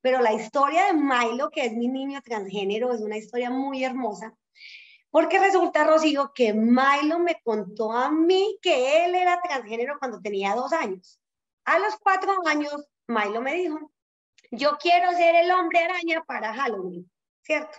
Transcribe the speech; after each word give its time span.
pero 0.00 0.20
la 0.20 0.32
historia 0.32 0.86
de 0.86 0.92
Milo, 0.92 1.50
que 1.50 1.64
es 1.64 1.72
mi 1.72 1.88
niño 1.88 2.20
transgénero, 2.22 2.92
es 2.92 3.00
una 3.00 3.16
historia 3.16 3.50
muy 3.50 3.84
hermosa, 3.84 4.34
porque 5.10 5.38
resulta, 5.38 5.84
Rocío, 5.84 6.32
que 6.34 6.52
Milo 6.52 7.18
me 7.20 7.40
contó 7.42 7.92
a 7.92 8.10
mí 8.10 8.58
que 8.60 9.04
él 9.04 9.14
era 9.14 9.40
transgénero 9.40 9.98
cuando 9.98 10.20
tenía 10.20 10.54
dos 10.54 10.72
años. 10.72 11.20
A 11.64 11.78
los 11.78 11.96
cuatro 11.96 12.34
años, 12.46 12.86
Milo 13.06 13.40
me 13.40 13.54
dijo, 13.54 13.92
yo 14.50 14.76
quiero 14.78 15.10
ser 15.12 15.36
el 15.36 15.50
hombre 15.52 15.78
araña 15.78 16.22
para 16.24 16.52
Halloween, 16.52 17.10
¿cierto? 17.42 17.78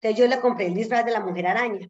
Entonces 0.00 0.18
yo 0.18 0.28
le 0.28 0.40
compré 0.40 0.66
el 0.66 0.74
disfraz 0.74 1.04
de 1.04 1.12
la 1.12 1.20
mujer 1.20 1.46
araña. 1.46 1.88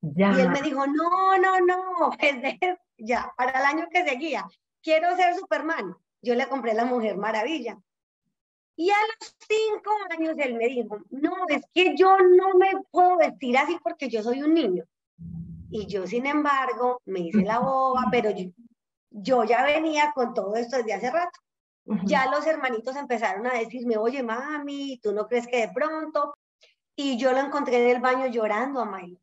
Y 0.00 0.22
él 0.22 0.50
me 0.50 0.60
dijo, 0.62 0.86
no, 0.86 1.38
no, 1.38 1.60
no, 1.60 2.10
ya, 2.98 3.32
para 3.36 3.58
el 3.58 3.64
año 3.64 3.86
que 3.90 4.04
seguía, 4.04 4.46
quiero 4.82 5.16
ser 5.16 5.34
Superman. 5.34 5.96
Yo 6.22 6.34
le 6.34 6.48
compré 6.48 6.72
la 6.72 6.84
Mujer 6.84 7.16
Maravilla. 7.16 7.78
Y 8.76 8.90
a 8.90 8.96
los 8.96 9.36
cinco 9.38 9.90
años 10.10 10.36
él 10.38 10.54
me 10.54 10.66
dijo, 10.66 10.98
no, 11.10 11.32
es 11.48 11.62
que 11.72 11.96
yo 11.96 12.18
no 12.18 12.54
me 12.54 12.72
puedo 12.90 13.18
vestir 13.18 13.56
así 13.56 13.78
porque 13.82 14.08
yo 14.08 14.22
soy 14.22 14.42
un 14.42 14.54
niño. 14.54 14.84
Y 15.70 15.86
yo, 15.86 16.06
sin 16.06 16.26
embargo, 16.26 17.00
me 17.04 17.20
hice 17.20 17.42
la 17.42 17.60
boba, 17.60 18.04
pero 18.10 18.30
yo, 19.10 19.44
ya 19.44 19.64
venía 19.64 20.12
con 20.14 20.34
todo 20.34 20.54
esto 20.56 20.76
desde 20.78 20.94
hace 20.94 21.10
rato. 21.10 21.40
Ya 22.04 22.30
los 22.30 22.46
hermanitos 22.46 22.96
empezaron 22.96 23.46
a 23.46 23.58
decirme, 23.58 23.96
oye, 23.96 24.22
mami, 24.22 24.98
¿tú 25.02 25.12
no 25.12 25.26
crees 25.26 25.46
que 25.46 25.66
de 25.66 25.72
pronto? 25.72 26.34
Y 26.96 27.18
yo 27.18 27.32
lo 27.32 27.40
encontré 27.40 27.82
en 27.82 27.96
el 27.96 28.00
baño 28.00 28.26
llorando 28.26 28.80
a 28.80 28.86
Milo. 28.86 29.18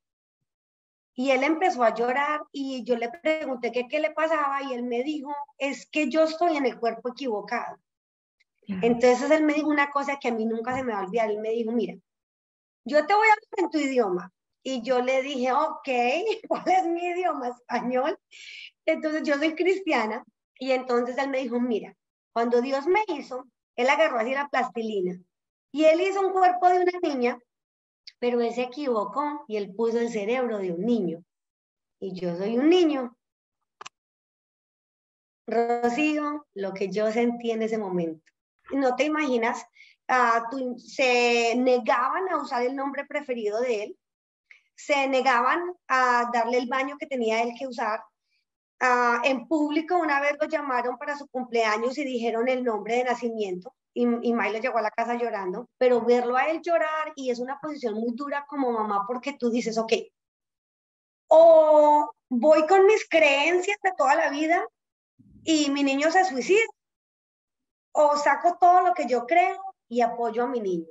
Y 1.13 1.31
él 1.31 1.43
empezó 1.43 1.83
a 1.83 1.93
llorar 1.93 2.41
y 2.51 2.83
yo 2.83 2.95
le 2.95 3.09
pregunté 3.09 3.71
qué 3.71 3.99
le 3.99 4.11
pasaba 4.11 4.63
y 4.63 4.73
él 4.73 4.83
me 4.83 5.03
dijo, 5.03 5.33
es 5.57 5.85
que 5.89 6.09
yo 6.09 6.23
estoy 6.23 6.55
en 6.55 6.65
el 6.65 6.79
cuerpo 6.79 7.09
equivocado. 7.09 7.77
Entonces 8.81 9.29
él 9.31 9.43
me 9.43 9.53
dijo 9.53 9.69
una 9.69 9.91
cosa 9.91 10.17
que 10.17 10.29
a 10.29 10.33
mí 10.33 10.45
nunca 10.45 10.75
se 10.75 10.83
me 10.83 10.93
va 10.93 10.99
a 10.99 11.03
olvidar. 11.03 11.29
Él 11.29 11.39
me 11.39 11.49
dijo, 11.49 11.71
mira, 11.71 11.95
yo 12.85 13.05
te 13.05 13.13
voy 13.13 13.27
a 13.27 13.33
hablar 13.33 13.57
en 13.57 13.69
tu 13.69 13.77
idioma. 13.77 14.33
Y 14.63 14.81
yo 14.81 15.01
le 15.01 15.21
dije, 15.21 15.51
ok, 15.51 15.87
¿cuál 16.47 16.63
es 16.67 16.85
mi 16.85 17.03
idioma? 17.03 17.49
Español. 17.49 18.17
Entonces 18.85 19.23
yo 19.23 19.37
soy 19.37 19.55
cristiana. 19.55 20.23
Y 20.57 20.71
entonces 20.71 21.17
él 21.17 21.29
me 21.29 21.39
dijo, 21.39 21.59
mira, 21.59 21.95
cuando 22.33 22.61
Dios 22.61 22.85
me 22.87 23.03
hizo, 23.07 23.47
él 23.75 23.89
agarró 23.89 24.19
así 24.19 24.33
la 24.33 24.47
plastilina. 24.47 25.19
Y 25.71 25.85
él 25.85 26.01
hizo 26.01 26.21
un 26.21 26.33
cuerpo 26.33 26.69
de 26.69 26.81
una 26.81 26.99
niña, 27.01 27.39
pero 28.19 28.41
él 28.41 28.53
se 28.53 28.63
equivocó 28.63 29.43
y 29.47 29.57
él 29.57 29.73
puso 29.73 29.99
el 29.99 30.09
cerebro 30.09 30.59
de 30.59 30.71
un 30.71 30.85
niño. 30.85 31.23
Y 31.99 32.13
yo 32.13 32.35
soy 32.35 32.57
un 32.57 32.69
niño. 32.69 33.17
Rocío, 35.47 36.45
lo 36.53 36.73
que 36.73 36.89
yo 36.89 37.11
sentí 37.11 37.51
en 37.51 37.63
ese 37.63 37.77
momento 37.77 38.31
no 38.73 38.95
te 38.95 39.05
imaginas, 39.05 39.65
uh, 40.09 40.77
se 40.77 41.55
negaban 41.55 42.29
a 42.29 42.37
usar 42.37 42.63
el 42.63 42.75
nombre 42.75 43.05
preferido 43.05 43.59
de 43.61 43.83
él, 43.83 43.97
se 44.75 45.07
negaban 45.07 45.73
a 45.87 46.29
darle 46.33 46.57
el 46.57 46.67
baño 46.67 46.97
que 46.97 47.07
tenía 47.07 47.41
él 47.43 47.53
que 47.57 47.67
usar. 47.67 48.03
Uh, 48.81 49.23
en 49.23 49.47
público 49.47 49.95
una 49.95 50.19
vez 50.19 50.37
lo 50.41 50.47
llamaron 50.47 50.97
para 50.97 51.15
su 51.15 51.27
cumpleaños 51.27 51.97
y 51.99 52.03
dijeron 52.03 52.47
el 52.47 52.63
nombre 52.63 52.95
de 52.95 53.03
nacimiento 53.03 53.75
y, 53.93 54.03
y 54.03 54.33
Milo 54.33 54.59
llegó 54.59 54.77
a 54.77 54.81
la 54.81 54.91
casa 54.91 55.15
llorando, 55.15 55.69
pero 55.77 56.01
verlo 56.01 56.35
a 56.35 56.47
él 56.47 56.61
llorar 56.63 57.13
y 57.15 57.29
es 57.29 57.39
una 57.39 57.59
posición 57.59 57.95
muy 57.95 58.13
dura 58.13 58.45
como 58.47 58.71
mamá 58.71 59.05
porque 59.07 59.33
tú 59.33 59.51
dices, 59.51 59.77
ok, 59.77 59.93
o 61.27 62.11
voy 62.29 62.65
con 62.67 62.85
mis 62.85 63.07
creencias 63.07 63.77
de 63.83 63.91
toda 63.97 64.15
la 64.15 64.29
vida 64.29 64.65
y 65.43 65.69
mi 65.69 65.83
niño 65.83 66.11
se 66.11 66.25
suicida 66.25 66.63
o 67.91 68.17
saco 68.17 68.57
todo 68.59 68.81
lo 68.81 68.93
que 68.93 69.07
yo 69.07 69.25
creo 69.25 69.61
y 69.87 70.01
apoyo 70.01 70.43
a 70.43 70.47
mi 70.47 70.59
niño. 70.59 70.87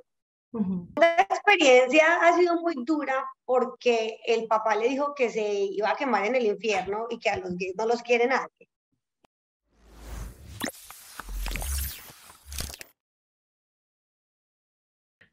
La 0.97 1.15
experiencia 1.15 2.17
ha 2.21 2.35
sido 2.35 2.59
muy 2.59 2.75
dura 2.83 3.25
porque 3.45 4.19
el 4.25 4.47
papá 4.47 4.75
le 4.75 4.89
dijo 4.89 5.15
que 5.15 5.29
se 5.29 5.41
iba 5.43 5.89
a 5.89 5.95
quemar 5.95 6.25
en 6.25 6.35
el 6.35 6.45
infierno 6.45 7.07
y 7.09 7.19
que 7.19 7.29
a 7.29 7.37
los 7.37 7.55
gays 7.55 7.73
no 7.77 7.85
los 7.85 8.01
quiere 8.01 8.27
nadie. 8.27 8.67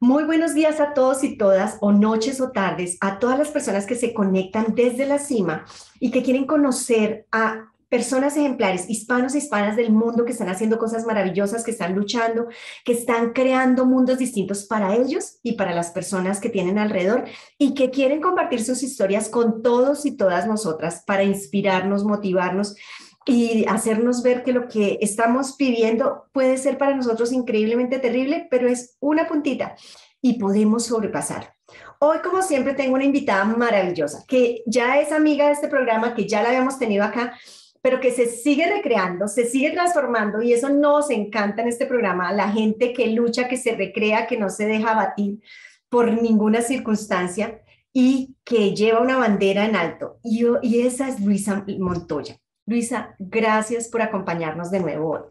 Muy 0.01 0.23
buenos 0.23 0.53
días 0.53 0.79
a 0.79 0.93
todos 0.93 1.25
y 1.25 1.37
todas, 1.37 1.77
o 1.81 1.91
noches 1.91 2.39
o 2.39 2.53
tardes, 2.53 2.97
a 3.01 3.19
todas 3.19 3.37
las 3.37 3.49
personas 3.49 3.85
que 3.85 3.95
se 3.95 4.13
conectan 4.13 4.73
desde 4.73 5.05
la 5.05 5.19
cima 5.19 5.65
y 5.99 6.09
que 6.09 6.23
quieren 6.23 6.47
conocer 6.47 7.27
a 7.33 7.73
personas 7.89 8.37
ejemplares, 8.37 8.89
hispanos 8.89 9.33
e 9.33 9.39
hispanas 9.39 9.75
del 9.75 9.91
mundo 9.91 10.23
que 10.23 10.31
están 10.31 10.49
haciendo 10.49 10.77
cosas 10.77 11.05
maravillosas, 11.05 11.63
que 11.63 11.71
están 11.71 11.95
luchando, 11.95 12.47
que 12.85 12.93
están 12.93 13.33
creando 13.33 13.85
mundos 13.85 14.19
distintos 14.19 14.65
para 14.65 14.95
ellos 14.95 15.39
y 15.43 15.53
para 15.53 15.73
las 15.73 15.89
personas 15.89 16.39
que 16.39 16.49
tienen 16.49 16.77
alrededor 16.77 17.25
y 17.57 17.73
que 17.73 17.89
quieren 17.89 18.21
compartir 18.21 18.63
sus 18.63 18.83
historias 18.83 19.27
con 19.27 19.63
todos 19.63 20.05
y 20.05 20.15
todas 20.15 20.47
nosotras 20.47 21.03
para 21.05 21.23
inspirarnos, 21.23 22.05
motivarnos 22.05 22.75
y 23.25 23.65
hacernos 23.67 24.23
ver 24.23 24.43
que 24.43 24.53
lo 24.53 24.67
que 24.67 24.99
estamos 25.01 25.55
pidiendo 25.55 26.25
puede 26.31 26.57
ser 26.57 26.77
para 26.77 26.95
nosotros 26.95 27.31
increíblemente 27.31 27.99
terrible, 27.99 28.47
pero 28.49 28.67
es 28.67 28.97
una 28.99 29.27
puntita 29.27 29.75
y 30.21 30.39
podemos 30.39 30.85
sobrepasar. 30.85 31.55
Hoy, 31.99 32.19
como 32.23 32.41
siempre, 32.41 32.73
tengo 32.73 32.95
una 32.95 33.03
invitada 33.03 33.43
maravillosa 33.45 34.23
que 34.27 34.63
ya 34.65 34.99
es 34.99 35.11
amiga 35.11 35.47
de 35.47 35.53
este 35.53 35.67
programa, 35.67 36.15
que 36.15 36.27
ya 36.27 36.41
la 36.41 36.49
habíamos 36.49 36.79
tenido 36.79 37.03
acá 37.03 37.33
pero 37.81 37.99
que 37.99 38.11
se 38.11 38.25
sigue 38.27 38.67
recreando, 38.67 39.27
se 39.27 39.45
sigue 39.45 39.71
transformando 39.71 40.41
y 40.41 40.53
eso 40.53 40.69
nos 40.69 41.09
encanta 41.09 41.61
en 41.61 41.69
este 41.69 41.85
programa, 41.85 42.33
la 42.33 42.51
gente 42.51 42.93
que 42.93 43.07
lucha, 43.07 43.47
que 43.47 43.57
se 43.57 43.75
recrea, 43.75 44.27
que 44.27 44.37
no 44.37 44.49
se 44.49 44.65
deja 44.65 44.93
batir 44.93 45.41
por 45.89 46.11
ninguna 46.11 46.61
circunstancia 46.61 47.61
y 47.93 48.35
que 48.43 48.75
lleva 48.75 49.01
una 49.01 49.17
bandera 49.17 49.65
en 49.65 49.75
alto. 49.75 50.19
Y, 50.23 50.45
y 50.61 50.81
esa 50.85 51.07
es 51.07 51.19
Luisa 51.19 51.65
Montoya. 51.79 52.37
Luisa, 52.65 53.15
gracias 53.17 53.87
por 53.87 54.01
acompañarnos 54.01 54.69
de 54.69 54.79
nuevo 54.79 55.11
hoy. 55.11 55.21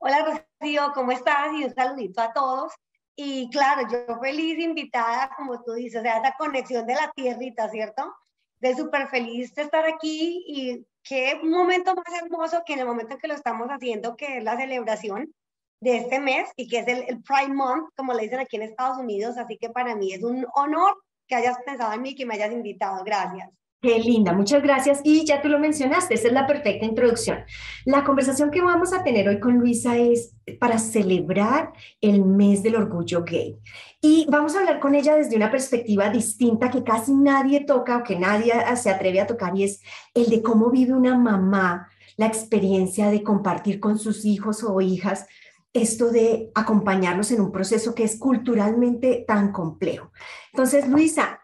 Hola 0.00 0.44
Rocío, 0.60 0.92
¿cómo 0.94 1.12
estás? 1.12 1.52
Y 1.54 1.64
un 1.64 1.74
saludito 1.74 2.20
a 2.20 2.32
todos. 2.32 2.72
Y 3.16 3.48
claro, 3.50 3.88
yo 3.90 4.20
feliz 4.20 4.58
invitada, 4.58 5.30
como 5.36 5.62
tú 5.64 5.72
dices, 5.72 6.00
o 6.00 6.02
sea, 6.02 6.18
esa 6.18 6.34
conexión 6.38 6.86
de 6.86 6.94
la 6.94 7.10
tierrita, 7.16 7.68
¿cierto? 7.68 8.14
De 8.60 8.76
súper 8.76 9.08
feliz 9.08 9.54
de 9.54 9.62
estar 9.62 9.86
aquí 9.86 10.44
y 10.46 10.86
qué 11.02 11.40
momento 11.42 11.94
más 11.94 12.22
hermoso 12.22 12.62
que 12.66 12.74
en 12.74 12.80
el 12.80 12.86
momento 12.86 13.14
en 13.14 13.20
que 13.20 13.28
lo 13.28 13.34
estamos 13.34 13.68
haciendo, 13.68 14.16
que 14.16 14.38
es 14.38 14.44
la 14.44 14.56
celebración 14.56 15.34
de 15.80 15.98
este 15.98 16.20
mes 16.20 16.50
y 16.56 16.68
que 16.68 16.78
es 16.80 16.88
el, 16.88 17.04
el, 17.08 17.22
Prime 17.22 17.54
Month, 17.54 17.90
como 17.96 18.12
le 18.12 18.22
dicen 18.22 18.40
aquí 18.40 18.56
en 18.56 18.62
Estados 18.62 18.98
Unidos. 18.98 19.38
Así 19.38 19.56
que 19.58 19.70
para 19.70 19.94
mí 19.94 20.12
es 20.12 20.22
un 20.22 20.46
honor 20.54 20.96
que 21.26 21.36
hayas 21.36 21.58
pensado 21.64 21.92
en 21.92 22.02
mí 22.02 22.10
y 22.10 22.14
que 22.14 22.26
me 22.26 22.34
hayas 22.34 22.52
invitado. 22.52 23.04
Gracias. 23.04 23.48
Qué 23.80 24.00
linda, 24.00 24.32
muchas 24.32 24.60
gracias. 24.60 25.00
Y 25.04 25.24
ya 25.24 25.40
tú 25.40 25.48
lo 25.48 25.60
mencionaste, 25.60 26.14
esa 26.14 26.26
es 26.26 26.32
la 26.32 26.48
perfecta 26.48 26.84
introducción. 26.84 27.44
La 27.84 28.02
conversación 28.02 28.50
que 28.50 28.60
vamos 28.60 28.92
a 28.92 29.04
tener 29.04 29.28
hoy 29.28 29.38
con 29.38 29.58
Luisa 29.58 29.96
es 29.96 30.34
para 30.58 30.78
celebrar 30.78 31.72
el 32.00 32.24
mes 32.24 32.64
del 32.64 32.74
orgullo 32.74 33.22
gay. 33.22 33.56
Y 34.00 34.26
vamos 34.30 34.56
a 34.56 34.60
hablar 34.60 34.80
con 34.80 34.96
ella 34.96 35.14
desde 35.14 35.36
una 35.36 35.52
perspectiva 35.52 36.10
distinta 36.10 36.72
que 36.72 36.82
casi 36.82 37.14
nadie 37.14 37.64
toca 37.66 37.98
o 37.98 38.02
que 38.02 38.18
nadie 38.18 38.52
se 38.74 38.90
atreve 38.90 39.20
a 39.20 39.28
tocar 39.28 39.56
y 39.56 39.62
es 39.62 39.80
el 40.12 40.28
de 40.28 40.42
cómo 40.42 40.70
vive 40.70 40.94
una 40.94 41.16
mamá 41.16 41.88
la 42.16 42.26
experiencia 42.26 43.10
de 43.10 43.22
compartir 43.22 43.78
con 43.78 43.96
sus 43.96 44.24
hijos 44.24 44.64
o 44.64 44.80
hijas 44.80 45.26
esto 45.72 46.10
de 46.10 46.50
acompañarlos 46.54 47.30
en 47.30 47.40
un 47.40 47.52
proceso 47.52 47.94
que 47.94 48.02
es 48.02 48.18
culturalmente 48.18 49.24
tan 49.26 49.52
complejo. 49.52 50.10
Entonces, 50.52 50.88
Luisa, 50.88 51.40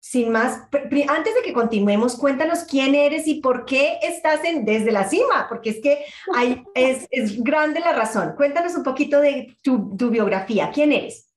sin 0.00 0.30
más, 0.30 0.68
antes 1.08 1.34
de 1.34 1.42
que 1.44 1.52
continuemos, 1.52 2.16
cuéntanos 2.16 2.64
quién 2.64 2.94
eres 2.94 3.26
y 3.26 3.40
por 3.40 3.64
qué 3.64 3.98
estás 4.02 4.44
en 4.44 4.64
Desde 4.64 4.92
la 4.92 5.08
Cima, 5.08 5.46
porque 5.48 5.70
es 5.70 5.80
que 5.82 6.04
hay, 6.34 6.64
es, 6.74 7.06
es 7.10 7.42
grande 7.42 7.80
la 7.80 7.92
razón. 7.92 8.34
Cuéntanos 8.36 8.74
un 8.74 8.84
poquito 8.84 9.20
de 9.20 9.58
tu, 9.62 9.96
biografía. 10.08 10.70
¿Quién 10.72 10.92
eres? 10.92 11.34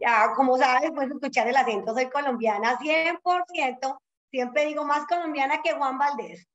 Ya 0.00 0.32
como 0.34 0.56
sabes, 0.56 0.90
puedes 0.94 1.10
escuchar 1.10 1.46
el 1.48 1.56
acento, 1.56 1.94
soy 1.94 2.08
colombiana 2.08 2.78
100%, 2.78 3.98
siempre 4.30 4.66
digo 4.66 4.84
más 4.84 5.06
colombiana 5.06 5.60
que 5.62 5.72
Juan 5.72 5.98
Valdés. 5.98 6.46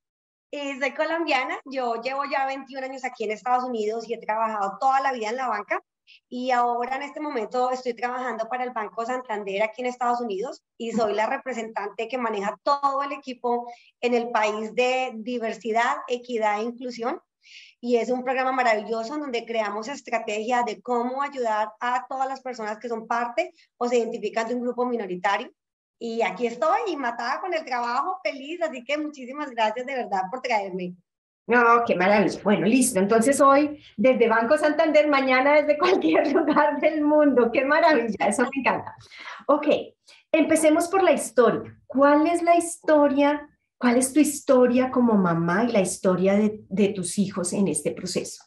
Y 0.50 0.78
soy 0.78 0.92
colombiana, 0.92 1.58
yo 1.64 2.00
llevo 2.02 2.24
ya 2.24 2.46
21 2.46 2.86
años 2.86 3.04
aquí 3.04 3.24
en 3.24 3.32
Estados 3.32 3.64
Unidos 3.64 4.08
y 4.08 4.14
he 4.14 4.18
trabajado 4.18 4.78
toda 4.80 5.00
la 5.00 5.12
vida 5.12 5.28
en 5.28 5.36
la 5.36 5.48
banca 5.48 5.82
y 6.28 6.50
ahora 6.50 6.96
en 6.96 7.02
este 7.02 7.20
momento 7.20 7.70
estoy 7.70 7.94
trabajando 7.94 8.48
para 8.48 8.64
el 8.64 8.70
Banco 8.70 9.04
Santander 9.04 9.62
aquí 9.62 9.82
en 9.82 9.88
Estados 9.88 10.20
Unidos 10.20 10.62
y 10.76 10.92
soy 10.92 11.14
la 11.14 11.26
representante 11.26 12.08
que 12.08 12.18
maneja 12.18 12.58
todo 12.62 13.02
el 13.02 13.12
equipo 13.12 13.70
en 14.00 14.14
el 14.14 14.30
país 14.30 14.74
de 14.74 15.12
diversidad, 15.14 15.96
equidad 16.08 16.60
e 16.60 16.64
inclusión. 16.64 17.20
Y 17.80 17.96
es 17.96 18.10
un 18.10 18.24
programa 18.24 18.50
maravilloso 18.50 19.16
donde 19.18 19.44
creamos 19.44 19.86
estrategias 19.88 20.64
de 20.64 20.80
cómo 20.80 21.22
ayudar 21.22 21.72
a 21.78 22.06
todas 22.08 22.28
las 22.28 22.40
personas 22.40 22.78
que 22.78 22.88
son 22.88 23.06
parte 23.06 23.52
o 23.76 23.88
se 23.88 23.98
identifican 23.98 24.48
de 24.48 24.54
un 24.54 24.62
grupo 24.62 24.84
minoritario. 24.84 25.52
Y 25.98 26.22
aquí 26.22 26.46
estoy, 26.46 26.96
matada 26.96 27.40
con 27.40 27.54
el 27.54 27.64
trabajo, 27.64 28.18
feliz, 28.22 28.60
así 28.62 28.84
que 28.84 28.98
muchísimas 28.98 29.50
gracias 29.50 29.86
de 29.86 29.94
verdad 29.94 30.22
por 30.30 30.42
traerme. 30.42 30.96
No, 31.46 31.84
qué 31.86 31.94
maravilla. 31.94 32.40
Bueno, 32.42 32.66
listo. 32.66 32.98
Entonces 32.98 33.40
hoy 33.40 33.80
desde 33.96 34.28
Banco 34.28 34.58
Santander, 34.58 35.08
mañana 35.08 35.54
desde 35.54 35.78
cualquier 35.78 36.32
lugar 36.32 36.80
del 36.80 37.02
mundo. 37.02 37.50
Qué 37.52 37.64
maravilla, 37.64 38.26
eso 38.26 38.42
me 38.42 38.60
encanta. 38.60 38.96
Ok, 39.46 39.66
empecemos 40.32 40.88
por 40.88 41.02
la 41.02 41.12
historia. 41.12 41.78
¿Cuál 41.86 42.26
es 42.26 42.42
la 42.42 42.56
historia? 42.56 43.48
¿Cuál 43.78 43.98
es 43.98 44.12
tu 44.12 44.20
historia 44.20 44.90
como 44.90 45.14
mamá 45.14 45.64
y 45.64 45.72
la 45.72 45.80
historia 45.80 46.34
de, 46.34 46.64
de 46.68 46.88
tus 46.88 47.18
hijos 47.18 47.52
en 47.52 47.68
este 47.68 47.92
proceso? 47.92 48.42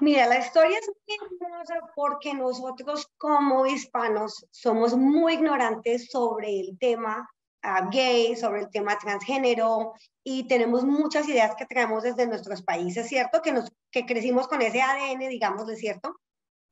Mira, 0.00 0.26
la 0.26 0.38
historia 0.38 0.78
es 0.78 0.88
muy 0.88 1.16
hermosa 1.40 1.74
porque 1.94 2.34
nosotros 2.34 3.06
como 3.18 3.66
hispanos 3.66 4.44
somos 4.50 4.96
muy 4.96 5.34
ignorantes 5.34 6.10
sobre 6.10 6.58
el 6.58 6.76
tema 6.80 7.28
uh, 7.64 7.88
gay, 7.90 8.36
sobre 8.36 8.60
el 8.60 8.70
tema 8.70 8.98
transgénero 8.98 9.94
y 10.24 10.44
tenemos 10.44 10.84
muchas 10.84 11.28
ideas 11.28 11.54
que 11.56 11.66
traemos 11.66 12.02
desde 12.02 12.26
nuestros 12.26 12.62
países, 12.62 13.08
¿cierto? 13.08 13.42
Que, 13.42 13.52
nos, 13.52 13.72
que 13.90 14.06
crecimos 14.06 14.48
con 14.48 14.62
ese 14.62 14.82
ADN, 14.82 15.28
digamos, 15.28 15.66
¿de 15.66 15.76
cierto? 15.76 16.16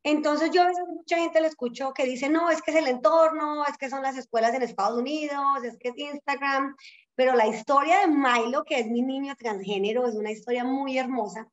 Entonces 0.03 0.51
yo 0.51 0.63
a 0.63 0.67
veces 0.67 0.85
mucha 0.87 1.19
gente 1.19 1.41
le 1.41 1.49
escucho 1.49 1.93
que 1.93 2.05
dice, 2.07 2.31
no, 2.31 2.51
es 2.51 2.63
que 2.63 2.71
es 2.71 2.77
el 2.79 2.87
entorno, 2.87 3.67
es 3.67 3.77
que 3.77 3.91
son 3.91 4.03
las 4.03 4.17
escuelas 4.17 4.55
en 4.55 4.63
Estados 4.63 4.99
Unidos, 4.99 5.63
es 5.63 5.77
que 5.79 5.89
es 5.91 5.99
Instagram, 5.99 6.75
pero 7.15 7.35
la 7.35 7.47
historia 7.47 8.01
de 8.01 8.07
Milo, 8.07 8.65
que 8.65 8.79
es 8.79 8.87
mi 8.87 9.03
niño 9.03 9.35
transgénero, 9.37 10.07
es 10.07 10.15
una 10.15 10.31
historia 10.31 10.65
muy 10.65 10.97
hermosa 10.97 11.49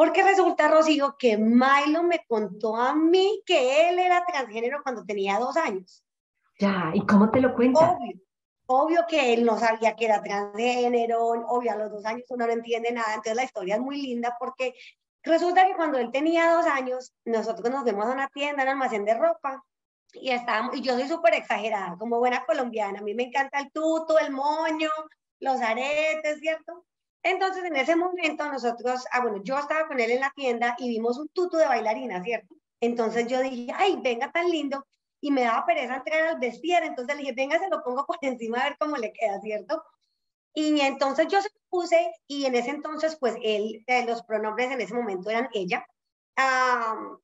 porque 0.00 0.22
resulta, 0.22 0.66
Rocío, 0.66 1.16
que 1.18 1.36
Milo 1.36 2.02
me 2.02 2.24
contó 2.26 2.74
a 2.74 2.94
mí 2.94 3.42
que 3.44 3.90
él 3.90 3.98
era 3.98 4.24
transgénero 4.24 4.82
cuando 4.82 5.04
tenía 5.04 5.38
dos 5.38 5.58
años. 5.58 6.02
Ya, 6.58 6.90
¿y 6.94 7.04
cómo 7.04 7.30
te 7.30 7.38
lo 7.38 7.54
cuenta? 7.54 7.90
Obvio, 7.90 8.18
obvio 8.72 9.04
que 9.08 9.32
él 9.32 9.44
no 9.44 9.58
sabía 9.58 9.96
que 9.96 10.04
era 10.04 10.22
transgénero, 10.22 11.20
obvio 11.24 11.72
a 11.72 11.76
los 11.76 11.90
dos 11.90 12.04
años 12.04 12.24
uno 12.30 12.46
no 12.46 12.52
entiende 12.52 12.92
nada, 12.92 13.08
entonces 13.14 13.34
la 13.34 13.44
historia 13.44 13.74
es 13.74 13.80
muy 13.80 14.00
linda 14.00 14.36
porque 14.38 14.74
resulta 15.24 15.66
que 15.66 15.74
cuando 15.74 15.98
él 15.98 16.12
tenía 16.12 16.52
dos 16.52 16.66
años, 16.66 17.12
nosotros 17.24 17.68
nos 17.68 17.82
fuimos 17.82 18.06
a 18.06 18.12
una 18.12 18.28
tienda, 18.28 18.62
un 18.62 18.68
almacén 18.68 19.04
de 19.04 19.14
ropa, 19.14 19.64
y 20.12 20.30
estábamos, 20.30 20.76
y 20.76 20.82
yo 20.82 20.94
soy 20.94 21.08
súper 21.08 21.34
exagerada, 21.34 21.96
como 21.98 22.20
buena 22.20 22.44
colombiana, 22.44 23.00
a 23.00 23.02
mí 23.02 23.12
me 23.12 23.24
encanta 23.24 23.58
el 23.58 23.72
tuto, 23.72 24.18
el 24.20 24.30
moño, 24.30 24.90
los 25.40 25.60
aretes, 25.60 26.38
¿cierto? 26.38 26.84
Entonces, 27.24 27.64
en 27.64 27.74
ese 27.76 27.96
momento 27.96 28.50
nosotros, 28.50 29.04
ah, 29.12 29.20
bueno, 29.20 29.42
yo 29.42 29.58
estaba 29.58 29.88
con 29.88 29.98
él 29.98 30.12
en 30.12 30.20
la 30.20 30.32
tienda 30.34 30.76
y 30.78 30.88
vimos 30.88 31.18
un 31.18 31.28
tutu 31.28 31.56
de 31.56 31.66
bailarina, 31.66 32.22
¿cierto? 32.22 32.54
Entonces 32.80 33.26
yo 33.26 33.40
dije, 33.40 33.72
ay, 33.74 33.98
venga 34.00 34.30
tan 34.30 34.48
lindo, 34.48 34.86
y 35.20 35.30
me 35.30 35.42
daba 35.42 35.66
pereza 35.66 35.96
entrar 35.96 36.28
al 36.28 36.40
vestir, 36.40 36.78
entonces 36.82 37.14
le 37.14 37.22
dije, 37.22 37.34
venga, 37.34 37.58
se 37.58 37.68
lo 37.68 37.82
pongo 37.82 38.06
por 38.06 38.18
encima 38.22 38.60
a 38.60 38.64
ver 38.64 38.76
cómo 38.78 38.96
le 38.96 39.12
queda, 39.12 39.40
¿cierto? 39.40 39.82
Y 40.54 40.80
entonces 40.80 41.28
yo 41.28 41.40
se 41.40 41.48
lo 41.48 41.60
puse, 41.68 42.12
y 42.26 42.46
en 42.46 42.54
ese 42.54 42.70
entonces, 42.70 43.16
pues 43.20 43.36
él, 43.42 43.84
eh, 43.86 44.04
los 44.06 44.22
pronombres 44.22 44.70
en 44.70 44.80
ese 44.80 44.94
momento 44.94 45.30
eran 45.30 45.48
ella. 45.52 45.86
Um, 46.36 47.18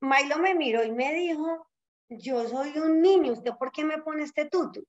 Milo 0.00 0.38
me 0.38 0.54
miró 0.54 0.84
y 0.84 0.92
me 0.92 1.12
dijo, 1.14 1.66
yo 2.08 2.48
soy 2.48 2.78
un 2.78 3.02
niño, 3.02 3.32
¿usted 3.32 3.52
por 3.58 3.72
qué 3.72 3.84
me 3.84 3.98
pone 3.98 4.22
este 4.22 4.48
tutu? 4.48 4.84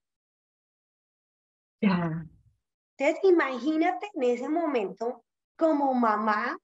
Ya. 1.81 2.25
Entonces, 2.97 3.23
imagínate 3.23 4.11
en 4.13 4.23
ese 4.23 4.47
momento 4.47 5.23
como 5.57 5.93
mamá, 5.93 6.57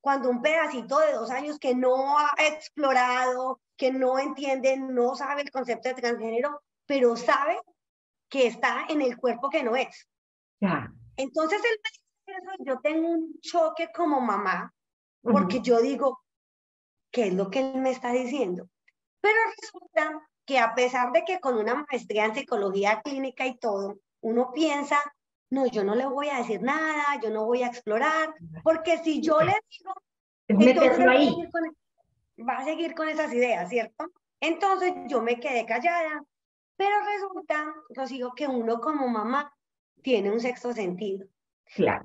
cuando 0.00 0.30
un 0.30 0.42
pedacito 0.42 0.98
de 1.00 1.12
dos 1.12 1.30
años 1.30 1.58
que 1.58 1.74
no 1.74 2.18
ha 2.18 2.30
explorado, 2.38 3.60
que 3.76 3.92
no 3.92 4.18
entiende, 4.18 4.76
no 4.76 5.14
sabe 5.16 5.42
el 5.42 5.50
concepto 5.50 5.88
de 5.88 5.94
transgénero, 5.94 6.60
pero 6.86 7.16
sabe 7.16 7.58
que 8.28 8.46
está 8.46 8.86
en 8.88 9.02
el 9.02 9.16
cuerpo 9.16 9.50
que 9.50 9.62
no 9.62 9.76
es. 9.76 10.08
Ya. 10.60 10.92
Entonces, 11.16 11.60
yo 12.60 12.80
tengo 12.80 13.08
un 13.08 13.40
choque 13.40 13.88
como 13.94 14.20
mamá, 14.20 14.72
porque 15.22 15.60
yo 15.60 15.80
digo, 15.80 16.22
¿qué 17.10 17.28
es 17.28 17.34
lo 17.34 17.50
que 17.50 17.60
él 17.60 17.80
me 17.80 17.90
está 17.90 18.12
diciendo? 18.12 18.68
Pero 19.20 19.36
resulta 19.60 20.28
que 20.44 20.58
a 20.58 20.74
pesar 20.74 21.12
de 21.12 21.24
que 21.24 21.40
con 21.40 21.56
una 21.56 21.86
maestría 21.90 22.26
en 22.26 22.34
psicología 22.34 23.00
clínica 23.02 23.46
y 23.46 23.56
todo, 23.58 23.98
uno 24.20 24.52
piensa 24.52 25.00
no, 25.54 25.66
yo 25.66 25.84
no 25.84 25.94
le 25.94 26.06
voy 26.06 26.28
a 26.28 26.38
decir 26.38 26.60
nada, 26.62 27.20
yo 27.22 27.30
no 27.30 27.46
voy 27.46 27.62
a 27.62 27.68
explorar, 27.68 28.34
porque 28.62 28.98
si 28.98 29.20
yo 29.20 29.40
le 29.40 29.54
digo, 29.70 29.94
entonces 30.48 30.98
va 32.38 32.58
a, 32.58 32.64
seguir 32.64 32.94
con 32.94 33.08
esas 33.08 33.32
ideas, 33.32 33.68
¿cierto? 33.68 34.10
Entonces 34.40 34.92
yo 35.06 35.22
me 35.22 35.40
quedé 35.40 35.64
callada, 35.66 36.24
pero 36.76 36.96
resulta, 37.04 37.72
Rocío, 37.90 38.32
que 38.34 38.46
uno 38.46 38.80
como 38.80 39.08
mamá 39.08 39.52
tiene 40.02 40.30
un 40.30 40.40
sexto 40.40 40.72
sentido. 40.72 41.26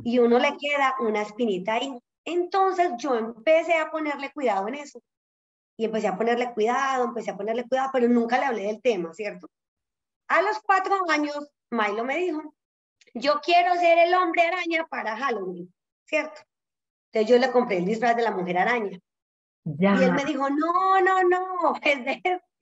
Y 0.04 0.20
uno 0.20 0.40
le 0.40 0.56
queda 0.58 0.96
una 1.00 1.22
espinita 1.22 1.74
ahí. 1.74 1.98
Entonces 2.26 2.92
yo 2.98 3.16
empecé 3.16 3.76
a 3.76 3.92
ponerle 3.92 4.32
cuidado 4.32 4.68
en 4.68 4.76
eso. 4.76 5.02
Y 5.78 5.86
empecé 5.86 6.08
a 6.08 6.18
ponerle 6.18 6.54
cuidado, 6.54 7.06
empecé 7.06 7.32
a 7.32 7.38
ponerle 7.38 7.68
cuidado, 7.68 7.90
pero 7.94 8.08
nunca 8.08 8.38
le 8.38 8.46
hablé 8.46 8.64
del 8.64 8.82
tema, 8.82 9.14
¿cierto? 9.14 9.50
A 10.28 10.42
los 10.42 10.60
cuatro 10.60 10.96
años, 11.10 11.50
Milo 11.72 12.04
me 12.04 12.18
dijo, 12.18 12.56
yo 13.14 13.40
quiero 13.42 13.74
ser 13.76 13.98
el 13.98 14.14
hombre 14.14 14.44
araña 14.44 14.86
para 14.88 15.18
Halloween, 15.18 15.74
¿cierto? 16.06 16.42
Entonces 17.12 17.30
yo 17.30 17.40
le 17.40 17.52
compré 17.52 17.78
el 17.78 17.86
disfraz 17.86 18.16
de 18.16 18.24
la 18.24 18.32
mujer 18.32 18.58
araña. 18.58 19.00
Y 19.66 19.86
él 19.86 20.14
me 20.14 20.26
dijo, 20.26 20.50
no, 20.50 21.02
no, 21.02 21.24
no, 21.24 21.74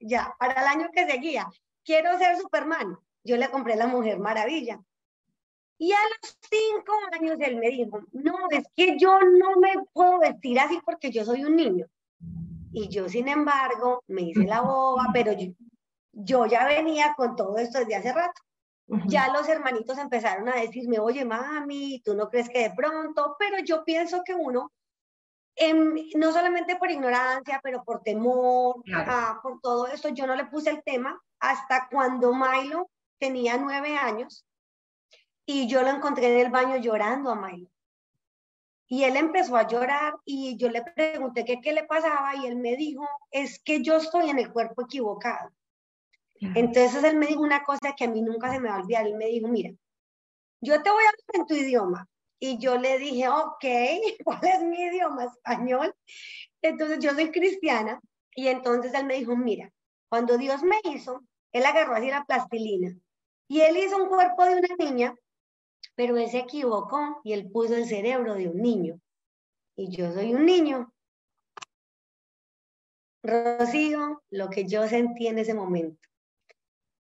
ya, 0.00 0.34
para 0.38 0.60
el 0.60 0.66
año 0.66 0.90
que 0.92 1.06
seguía, 1.06 1.48
quiero 1.84 2.16
ser 2.18 2.36
Superman. 2.36 2.98
Yo 3.24 3.36
le 3.36 3.50
compré 3.50 3.76
la 3.76 3.86
mujer 3.86 4.18
maravilla. 4.18 4.80
Y 5.78 5.92
a 5.92 5.96
los 5.96 6.38
cinco 6.50 6.92
años 7.12 7.38
él 7.40 7.56
me 7.56 7.70
dijo, 7.70 8.00
no, 8.12 8.34
es 8.50 8.64
que 8.74 8.98
yo 8.98 9.20
no 9.20 9.56
me 9.60 9.74
puedo 9.92 10.18
vestir 10.18 10.58
así 10.58 10.80
porque 10.84 11.10
yo 11.10 11.24
soy 11.24 11.44
un 11.44 11.56
niño. 11.56 11.86
Y 12.72 12.88
yo, 12.88 13.08
sin 13.08 13.28
embargo, 13.28 14.02
me 14.08 14.22
hice 14.22 14.44
la 14.44 14.60
boba, 14.60 15.06
pero 15.12 15.32
yo, 15.32 15.52
yo 16.12 16.46
ya 16.46 16.66
venía 16.66 17.14
con 17.16 17.36
todo 17.36 17.56
esto 17.58 17.78
desde 17.78 17.96
hace 17.96 18.12
rato. 18.12 18.42
Ya 19.06 19.32
los 19.32 19.48
hermanitos 19.48 19.98
empezaron 19.98 20.48
a 20.48 20.56
decirme, 20.56 20.98
oye, 20.98 21.24
mami, 21.24 22.00
tú 22.04 22.14
no 22.14 22.28
crees 22.28 22.48
que 22.48 22.68
de 22.68 22.74
pronto, 22.74 23.36
pero 23.38 23.58
yo 23.62 23.84
pienso 23.84 24.22
que 24.24 24.34
uno, 24.34 24.72
em, 25.58 26.10
no 26.16 26.32
solamente 26.32 26.76
por 26.76 26.90
ignorancia, 26.90 27.60
pero 27.62 27.84
por 27.84 28.02
temor, 28.02 28.82
ah, 28.94 29.40
por 29.42 29.60
todo 29.60 29.86
esto, 29.86 30.08
yo 30.10 30.26
no 30.26 30.34
le 30.34 30.46
puse 30.46 30.70
el 30.70 30.82
tema 30.82 31.20
hasta 31.40 31.88
cuando 31.90 32.34
Milo 32.34 32.90
tenía 33.18 33.56
nueve 33.56 33.96
años 33.96 34.44
y 35.46 35.66
yo 35.66 35.82
lo 35.82 35.88
encontré 35.88 36.32
en 36.32 36.46
el 36.46 36.52
baño 36.52 36.76
llorando 36.76 37.30
a 37.30 37.36
Milo. 37.36 37.70
Y 38.86 39.04
él 39.04 39.16
empezó 39.16 39.56
a 39.56 39.66
llorar 39.66 40.14
y 40.24 40.56
yo 40.56 40.70
le 40.70 40.82
pregunté 40.82 41.44
qué, 41.44 41.60
qué 41.60 41.72
le 41.72 41.84
pasaba 41.84 42.36
y 42.36 42.46
él 42.46 42.56
me 42.56 42.74
dijo, 42.76 43.06
es 43.30 43.58
que 43.62 43.82
yo 43.82 43.96
estoy 43.96 44.30
en 44.30 44.38
el 44.38 44.50
cuerpo 44.50 44.82
equivocado. 44.82 45.50
Entonces 46.40 47.02
él 47.04 47.16
me 47.16 47.26
dijo 47.26 47.42
una 47.42 47.64
cosa 47.64 47.94
que 47.96 48.04
a 48.04 48.08
mí 48.08 48.22
nunca 48.22 48.50
se 48.52 48.60
me 48.60 48.68
va 48.68 48.76
a 48.76 48.80
olvidar. 48.80 49.06
Él 49.06 49.16
me 49.16 49.26
dijo, 49.26 49.48
mira, 49.48 49.70
yo 50.60 50.82
te 50.82 50.90
voy 50.90 51.04
a 51.04 51.08
hablar 51.08 51.34
en 51.34 51.46
tu 51.46 51.54
idioma. 51.54 52.08
Y 52.40 52.58
yo 52.58 52.78
le 52.78 52.98
dije, 52.98 53.28
ok, 53.28 53.64
¿cuál 54.24 54.40
es 54.42 54.62
mi 54.62 54.80
idioma? 54.80 55.24
Español. 55.24 55.94
Entonces 56.62 56.98
yo 57.00 57.12
soy 57.12 57.30
cristiana. 57.30 58.00
Y 58.34 58.48
entonces 58.48 58.94
él 58.94 59.06
me 59.06 59.14
dijo, 59.14 59.36
mira, 59.36 59.72
cuando 60.08 60.38
Dios 60.38 60.62
me 60.62 60.80
hizo, 60.84 61.24
él 61.52 61.66
agarró 61.66 61.94
así 61.94 62.10
la 62.10 62.24
plastilina. 62.24 62.96
Y 63.48 63.60
él 63.62 63.76
hizo 63.76 63.96
un 63.96 64.08
cuerpo 64.08 64.44
de 64.44 64.56
una 64.56 64.68
niña, 64.78 65.14
pero 65.94 66.16
él 66.16 66.30
se 66.30 66.38
equivocó 66.38 67.20
y 67.24 67.32
él 67.32 67.50
puso 67.50 67.74
el 67.74 67.86
cerebro 67.86 68.34
de 68.34 68.48
un 68.48 68.62
niño. 68.62 69.00
Y 69.74 69.96
yo 69.96 70.12
soy 70.12 70.34
un 70.34 70.44
niño. 70.44 70.92
Rocío, 73.22 74.22
lo 74.30 74.48
que 74.50 74.66
yo 74.66 74.86
sentí 74.86 75.26
en 75.26 75.38
ese 75.38 75.54
momento. 75.54 76.08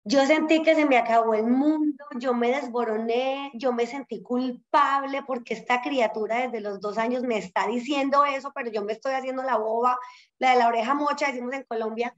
Yo 0.05 0.25
sentí 0.25 0.61
que 0.63 0.75
se 0.75 0.85
me 0.85 0.97
acabó 0.97 1.33
el 1.33 1.47
mundo, 1.47 2.03
yo 2.19 2.33
me 2.33 2.51
desboroné, 2.51 3.51
yo 3.53 3.71
me 3.71 3.87
sentí 3.87 4.21
culpable 4.21 5.23
porque 5.23 5.53
esta 5.53 5.81
criatura 5.81 6.41
desde 6.41 6.59
los 6.59 6.81
dos 6.81 6.97
años 6.97 7.23
me 7.23 7.37
está 7.37 7.67
diciendo 7.67 8.25
eso, 8.25 8.51
pero 8.53 8.69
yo 8.69 8.83
me 8.83 8.91
estoy 8.91 9.13
haciendo 9.13 9.43
la 9.43 9.55
boba, 9.55 9.97
la 10.39 10.51
de 10.51 10.57
la 10.57 10.67
oreja 10.67 10.93
mocha, 10.93 11.27
decimos 11.27 11.53
en 11.53 11.63
Colombia. 11.63 12.13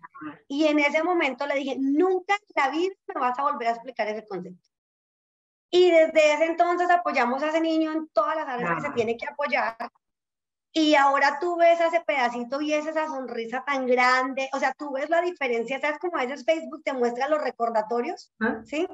Y 0.48 0.65
en 0.65 0.80
ese 0.80 1.04
momento 1.04 1.46
le 1.46 1.56
dije, 1.56 1.77
nunca 1.80 2.34
en 2.34 2.63
la 2.63 2.70
vida 2.72 2.96
me 3.13 3.22
vas 3.22 3.38
a 3.38 3.44
volver 3.44 3.68
a 3.68 3.72
explicar 3.72 4.08
ese 4.08 4.25
concepto. 4.27 4.68
Y 5.70 5.92
desde 5.92 6.34
ese 6.34 6.46
entonces 6.46 6.89
apoyamos 6.89 7.44
a 7.44 7.50
ese 7.50 7.62
niño 7.62 7.92
en 7.92 8.08
todas 8.08 8.36
las 8.36 8.48
áreas 8.48 8.75
que 8.75 8.82
se 8.82 8.94
tiene 8.94 9.15
que 9.15 9.27
apoyar. 9.27 9.77
Y 10.77 10.94
ahora 10.96 11.39
tú 11.39 11.55
ves 11.55 11.79
ese 11.79 12.01
pedacito 12.01 12.60
y 12.60 12.74
es 12.74 12.86
esa 12.86 13.08
sonrisa 13.08 13.63
tan 13.65 13.88
grande, 13.88 14.50
o 14.51 14.60
sea, 14.60 14.74
tú 14.74 14.91
ves 14.91 15.10
la 15.10 15.22
diferencia, 15.22 15.79
¿sabes? 15.79 16.00
Como 16.00 16.17
a 16.17 16.25
veces 16.25 16.44
Facebook 16.44 16.84
te 16.84 16.91
muestra 16.91 17.29
los 17.29 17.41
recordatorios, 17.41 18.34
ah. 18.41 18.62
¿sí? 18.65 18.86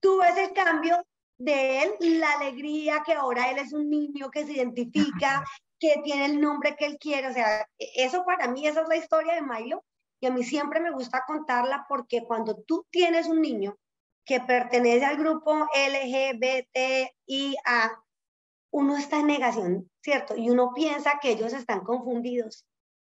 Tú 0.00 0.18
ves 0.18 0.36
el 0.36 0.52
cambio 0.52 1.06
de 1.38 1.84
él, 1.84 1.92
la 2.18 2.32
alegría 2.32 3.04
que 3.06 3.12
ahora 3.12 3.52
él 3.52 3.58
es 3.58 3.72
un 3.72 3.88
niño 3.88 4.32
que 4.32 4.44
se 4.44 4.54
identifica, 4.54 5.44
que 5.78 6.00
tiene 6.02 6.24
el 6.24 6.40
nombre 6.40 6.74
que 6.76 6.86
él 6.86 6.98
quiere, 6.98 7.28
o 7.28 7.32
sea, 7.32 7.68
e, 7.78 8.04
eso 8.04 8.24
para 8.24 8.48
mí, 8.48 8.66
esa 8.66 8.80
es 8.82 8.88
la 8.88 8.96
historia 8.96 9.34
de 9.34 9.42
Milo, 9.42 9.84
y 10.20 10.26
a 10.26 10.32
mí 10.32 10.42
siempre 10.42 10.80
me 10.80 10.90
gusta 10.90 11.22
contarla 11.24 11.86
porque 11.88 12.24
cuando 12.24 12.56
tú 12.56 12.84
tienes 12.90 13.28
un 13.28 13.40
niño 13.40 13.78
que 14.24 14.40
pertenece 14.40 15.04
al 15.04 15.18
grupo 15.18 15.68
LGBTIA, 15.72 17.12
uno 18.72 18.96
está 18.96 19.20
en 19.20 19.26
negación, 19.26 19.91
¿cierto? 20.02 20.36
Y 20.36 20.50
uno 20.50 20.72
piensa 20.74 21.18
que 21.20 21.30
ellos 21.30 21.52
están 21.52 21.80
confundidos. 21.80 22.66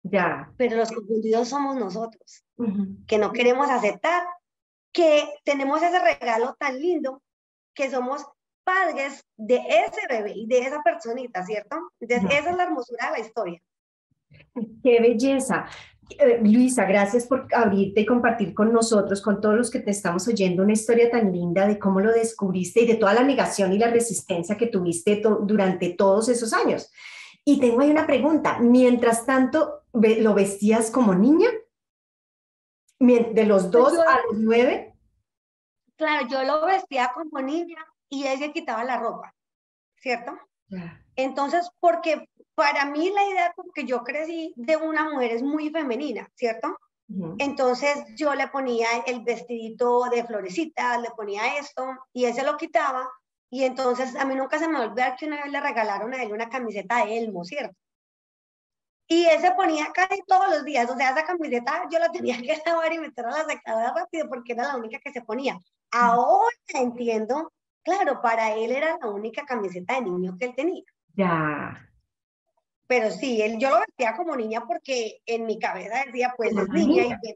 Ya. 0.04 0.52
Pero 0.58 0.78
los 0.78 0.92
confundidos 0.92 1.50
somos 1.50 1.76
nosotros, 1.76 2.44
que 3.08 3.18
no 3.18 3.32
queremos 3.32 3.70
aceptar 3.70 4.24
que 4.92 5.30
tenemos 5.44 5.82
ese 5.84 6.00
regalo 6.00 6.56
tan 6.58 6.80
lindo, 6.80 7.22
que 7.74 7.92
somos 7.92 8.26
padres 8.64 9.26
de 9.36 9.58
ese 9.58 10.02
bebé 10.10 10.34
y 10.36 10.48
de 10.48 10.60
esa 10.60 10.82
personita, 10.82 11.46
¿cierto? 11.46 11.78
Entonces, 12.00 12.30
esa 12.32 12.50
es 12.50 12.58
la 12.58 12.64
hermosura 12.64 13.08
de 13.08 13.12
la 13.12 13.20
historia. 13.20 13.62
Qué 14.84 15.00
belleza. 15.00 15.66
Eh, 16.18 16.40
Luisa, 16.44 16.86
gracias 16.86 17.28
por 17.28 17.48
abrirte 17.54 18.02
y 18.02 18.06
compartir 18.06 18.54
con 18.54 18.74
nosotros, 18.74 19.22
con 19.22 19.40
todos 19.40 19.56
los 19.56 19.70
que 19.70 19.80
te 19.80 19.92
estamos 19.92 20.28
oyendo, 20.28 20.64
una 20.64 20.74
historia 20.74 21.10
tan 21.12 21.32
linda 21.32 21.68
de 21.68 21.78
cómo 21.78 22.00
lo 22.00 22.12
descubriste 22.12 22.82
y 22.82 22.88
de 22.88 22.96
toda 22.96 23.14
la 23.14 23.24
negación 23.24 23.74
y 23.74 23.78
la 23.78 23.92
resistencia 23.92 24.58
que 24.58 24.68
tuviste 24.68 25.22
durante 25.42 25.90
todos 25.90 26.30
esos 26.30 26.54
años. 26.54 26.92
Y 27.46 27.60
tengo 27.60 27.82
ahí 27.82 27.92
una 27.92 28.08
pregunta. 28.08 28.60
Mientras 28.60 29.26
tanto, 29.26 29.84
¿lo 29.94 30.34
vestías 30.34 30.92
como 30.92 31.14
niña? 31.14 31.50
¿De 33.00 33.46
los 33.46 33.64
pues 33.64 33.72
dos 33.72 33.94
a 33.94 34.20
los 34.28 34.40
nueve? 34.40 34.94
Claro, 35.96 36.28
yo 36.28 36.44
lo 36.44 36.66
vestía 36.66 37.12
como 37.14 37.42
niña 37.42 37.78
y 38.10 38.24
se 38.24 38.52
quitaba 38.52 38.84
la 38.84 39.00
ropa, 39.00 39.34
¿cierto? 39.98 40.38
Entonces, 41.16 41.70
porque 41.80 42.28
para 42.60 42.84
mí 42.84 43.10
la 43.16 43.24
idea 43.24 43.54
como 43.56 43.72
que 43.72 43.86
yo 43.86 44.04
crecí 44.04 44.54
de 44.58 44.76
una 44.76 45.10
mujer 45.10 45.32
es 45.32 45.42
muy 45.42 45.70
femenina, 45.70 46.30
¿cierto? 46.36 46.78
Entonces 47.38 48.04
yo 48.18 48.36
le 48.36 48.50
ponía 48.50 48.90
el 49.08 49.24
vestidito 49.24 50.04
de 50.12 50.26
florecitas, 50.26 51.02
le 51.02 51.10
ponía 51.12 51.58
esto 51.58 51.88
y 52.12 52.26
él 52.26 52.34
se 52.34 52.44
lo 52.44 52.58
quitaba 52.58 53.10
y 53.50 53.64
entonces 53.64 54.14
a 54.18 54.26
mí 54.26 54.36
nunca 54.36 54.60
se 54.60 54.68
me 54.68 54.78
olvidó 54.78 55.06
que 55.18 55.26
una 55.26 55.38
vez 55.38 55.54
le 55.54 55.62
regalaron 55.62 56.14
a 56.14 56.22
él 56.22 56.34
una 56.34 56.50
camiseta 56.50 57.06
de 57.06 57.20
Elmo, 57.20 57.46
¿cierto? 57.46 57.74
Y 59.08 59.26
él 59.26 59.40
se 59.40 59.52
ponía 59.52 59.88
casi 59.94 60.22
todos 60.28 60.50
los 60.50 60.66
días, 60.66 60.90
o 60.92 60.98
sea, 60.98 61.12
esa 61.12 61.24
camiseta 61.24 61.88
yo 61.90 61.98
la 61.98 62.12
tenía 62.12 62.38
que 62.42 62.62
lavar 62.66 62.92
y 62.92 63.00
meter 63.00 63.26
a 63.26 63.32
la 63.32 63.46
secadora 63.46 63.94
rápido 63.94 64.28
porque 64.28 64.52
era 64.52 64.64
la 64.64 64.76
única 64.76 65.00
que 65.00 65.14
se 65.14 65.22
ponía. 65.22 65.58
Ahora 65.92 66.52
entiendo, 66.74 67.54
claro, 67.84 68.22
para 68.22 68.54
él 68.54 68.74
era 68.74 68.98
la 69.02 69.08
única 69.08 69.46
camiseta 69.46 69.96
de 69.96 70.02
niño 70.02 70.36
que 70.38 70.46
él 70.46 70.56
tenía. 70.56 70.84
Ya 71.16 71.89
pero 72.90 73.12
sí, 73.12 73.40
él, 73.40 73.60
yo 73.60 73.70
lo 73.70 73.82
vestía 73.82 74.16
como 74.18 74.36
niña 74.36 74.64
porque 74.68 75.22
en 75.28 75.46
mi 75.46 75.60
cabeza 75.60 76.06
decía, 76.08 76.34
pues 76.36 76.58
es 76.58 76.70
niña. 76.70 77.20
Y, 77.22 77.36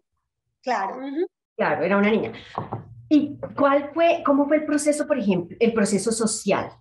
claro. 0.64 0.98
Claro, 1.56 1.84
era 1.84 1.96
una 1.96 2.10
niña. 2.10 2.34
¿Y 3.08 3.38
cuál 3.56 3.92
fue, 3.94 4.24
cómo 4.26 4.48
fue 4.48 4.58
el 4.58 4.66
proceso, 4.66 5.06
por 5.06 5.20
ejemplo, 5.20 5.56
el 5.60 5.72
proceso 5.72 6.12
social? 6.12 6.72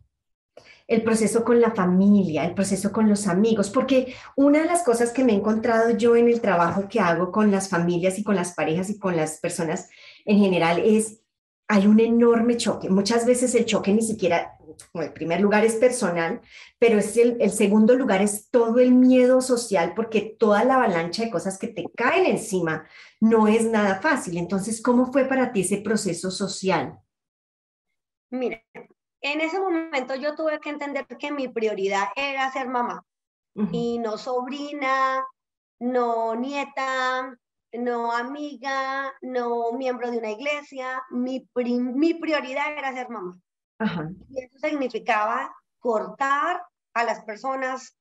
El 0.87 1.03
proceso 1.03 1.45
con 1.45 1.61
la 1.61 1.73
familia, 1.73 2.47
el 2.47 2.55
proceso 2.55 2.91
con 2.91 3.11
los 3.11 3.29
amigos, 3.29 3.69
porque 3.69 4.15
una 4.37 4.61
de 4.61 4.67
las 4.67 4.83
cosas 4.83 5.11
que 5.11 5.23
me 5.23 5.33
he 5.33 5.37
encontrado 5.37 5.91
yo 5.91 6.17
en 6.17 6.29
el 6.29 6.41
trabajo 6.41 6.89
que 6.89 6.99
hago 6.99 7.31
con 7.31 7.51
las 7.51 7.69
familias 7.69 8.19
y 8.19 8.25
con 8.25 8.37
las 8.37 8.55
parejas 8.55 8.89
y 8.89 8.99
con 8.99 9.15
las 9.15 9.39
personas 9.39 9.91
en 10.25 10.39
general 10.39 10.81
es, 10.83 11.21
hay 11.69 11.87
un 11.87 12.01
enorme 12.01 12.57
choque. 12.57 12.89
Muchas 12.89 13.27
veces 13.27 13.55
el 13.55 13.67
choque 13.67 13.93
ni 13.93 14.01
siquiera 14.01 14.57
el 14.95 15.13
primer 15.13 15.41
lugar 15.41 15.65
es 15.65 15.77
personal, 15.77 16.41
pero 16.79 16.99
es 16.99 17.17
el, 17.17 17.37
el, 17.41 17.51
segundo 17.51 17.95
lugar 17.95 18.23
es 18.23 18.51
todo 18.51 18.79
el 18.79 18.93
miedo 18.93 19.41
social, 19.41 19.93
porque 19.95 20.37
toda 20.39 20.65
la 20.65 20.77
avalancha 20.77 21.25
de 21.25 21.31
cosas 21.31 21.59
que 21.59 21.69
te 21.69 21.85
caen 21.97 22.27
encima 22.27 22.87
no 23.21 23.49
es 23.49 23.65
nada 23.65 24.01
fácil. 24.01 24.37
Entonces, 24.37 24.83
¿cómo 24.83 25.13
fue 25.13 25.25
para 25.25 25.53
ti 25.53 25.63
ese 25.63 25.79
proceso 25.79 26.31
social? 26.31 26.99
Mira, 28.31 28.63
en 29.21 29.41
ese 29.41 29.61
momento 29.61 30.15
yo 30.15 30.35
tuve 30.35 30.59
que 30.59 30.71
entender 30.71 31.07
que 31.07 31.31
mi 31.31 31.49
prioridad 31.49 32.09
era 32.17 32.51
ser 32.51 32.69
mamá 32.69 33.05
y 33.71 33.99
no 33.99 34.17
sobrina, 34.17 35.23
no 35.79 36.35
nieta, 36.35 37.39
no 37.73 38.13
amiga, 38.13 39.13
no 39.21 39.73
miembro 39.73 40.11
de 40.11 40.19
una 40.19 40.31
iglesia. 40.31 41.03
Mi, 41.11 41.49
mi 41.55 42.15
prioridad 42.15 42.73
era 42.77 42.93
ser 42.93 43.09
mamá. 43.09 43.39
Y 44.31 44.45
eso 44.45 44.59
significaba 44.63 45.55
cortar 45.79 46.63
a 46.95 47.05
las 47.05 47.25
personas 47.25 47.97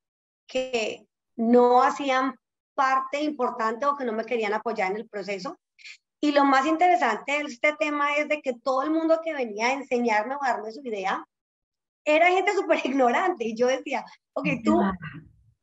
que 0.48 1.08
no 1.36 1.82
hacían 1.82 2.36
parte 2.74 3.22
importante 3.22 3.86
o 3.86 3.96
que 3.96 4.06
no 4.06 4.14
me 4.14 4.26
querían 4.26 4.54
apoyar 4.54 4.92
en 4.92 4.98
el 4.98 5.10
proceso. 5.10 5.58
Y 6.20 6.32
lo 6.32 6.46
más 6.46 6.66
interesante 6.66 7.32
de 7.32 7.44
este 7.46 7.74
tema 7.80 8.16
es 8.16 8.30
de 8.30 8.42
que 8.42 8.54
todo 8.54 8.84
el 8.84 8.92
mundo 8.92 9.20
que 9.24 9.34
venía 9.34 9.68
a 9.68 9.74
enseñarme 9.74 10.36
o 10.36 10.40
darme 10.42 10.72
su 10.72 10.82
idea 10.82 11.26
era 12.06 12.28
gente 12.30 12.54
súper 12.56 12.86
ignorante. 12.86 13.46
Y 13.46 13.56
yo 13.56 13.68
decía, 13.68 14.06
ok, 14.34 14.48
tú, 14.64 14.80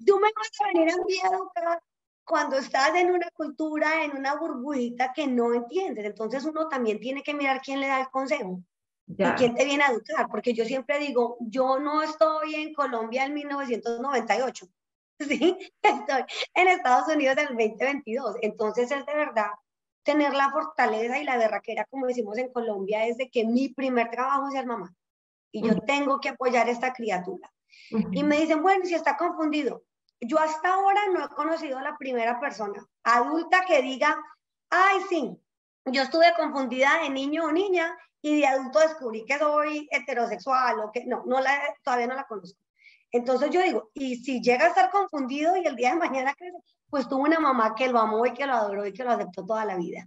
tú 0.04 0.18
me 0.18 0.28
vas 0.34 0.50
a 0.60 0.66
venir 0.68 0.90
a 0.90 1.28
educar 1.28 1.80
cuando 2.24 2.58
estás 2.58 2.94
en 2.94 3.10
una 3.10 3.28
cultura, 3.32 4.04
en 4.04 4.16
una 4.16 4.34
burbujita 4.34 5.12
que 5.14 5.26
no 5.26 5.54
entiendes. 5.54 6.04
Entonces 6.04 6.44
uno 6.44 6.68
también 6.68 7.00
tiene 7.00 7.22
que 7.22 7.34
mirar 7.34 7.62
quién 7.62 7.80
le 7.80 7.86
da 7.86 8.00
el 8.00 8.10
consejo. 8.10 8.60
¿Y 9.16 9.24
quién 9.36 9.54
te 9.54 9.64
viene 9.64 9.84
a 9.84 9.90
educar? 9.90 10.28
Porque 10.30 10.52
yo 10.52 10.64
siempre 10.64 10.98
digo, 10.98 11.38
yo 11.40 11.78
no 11.78 12.02
estoy 12.02 12.56
en 12.56 12.74
Colombia 12.74 13.24
en 13.24 13.34
1998, 13.34 14.66
¿sí? 15.20 15.56
Estoy 15.82 16.24
en 16.54 16.68
Estados 16.68 17.14
Unidos 17.14 17.38
en 17.38 17.48
el 17.48 17.56
2022. 17.56 18.36
Entonces 18.42 18.90
es 18.90 19.06
de 19.06 19.14
verdad 19.14 19.50
tener 20.02 20.34
la 20.34 20.50
fortaleza 20.50 21.18
y 21.18 21.24
la 21.24 21.36
berraquera, 21.36 21.86
como 21.90 22.06
decimos 22.06 22.38
en 22.38 22.52
Colombia, 22.52 23.06
es 23.06 23.16
de 23.16 23.30
que 23.30 23.44
mi 23.44 23.70
primer 23.70 24.10
trabajo 24.10 24.48
es 24.48 24.54
ser 24.54 24.66
mamá. 24.66 24.94
Y 25.50 25.66
yo 25.66 25.80
tengo 25.80 26.20
que 26.20 26.30
apoyar 26.30 26.66
a 26.66 26.70
esta 26.70 26.92
criatura. 26.92 27.50
Y 27.90 28.22
me 28.22 28.40
dicen, 28.40 28.62
bueno, 28.62 28.84
si 28.84 28.94
está 28.94 29.16
confundido. 29.16 29.82
Yo 30.20 30.38
hasta 30.38 30.74
ahora 30.74 31.00
no 31.12 31.24
he 31.24 31.28
conocido 31.28 31.78
a 31.78 31.82
la 31.82 31.96
primera 31.96 32.40
persona 32.40 32.84
adulta 33.04 33.64
que 33.66 33.82
diga, 33.82 34.18
ay, 34.68 34.98
sí, 35.08 35.38
yo 35.84 36.02
estuve 36.02 36.26
confundida 36.36 37.00
de 37.02 37.10
niño 37.10 37.44
o 37.44 37.52
niña 37.52 37.96
y 38.22 38.40
de 38.40 38.46
adulto 38.46 38.80
descubrí 38.80 39.24
que 39.24 39.38
soy 39.38 39.88
heterosexual 39.90 40.80
o 40.80 40.92
que 40.92 41.04
no, 41.04 41.24
no 41.26 41.40
la, 41.40 41.60
todavía 41.82 42.06
no 42.06 42.14
la 42.14 42.24
conozco. 42.24 42.60
Entonces 43.10 43.50
yo 43.50 43.62
digo, 43.62 43.90
y 43.94 44.16
si 44.16 44.40
llega 44.40 44.66
a 44.66 44.68
estar 44.68 44.90
confundido 44.90 45.56
y 45.56 45.66
el 45.66 45.76
día 45.76 45.90
de 45.90 45.96
mañana 45.96 46.34
crece, 46.34 46.58
pues 46.90 47.08
tuvo 47.08 47.22
una 47.22 47.40
mamá 47.40 47.74
que 47.74 47.88
lo 47.88 47.98
amó 47.98 48.26
y 48.26 48.34
que 48.34 48.46
lo 48.46 48.54
adoró 48.54 48.86
y 48.86 48.92
que 48.92 49.04
lo 49.04 49.12
aceptó 49.12 49.46
toda 49.46 49.64
la 49.64 49.76
vida. 49.76 50.06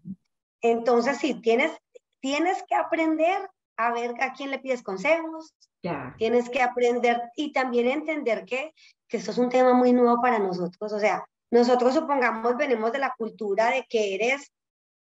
Entonces 0.61 1.17
sí, 1.17 1.35
tienes, 1.41 1.71
tienes 2.19 2.63
que 2.67 2.75
aprender 2.75 3.49
a 3.77 3.91
ver 3.91 4.13
a 4.21 4.33
quién 4.33 4.51
le 4.51 4.59
pides 4.59 4.83
consejos, 4.83 5.53
ya 5.81 6.13
tienes 6.17 6.49
que 6.49 6.61
aprender 6.61 7.19
y 7.35 7.51
también 7.51 7.87
entender 7.87 8.45
que, 8.45 8.73
que 9.07 9.17
esto 9.17 9.31
es 9.31 9.37
un 9.39 9.49
tema 9.49 9.73
muy 9.73 9.93
nuevo 9.93 10.21
para 10.21 10.37
nosotros. 10.37 10.93
O 10.93 10.99
sea, 10.99 11.25
nosotros 11.49 11.95
supongamos 11.95 12.55
venimos 12.57 12.91
de 12.91 12.99
la 12.99 13.15
cultura 13.17 13.71
de 13.71 13.85
que 13.89 14.15
eres 14.15 14.51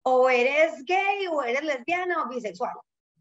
o 0.03 0.29
eres 0.29 0.85
gay 0.85 1.27
o 1.31 1.43
eres 1.43 1.65
lesbiana 1.65 2.23
o 2.23 2.29
bisexual, 2.29 2.77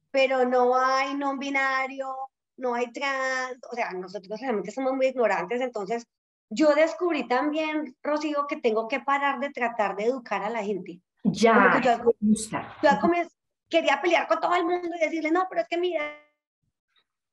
pero 0.09 0.45
no 0.45 0.75
hay 0.75 1.15
no 1.15 1.37
binario, 1.37 2.15
no 2.57 2.73
hay 2.73 2.91
trans, 2.91 3.57
o 3.71 3.75
sea, 3.75 3.91
nosotros 3.91 4.39
realmente 4.39 4.71
somos 4.71 4.93
muy 4.93 5.07
ignorantes, 5.07 5.61
entonces 5.61 6.05
yo 6.49 6.75
descubrí 6.75 7.27
también, 7.27 7.95
Rocío, 8.03 8.45
que 8.47 8.57
tengo 8.57 8.87
que 8.87 8.99
parar 8.99 9.39
de 9.39 9.51
tratar 9.51 9.95
de 9.95 10.05
educar 10.05 10.43
a 10.43 10.49
la 10.49 10.63
gente. 10.63 10.99
Ya, 11.23 11.79
yo, 11.81 12.13
quería 13.69 14.01
pelear 14.01 14.27
con 14.27 14.39
todo 14.39 14.53
el 14.55 14.65
mundo 14.65 14.89
y 14.95 14.99
decirle, 14.99 15.31
no, 15.31 15.47
pero 15.49 15.61
es 15.61 15.67
que 15.69 15.77
mira, 15.77 16.03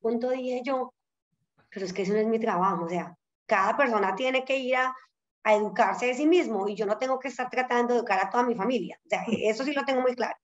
punto 0.00 0.30
dije 0.30 0.62
yo, 0.64 0.94
pero 1.68 1.84
es 1.84 1.92
que 1.92 2.02
eso 2.02 2.12
no 2.12 2.20
es 2.20 2.26
mi 2.26 2.38
trabajo, 2.38 2.84
o 2.84 2.88
sea, 2.88 3.16
cada 3.46 3.76
persona 3.76 4.14
tiene 4.14 4.44
que 4.44 4.56
ir 4.56 4.76
a, 4.76 4.94
a 5.48 5.54
educarse 5.54 6.06
de 6.06 6.14
sí 6.14 6.26
mismo 6.26 6.68
y 6.68 6.74
yo 6.74 6.84
no 6.84 6.98
tengo 6.98 7.18
que 7.18 7.28
estar 7.28 7.48
tratando 7.48 7.94
de 7.94 8.00
educar 8.00 8.20
a 8.22 8.28
toda 8.28 8.44
mi 8.44 8.54
familia. 8.54 9.00
O 9.06 9.08
sea, 9.08 9.24
eso 9.26 9.64
sí 9.64 9.72
lo 9.72 9.82
tengo 9.82 10.02
muy 10.02 10.14
claro. 10.14 10.36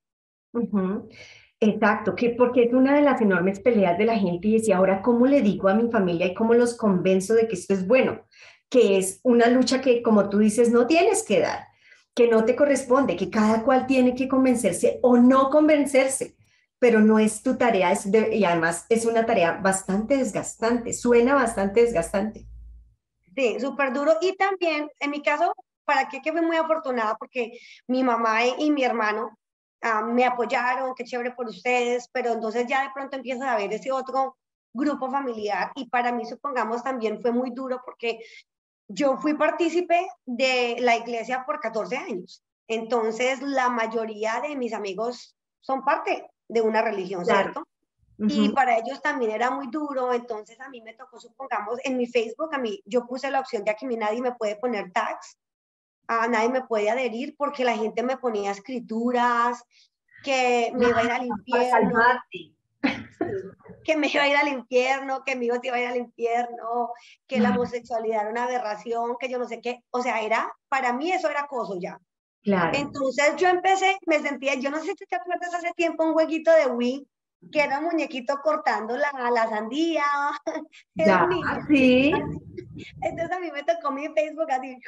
Exacto, 1.60 2.14
que 2.14 2.30
porque 2.30 2.64
es 2.64 2.72
una 2.72 2.94
de 2.94 3.02
las 3.02 3.20
enormes 3.20 3.60
peleas 3.60 3.98
de 3.98 4.06
la 4.06 4.18
gente 4.18 4.48
y 4.48 4.54
decía, 4.54 4.78
ahora, 4.78 5.02
¿cómo 5.02 5.26
le 5.26 5.42
digo 5.42 5.68
a 5.68 5.74
mi 5.74 5.90
familia 5.90 6.26
y 6.26 6.34
cómo 6.34 6.54
los 6.54 6.74
convenzo 6.74 7.34
de 7.34 7.46
que 7.46 7.54
esto 7.54 7.74
es 7.74 7.86
bueno? 7.86 8.22
Que 8.70 8.96
es 8.96 9.20
una 9.24 9.48
lucha 9.48 9.82
que, 9.82 10.02
como 10.02 10.30
tú 10.30 10.38
dices, 10.38 10.70
no 10.70 10.86
tienes 10.86 11.22
que 11.22 11.40
dar, 11.40 11.66
que 12.14 12.26
no 12.28 12.46
te 12.46 12.56
corresponde, 12.56 13.14
que 13.16 13.28
cada 13.28 13.62
cual 13.62 13.86
tiene 13.86 14.14
que 14.14 14.26
convencerse 14.26 15.00
o 15.02 15.18
no 15.18 15.50
convencerse, 15.50 16.34
pero 16.78 17.00
no 17.00 17.18
es 17.18 17.42
tu 17.42 17.58
tarea 17.58 17.92
es 17.92 18.06
y 18.06 18.44
además 18.44 18.86
es 18.88 19.04
una 19.04 19.26
tarea 19.26 19.58
bastante 19.62 20.16
desgastante, 20.16 20.94
suena 20.94 21.34
bastante 21.34 21.82
desgastante. 21.82 22.46
Sí, 23.34 23.58
súper 23.60 23.92
duro. 23.92 24.14
Y 24.20 24.36
también, 24.36 24.90
en 25.00 25.10
mi 25.10 25.22
caso, 25.22 25.52
para 25.84 26.08
qué 26.08 26.20
que 26.20 26.32
fui 26.32 26.40
muy 26.40 26.56
afortunada 26.56 27.16
porque 27.16 27.58
mi 27.86 28.02
mamá 28.02 28.46
y, 28.46 28.70
mi 28.70 28.84
hermano 28.84 29.38
ah, 29.82 30.02
me 30.02 30.24
apoyaron, 30.24 30.94
qué 30.94 31.04
chévere 31.04 31.32
por 31.32 31.46
ustedes, 31.46 32.08
pero 32.12 32.32
entonces 32.32 32.66
ya 32.66 32.82
de 32.82 32.90
pronto 32.94 33.16
empieza 33.16 33.52
a 33.52 33.56
ver 33.56 33.72
ese 33.72 33.92
otro 33.92 34.36
grupo 34.72 35.10
familiar 35.10 35.70
y 35.76 35.88
para 35.88 36.12
mí, 36.12 36.24
supongamos, 36.26 36.82
también 36.82 37.20
fue 37.20 37.32
muy 37.32 37.50
duro 37.50 37.80
porque 37.84 38.18
yo 38.88 39.16
fui 39.18 39.34
partícipe 39.34 40.08
de 40.26 40.76
la 40.80 40.96
iglesia 40.96 41.44
por 41.46 41.60
14 41.60 41.96
años. 41.96 42.42
Entonces, 42.68 43.40
la 43.42 43.68
mayoría 43.68 44.40
de 44.40 44.56
mis 44.56 44.72
amigos 44.72 45.36
son 45.60 45.84
parte 45.84 46.28
de 46.48 46.60
una 46.60 46.82
religión, 46.82 47.24
¿cierto? 47.24 47.66
Y 48.18 48.48
para 48.50 48.78
ellos 48.78 49.02
también 49.02 49.32
era 49.32 49.50
muy 49.50 49.66
duro, 49.68 50.12
entonces 50.12 50.60
a 50.60 50.68
mí 50.68 50.80
me 50.80 50.94
tocó, 50.94 51.18
supongamos, 51.18 51.78
en 51.84 51.96
mi 51.96 52.06
Facebook, 52.06 52.54
a 52.54 52.58
mí 52.58 52.80
yo 52.84 53.06
puse 53.06 53.30
la 53.30 53.40
opción 53.40 53.64
de 53.64 53.74
que 53.74 53.86
a 53.86 53.88
mí 53.88 53.96
nadie 53.96 54.22
me 54.22 54.32
puede 54.32 54.56
poner 54.56 54.92
tags, 54.92 55.36
a 56.06 56.28
nadie 56.28 56.48
me 56.48 56.62
puede 56.62 56.90
adherir 56.90 57.34
porque 57.36 57.64
la 57.64 57.76
gente 57.76 58.02
me 58.02 58.16
ponía 58.16 58.52
escrituras, 58.52 59.64
que 60.22 60.72
me 60.74 60.88
iba 60.88 61.00
a 61.00 61.04
ir 61.04 61.10
al 61.10 61.26
infierno, 61.26 62.00
que 63.84 63.96
me 63.96 64.08
iba 64.08 64.22
a 64.22 64.28
ir 64.28 64.36
al 64.36 64.48
infierno, 64.48 65.22
que 65.24 65.36
mi 65.36 65.46
hijo 65.46 65.56
se 65.60 65.68
iba 65.68 65.76
a 65.76 65.80
ir 65.80 65.86
al 65.88 65.96
infierno, 65.96 66.90
que 67.26 67.40
la 67.40 67.50
homosexualidad 67.50 68.22
era 68.22 68.30
una 68.30 68.44
aberración, 68.44 69.16
que 69.18 69.28
yo 69.28 69.38
no 69.38 69.46
sé 69.48 69.60
qué, 69.60 69.82
o 69.90 70.02
sea, 70.02 70.22
era, 70.22 70.52
para 70.68 70.92
mí 70.92 71.10
eso 71.10 71.28
era 71.28 71.40
acoso 71.40 71.78
ya. 71.80 71.98
Claro. 72.42 72.76
Entonces 72.76 73.36
yo 73.36 73.48
empecé, 73.48 73.96
me 74.06 74.20
sentía, 74.20 74.54
yo 74.54 74.70
no 74.70 74.78
sé 74.78 74.92
si 74.98 75.06
te 75.06 75.16
acuerdas 75.16 75.54
hace 75.54 75.72
tiempo 75.72 76.04
un 76.04 76.12
jueguito 76.12 76.52
de 76.52 76.66
Wii, 76.66 77.08
que 77.50 77.60
era 77.60 77.78
un 77.78 77.86
muñequito 77.86 78.38
cortando 78.42 78.96
la, 78.96 79.10
la 79.32 79.48
sandía. 79.48 80.04
Ya, 80.94 81.28
sí. 81.68 82.12
Entonces 83.02 83.36
a 83.36 83.40
mí 83.40 83.50
me 83.52 83.62
tocó 83.64 83.90
mi 83.90 84.06
Facebook 84.08 84.50
así, 84.50 84.78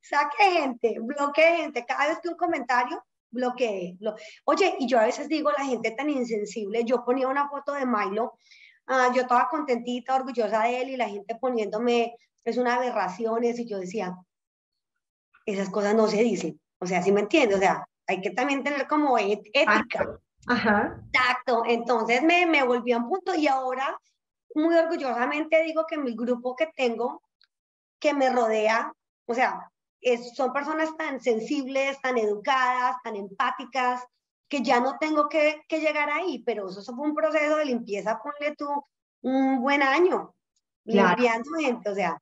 saque 0.00 0.44
gente, 0.58 0.96
bloquee 1.00 1.56
gente, 1.56 1.84
cada 1.86 2.08
vez 2.08 2.18
que 2.20 2.28
un 2.28 2.36
comentario, 2.36 3.04
bloquee. 3.30 3.96
Oye, 4.44 4.76
y 4.78 4.88
yo 4.88 4.98
a 4.98 5.04
veces 5.04 5.28
digo, 5.28 5.50
la 5.52 5.64
gente 5.64 5.92
tan 5.92 6.10
insensible, 6.10 6.84
yo 6.84 7.04
ponía 7.04 7.28
una 7.28 7.48
foto 7.48 7.72
de 7.72 7.86
Milo, 7.86 8.34
uh, 8.88 9.14
yo 9.14 9.22
estaba 9.22 9.48
contentita, 9.48 10.16
orgullosa 10.16 10.62
de 10.62 10.82
él, 10.82 10.88
y 10.90 10.96
la 10.96 11.08
gente 11.08 11.36
poniéndome, 11.36 12.14
es 12.44 12.56
una 12.56 12.74
aberración, 12.74 13.44
y 13.44 13.66
yo 13.66 13.78
decía, 13.78 14.16
esas 15.46 15.70
cosas 15.70 15.94
no 15.94 16.06
se 16.08 16.22
dicen, 16.22 16.60
o 16.78 16.86
sea, 16.86 17.02
¿sí 17.02 17.12
me 17.12 17.20
entiendes? 17.20 17.58
O 17.58 17.60
sea, 17.60 17.86
hay 18.06 18.20
que 18.20 18.30
también 18.30 18.64
tener 18.64 18.86
como 18.86 19.16
ética. 19.18 19.86
Ajá. 20.46 21.00
Exacto. 21.12 21.62
Entonces 21.66 22.22
me, 22.22 22.46
me 22.46 22.62
volví 22.64 22.92
a 22.92 22.98
un 22.98 23.08
punto 23.08 23.34
y 23.34 23.46
ahora 23.46 23.96
muy 24.54 24.74
orgullosamente 24.74 25.62
digo 25.62 25.84
que 25.86 25.98
mi 25.98 26.14
grupo 26.14 26.56
que 26.56 26.68
tengo, 26.74 27.22
que 28.00 28.14
me 28.14 28.30
rodea, 28.30 28.92
o 29.26 29.34
sea, 29.34 29.70
es, 30.00 30.34
son 30.34 30.52
personas 30.52 30.96
tan 30.96 31.20
sensibles, 31.20 32.00
tan 32.00 32.18
educadas, 32.18 32.96
tan 33.04 33.16
empáticas, 33.16 34.02
que 34.48 34.62
ya 34.62 34.80
no 34.80 34.98
tengo 34.98 35.28
que, 35.28 35.62
que 35.68 35.80
llegar 35.80 36.10
ahí, 36.10 36.42
pero 36.44 36.68
eso, 36.68 36.82
fue 36.94 37.06
un 37.06 37.14
proceso 37.14 37.56
de 37.56 37.66
limpieza, 37.66 38.20
ponle 38.20 38.56
tú 38.56 38.68
un 39.22 39.60
buen 39.60 39.82
año, 39.82 40.34
limpiando 40.84 41.50
gente, 41.58 41.90
o 41.90 41.94
sea, 41.94 42.20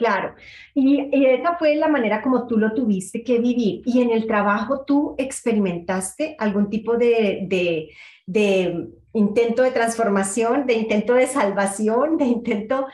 Claro, 0.00 0.34
y, 0.72 1.10
esa 1.26 1.58
fue 1.58 1.74
la 1.74 1.86
manera 1.86 2.22
como 2.22 2.46
tú 2.46 2.56
lo 2.56 2.72
tuviste 2.72 3.22
que 3.22 3.38
vivir. 3.38 3.82
¿Y 3.84 4.00
en 4.00 4.10
el 4.10 4.26
trabajo 4.26 4.86
tú 4.86 5.14
experimentaste 5.18 6.36
algún 6.38 6.70
tipo 6.70 6.96
de, 6.96 7.90
de, 8.26 8.88
intento 9.12 9.62
de 9.62 9.72
transformación, 9.72 10.64
de 10.64 10.72
intento 10.72 11.12
de 11.12 11.26
salvación, 11.26 12.16
de 12.16 12.24
intento 12.24 12.86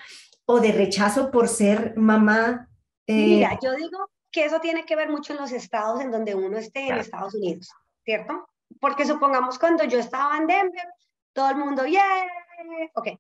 o 0.47 0.59
de 0.59 0.73
rechazo 0.73 1.31
por 1.31 1.47
ser 1.47 1.97
mamá? 1.97 2.69
Eh? 3.07 3.15
Mira, 3.15 3.57
yo 3.63 3.77
digo 3.77 4.11
que 4.33 4.47
eso 4.47 4.59
tiene 4.59 4.85
que 4.85 4.97
ver 4.97 5.09
mucho 5.09 5.33
en 5.33 5.39
los 5.39 5.53
estados 5.53 6.01
en 6.01 6.11
donde 6.11 6.35
uno 6.35 6.59
esté 6.59 6.89
en 6.89 6.97
Estados 6.97 7.37
Unidos, 7.37 7.71
¿cierto? 8.05 8.49
Porque 8.81 9.07
supongamos 9.07 9.61
cuando 9.61 9.85
yo 9.85 10.01
estaba 10.01 10.37
en 10.39 10.49
Denver, 10.49 10.89
todo 11.33 11.51
el 11.51 11.57
mundo, 11.57 11.87
yeah, 11.87 12.27
ok, 12.95 13.11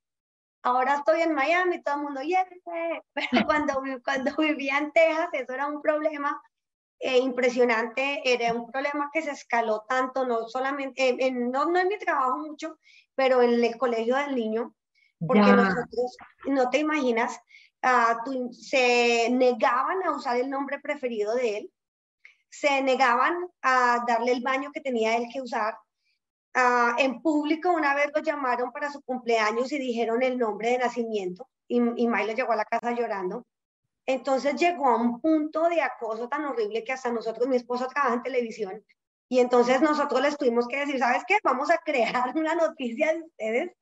Ahora 0.66 0.96
estoy 0.96 1.20
en 1.20 1.32
Miami, 1.32 1.80
todo 1.80 1.94
el 1.94 2.02
mundo, 2.02 2.22
yeah, 2.22 2.44
pero 3.14 3.46
cuando, 3.46 3.80
cuando 4.04 4.34
vivía 4.36 4.78
en 4.78 4.90
Texas, 4.90 5.28
eso 5.32 5.52
era 5.52 5.68
un 5.68 5.80
problema 5.80 6.42
eh, 6.98 7.18
impresionante, 7.18 8.20
era 8.24 8.52
un 8.52 8.68
problema 8.72 9.08
que 9.12 9.22
se 9.22 9.30
escaló 9.30 9.84
tanto, 9.88 10.26
no 10.26 10.48
solamente, 10.48 11.24
en, 11.24 11.52
no, 11.52 11.66
no 11.66 11.78
en 11.78 11.86
mi 11.86 11.96
trabajo 11.98 12.38
mucho, 12.38 12.80
pero 13.14 13.42
en 13.42 13.62
el 13.62 13.78
colegio 13.78 14.16
del 14.16 14.34
niño, 14.34 14.74
porque 15.24 15.52
nosotros, 15.52 16.16
no 16.46 16.68
te 16.68 16.78
imaginas, 16.78 17.38
uh, 17.84 18.52
se 18.52 19.28
negaban 19.30 20.02
a 20.02 20.16
usar 20.16 20.36
el 20.36 20.50
nombre 20.50 20.80
preferido 20.80 21.36
de 21.36 21.58
él, 21.58 21.72
se 22.50 22.82
negaban 22.82 23.36
a 23.62 24.04
darle 24.08 24.32
el 24.32 24.42
baño 24.42 24.72
que 24.72 24.80
tenía 24.80 25.16
él 25.16 25.28
que 25.32 25.40
usar, 25.40 25.78
Ah, 26.58 26.96
en 26.98 27.20
público 27.20 27.70
una 27.70 27.94
vez 27.94 28.10
lo 28.14 28.22
llamaron 28.22 28.72
para 28.72 28.90
su 28.90 29.02
cumpleaños 29.02 29.70
y 29.72 29.78
dijeron 29.78 30.22
el 30.22 30.38
nombre 30.38 30.70
de 30.70 30.78
nacimiento 30.78 31.46
y, 31.68 31.76
y 31.76 32.08
Milo 32.08 32.32
llegó 32.32 32.52
a 32.52 32.56
la 32.56 32.64
casa 32.64 32.92
llorando. 32.92 33.44
Entonces 34.06 34.54
llegó 34.56 34.88
a 34.88 34.96
un 34.96 35.20
punto 35.20 35.68
de 35.68 35.82
acoso 35.82 36.28
tan 36.28 36.46
horrible 36.46 36.82
que 36.82 36.92
hasta 36.92 37.12
nosotros, 37.12 37.46
mi 37.46 37.56
esposo 37.56 37.86
trabaja 37.88 38.14
en 38.14 38.22
televisión, 38.22 38.82
y 39.28 39.40
entonces 39.40 39.82
nosotros 39.82 40.20
les 40.22 40.36
tuvimos 40.36 40.68
que 40.68 40.78
decir, 40.78 40.98
¿sabes 40.98 41.24
qué? 41.26 41.38
Vamos 41.42 41.70
a 41.70 41.78
crear 41.78 42.32
una 42.36 42.54
noticia 42.54 43.12
de 43.12 43.22
ustedes. 43.22 43.72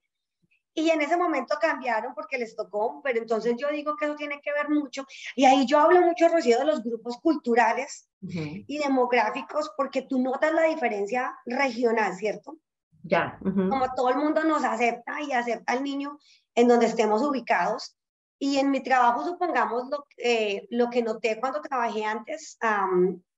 Y 0.76 0.90
en 0.90 1.00
ese 1.02 1.16
momento 1.16 1.56
cambiaron 1.60 2.14
porque 2.14 2.36
les 2.36 2.56
tocó, 2.56 3.00
pero 3.04 3.20
entonces 3.20 3.54
yo 3.56 3.68
digo 3.68 3.94
que 3.96 4.06
eso 4.06 4.16
tiene 4.16 4.40
que 4.40 4.52
ver 4.52 4.68
mucho. 4.68 5.06
Y 5.36 5.44
ahí 5.44 5.66
yo 5.66 5.78
hablo 5.78 6.00
mucho, 6.00 6.26
Rocío, 6.26 6.58
de 6.58 6.64
los 6.64 6.82
grupos 6.82 7.18
culturales 7.18 8.08
y 8.20 8.78
demográficos, 8.78 9.70
porque 9.76 10.02
tú 10.02 10.18
notas 10.18 10.52
la 10.52 10.64
diferencia 10.64 11.38
regional, 11.44 12.16
¿cierto? 12.16 12.56
Ya. 13.04 13.38
Como 13.42 13.84
todo 13.94 14.08
el 14.08 14.16
mundo 14.16 14.42
nos 14.44 14.64
acepta 14.64 15.20
y 15.20 15.32
acepta 15.32 15.74
al 15.74 15.84
niño 15.84 16.18
en 16.54 16.68
donde 16.68 16.86
estemos 16.86 17.22
ubicados. 17.22 17.96
Y 18.38 18.58
en 18.58 18.70
mi 18.70 18.82
trabajo, 18.82 19.24
supongamos 19.24 19.88
lo, 19.90 20.06
eh, 20.16 20.66
lo 20.70 20.90
que 20.90 21.02
noté 21.02 21.38
cuando 21.38 21.60
trabajé 21.60 22.04
antes, 22.04 22.58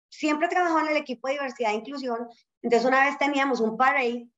siempre 0.09 0.49
trabajaba 0.49 0.83
en 0.83 0.89
el 0.89 0.97
equipo 0.97 1.27
de 1.27 1.35
diversidad 1.35 1.73
e 1.73 1.77
inclusión. 1.77 2.29
Entonces, 2.63 2.89
una 2.89 3.05
vez 3.05 3.19
teníamos 3.19 3.61
un 3.61 3.77
parade 3.77 4.29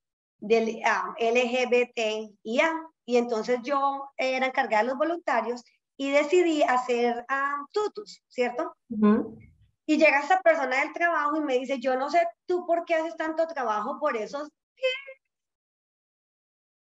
del 0.41 0.81
LGBTIA 1.19 2.73
y 3.05 3.17
entonces 3.17 3.61
yo 3.63 4.11
era 4.17 4.47
encargada 4.47 4.83
de 4.83 4.89
los 4.89 4.99
voluntarios 4.99 5.63
y 5.97 6.11
decidí 6.11 6.63
hacer 6.63 7.25
tutus, 7.73 8.23
¿cierto? 8.29 8.75
Y 9.87 9.97
llega 9.97 10.21
esta 10.21 10.41
persona 10.41 10.81
del 10.81 10.93
trabajo 10.93 11.37
y 11.37 11.41
me 11.41 11.59
dice, 11.59 11.79
yo 11.81 11.97
no 11.97 12.09
sé 12.11 12.27
tú 12.47 12.67
por 12.67 12.85
qué 12.85 12.95
haces 12.95 13.17
tanto 13.17 13.47
trabajo 13.47 13.99
por 13.99 14.17
esos 14.17 14.49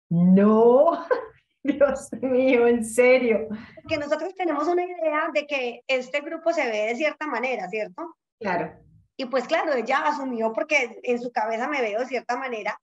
no, 0.09 1.05
Dios 1.63 2.09
mío, 2.21 2.67
en 2.67 2.85
serio. 2.85 3.47
Que 3.87 3.97
nosotros 3.97 4.33
tenemos 4.35 4.67
una 4.67 4.83
idea 4.83 5.29
de 5.33 5.45
que 5.45 5.81
este 5.87 6.21
grupo 6.21 6.53
se 6.53 6.65
ve 6.65 6.87
de 6.87 6.95
cierta 6.95 7.27
manera, 7.27 7.67
¿cierto? 7.69 8.15
Claro. 8.39 8.73
Y 9.17 9.25
pues 9.25 9.47
claro, 9.47 9.73
ella 9.73 10.05
asumió 10.05 10.53
porque 10.53 10.99
en 11.03 11.19
su 11.19 11.31
cabeza 11.31 11.67
me 11.67 11.81
veo 11.81 11.99
de 11.99 12.05
cierta 12.05 12.37
manera. 12.37 12.79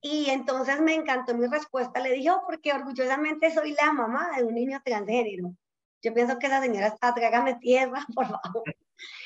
Y 0.00 0.28
entonces 0.28 0.80
me 0.82 0.94
encantó 0.94 1.34
mi 1.34 1.46
respuesta. 1.46 1.98
Le 2.00 2.12
dije, 2.12 2.30
oh, 2.30 2.42
porque 2.46 2.72
orgullosamente 2.72 3.50
soy 3.50 3.74
la 3.80 3.92
mamá 3.92 4.30
de 4.36 4.44
un 4.44 4.54
niño 4.54 4.80
transgénero. 4.84 5.54
Yo 6.02 6.12
pienso 6.12 6.38
que 6.38 6.46
esa 6.46 6.60
señora 6.60 6.88
está, 6.88 7.14
trágame 7.14 7.54
tierra, 7.54 8.04
por 8.14 8.26
favor. 8.26 8.62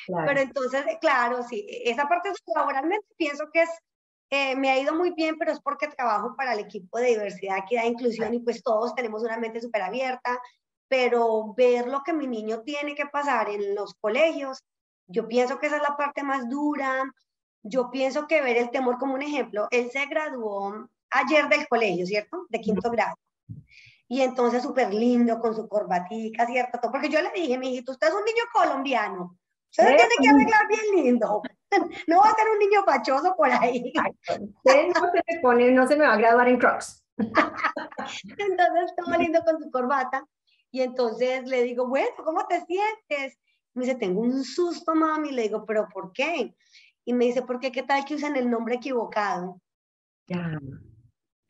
Pero 0.07 0.41
entonces, 0.41 0.85
claro, 1.01 1.43
sí, 1.43 1.67
esa 1.85 2.09
parte 2.09 2.31
laboralmente 2.55 3.07
pienso 3.17 3.51
que 3.53 3.63
es 3.63 3.71
eh, 4.31 4.57
me 4.57 4.71
ha 4.71 4.79
ido 4.79 4.95
muy 4.95 5.13
bien, 5.13 5.37
pero 5.39 5.53
es 5.53 5.61
porque 5.61 5.89
trabajo 5.89 6.35
para 6.37 6.53
el 6.53 6.61
equipo 6.61 6.99
de 6.99 7.09
diversidad, 7.09 7.59
equidad 7.59 7.85
e 7.85 7.89
inclusión 7.89 8.35
y 8.35 8.41
pues 8.41 8.63
todos 8.63 8.95
tenemos 8.95 9.23
una 9.23 9.39
mente 9.39 9.61
súper 9.61 9.83
abierta, 9.83 10.39
pero 10.89 11.55
ver 11.55 11.87
lo 11.89 12.03
que 12.03 12.13
mi 12.13 12.27
niño 12.27 12.63
tiene 12.63 12.95
que 12.95 13.07
pasar 13.07 13.49
en 13.49 13.75
los 13.75 13.95
colegios, 13.95 14.63
yo 15.09 15.27
pienso 15.27 15.59
que 15.59 15.67
esa 15.67 15.77
es 15.77 15.83
la 15.83 15.97
parte 15.97 16.23
más 16.23 16.49
dura. 16.49 17.05
Yo 17.63 17.91
pienso 17.91 18.27
que 18.27 18.43
ver 18.43 18.57
el 18.57 18.71
temor 18.71 18.99
como 18.99 19.15
un 19.15 19.23
ejemplo, 19.23 19.67
él 19.71 19.91
se 19.91 20.07
graduó 20.07 20.89
ayer 21.11 21.49
del 21.49 21.67
colegio, 21.67 22.07
¿cierto? 22.07 22.47
De 22.49 22.61
quinto 22.61 22.91
grado. 22.91 23.17
Y 24.07 24.21
entonces 24.21 24.63
súper 24.63 24.93
lindo 24.93 25.41
con 25.41 25.55
su 25.55 25.67
corbatica, 25.67 26.47
¿cierto? 26.47 26.79
Porque 26.91 27.09
yo 27.09 27.21
le 27.21 27.31
dije, 27.33 27.59
mi 27.59 27.73
hijito, 27.73 27.93
usted 27.93 28.09
es 28.09 28.15
un 28.15 28.25
niño 28.25 28.45
colombiano, 28.53 29.37
usted 29.71 29.97
tiene 29.97 30.15
que 30.21 30.29
arreglar 30.29 30.69
bien 30.69 31.05
lindo. 31.05 31.43
no 32.07 32.19
va 32.19 32.31
a 32.31 32.35
ser 32.35 32.49
un 32.53 32.59
niño 32.59 32.85
pachoso 32.85 33.35
por 33.37 33.51
ahí. 33.51 33.93
no 33.95 35.11
se 35.13 35.23
me 35.27 35.41
pone, 35.41 35.71
no 35.71 35.87
se 35.87 35.97
me 35.97 36.07
va 36.07 36.15
a 36.15 36.19
graduar 36.19 36.49
en 36.49 36.59
Crocs. 36.59 37.05
entonces 37.19 38.85
estaba 38.87 39.19
lindo 39.19 39.43
con 39.45 39.61
su 39.61 39.71
corbata 39.71 40.25
y 40.71 40.83
entonces 40.83 41.45
le 41.47 41.63
digo, 41.63 41.87
bueno, 41.89 42.09
¿cómo 42.25 42.47
te 42.47 42.65
sientes? 42.65 43.39
Me 43.75 43.85
dice, 43.85 43.97
tengo 43.97 44.21
un 44.21 44.45
susto, 44.45 44.95
mami. 44.95 45.31
Le 45.31 45.43
digo, 45.43 45.65
¿pero 45.65 45.89
por 45.89 46.13
qué? 46.13 46.55
Y 47.05 47.13
me 47.15 47.27
dice, 47.27 47.43
¿por 47.43 47.59
qué? 47.59 47.73
¿Qué 47.73 47.83
tal 47.83 48.05
que 48.05 48.15
usan 48.15 48.37
el 48.37 48.51
nombre 48.51 48.77
equivocado? 48.77 49.61
Ya. 50.27 50.59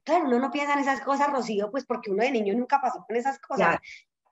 Claro, 0.05 0.27
uno 0.27 0.39
no 0.39 0.51
piensa 0.51 0.73
en 0.73 0.79
esas 0.79 1.01
cosas, 1.03 1.31
Rocío, 1.31 1.71
pues 1.71 1.85
porque 1.85 2.11
uno 2.11 2.23
de 2.23 2.31
niño 2.31 2.55
nunca 2.55 2.81
pasó 2.81 3.05
con 3.07 3.17
esas 3.17 3.39
cosas. 3.41 3.79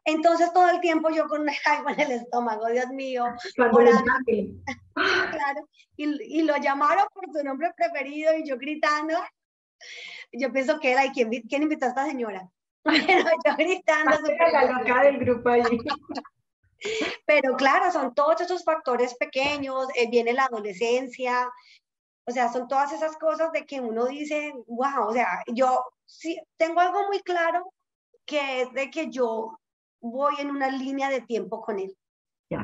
Entonces 0.07 0.53
todo 0.53 0.71
el 0.71 0.81
tiempo 0.81 1.11
yo 1.11 1.27
con 1.27 1.47
algo 1.66 1.88
en 1.90 2.01
el 2.01 2.12
estómago, 2.12 2.66
Dios 2.69 2.88
mío. 2.88 3.27
Claro, 4.97 5.69
y, 5.97 6.38
y, 6.38 6.42
lo 6.42 6.57
llamaron 6.57 7.07
por 7.12 7.27
su 7.31 7.45
nombre 7.45 7.71
preferido 7.77 8.35
y 8.35 8.49
yo 8.49 8.57
gritando. 8.57 9.14
Yo 10.33 10.51
pienso 10.51 10.81
que 10.81 10.92
era, 10.92 11.05
¿y 11.05 11.11
quién, 11.11 11.31
quién 11.42 11.62
invitó 11.62 11.85
a 11.85 11.88
esta 11.90 12.07
señora? 12.07 12.49
Pero 12.83 13.29
yo 13.45 13.57
gritando. 13.57 14.16
la 14.53 14.73
loca 14.73 15.03
del 15.03 15.19
grupo 15.19 15.51
allí. 15.51 15.79
Pero 17.27 17.57
claro, 17.57 17.90
son 17.92 18.14
todos 18.14 18.40
esos 18.40 18.64
factores 18.64 19.14
pequeños, 19.16 19.87
eh, 19.95 20.09
viene 20.09 20.33
la 20.33 20.45
adolescencia, 20.45 21.51
o 22.27 22.33
sea, 22.33 22.53
son 22.53 22.69
todas 22.69 22.92
esas 22.92 23.16
cosas 23.16 23.53
de 23.53 23.66
que 23.66 23.81
uno 23.81 24.07
dice, 24.07 24.53
wow, 24.66 25.09
o 25.09 25.12
sea, 25.12 25.42
yo 25.47 25.85
sí, 26.05 26.38
tengo 26.57 26.81
algo 26.81 27.07
muy 27.07 27.21
claro 27.21 27.73
que 28.25 28.62
es 28.62 28.73
de 28.73 28.90
que 28.90 29.11
yo 29.11 29.59
voy 30.11 30.35
en 30.38 30.51
una 30.51 30.71
línea 30.71 31.11
de 31.11 31.21
tiempo 31.21 31.61
con 31.61 31.79
él. 31.79 31.97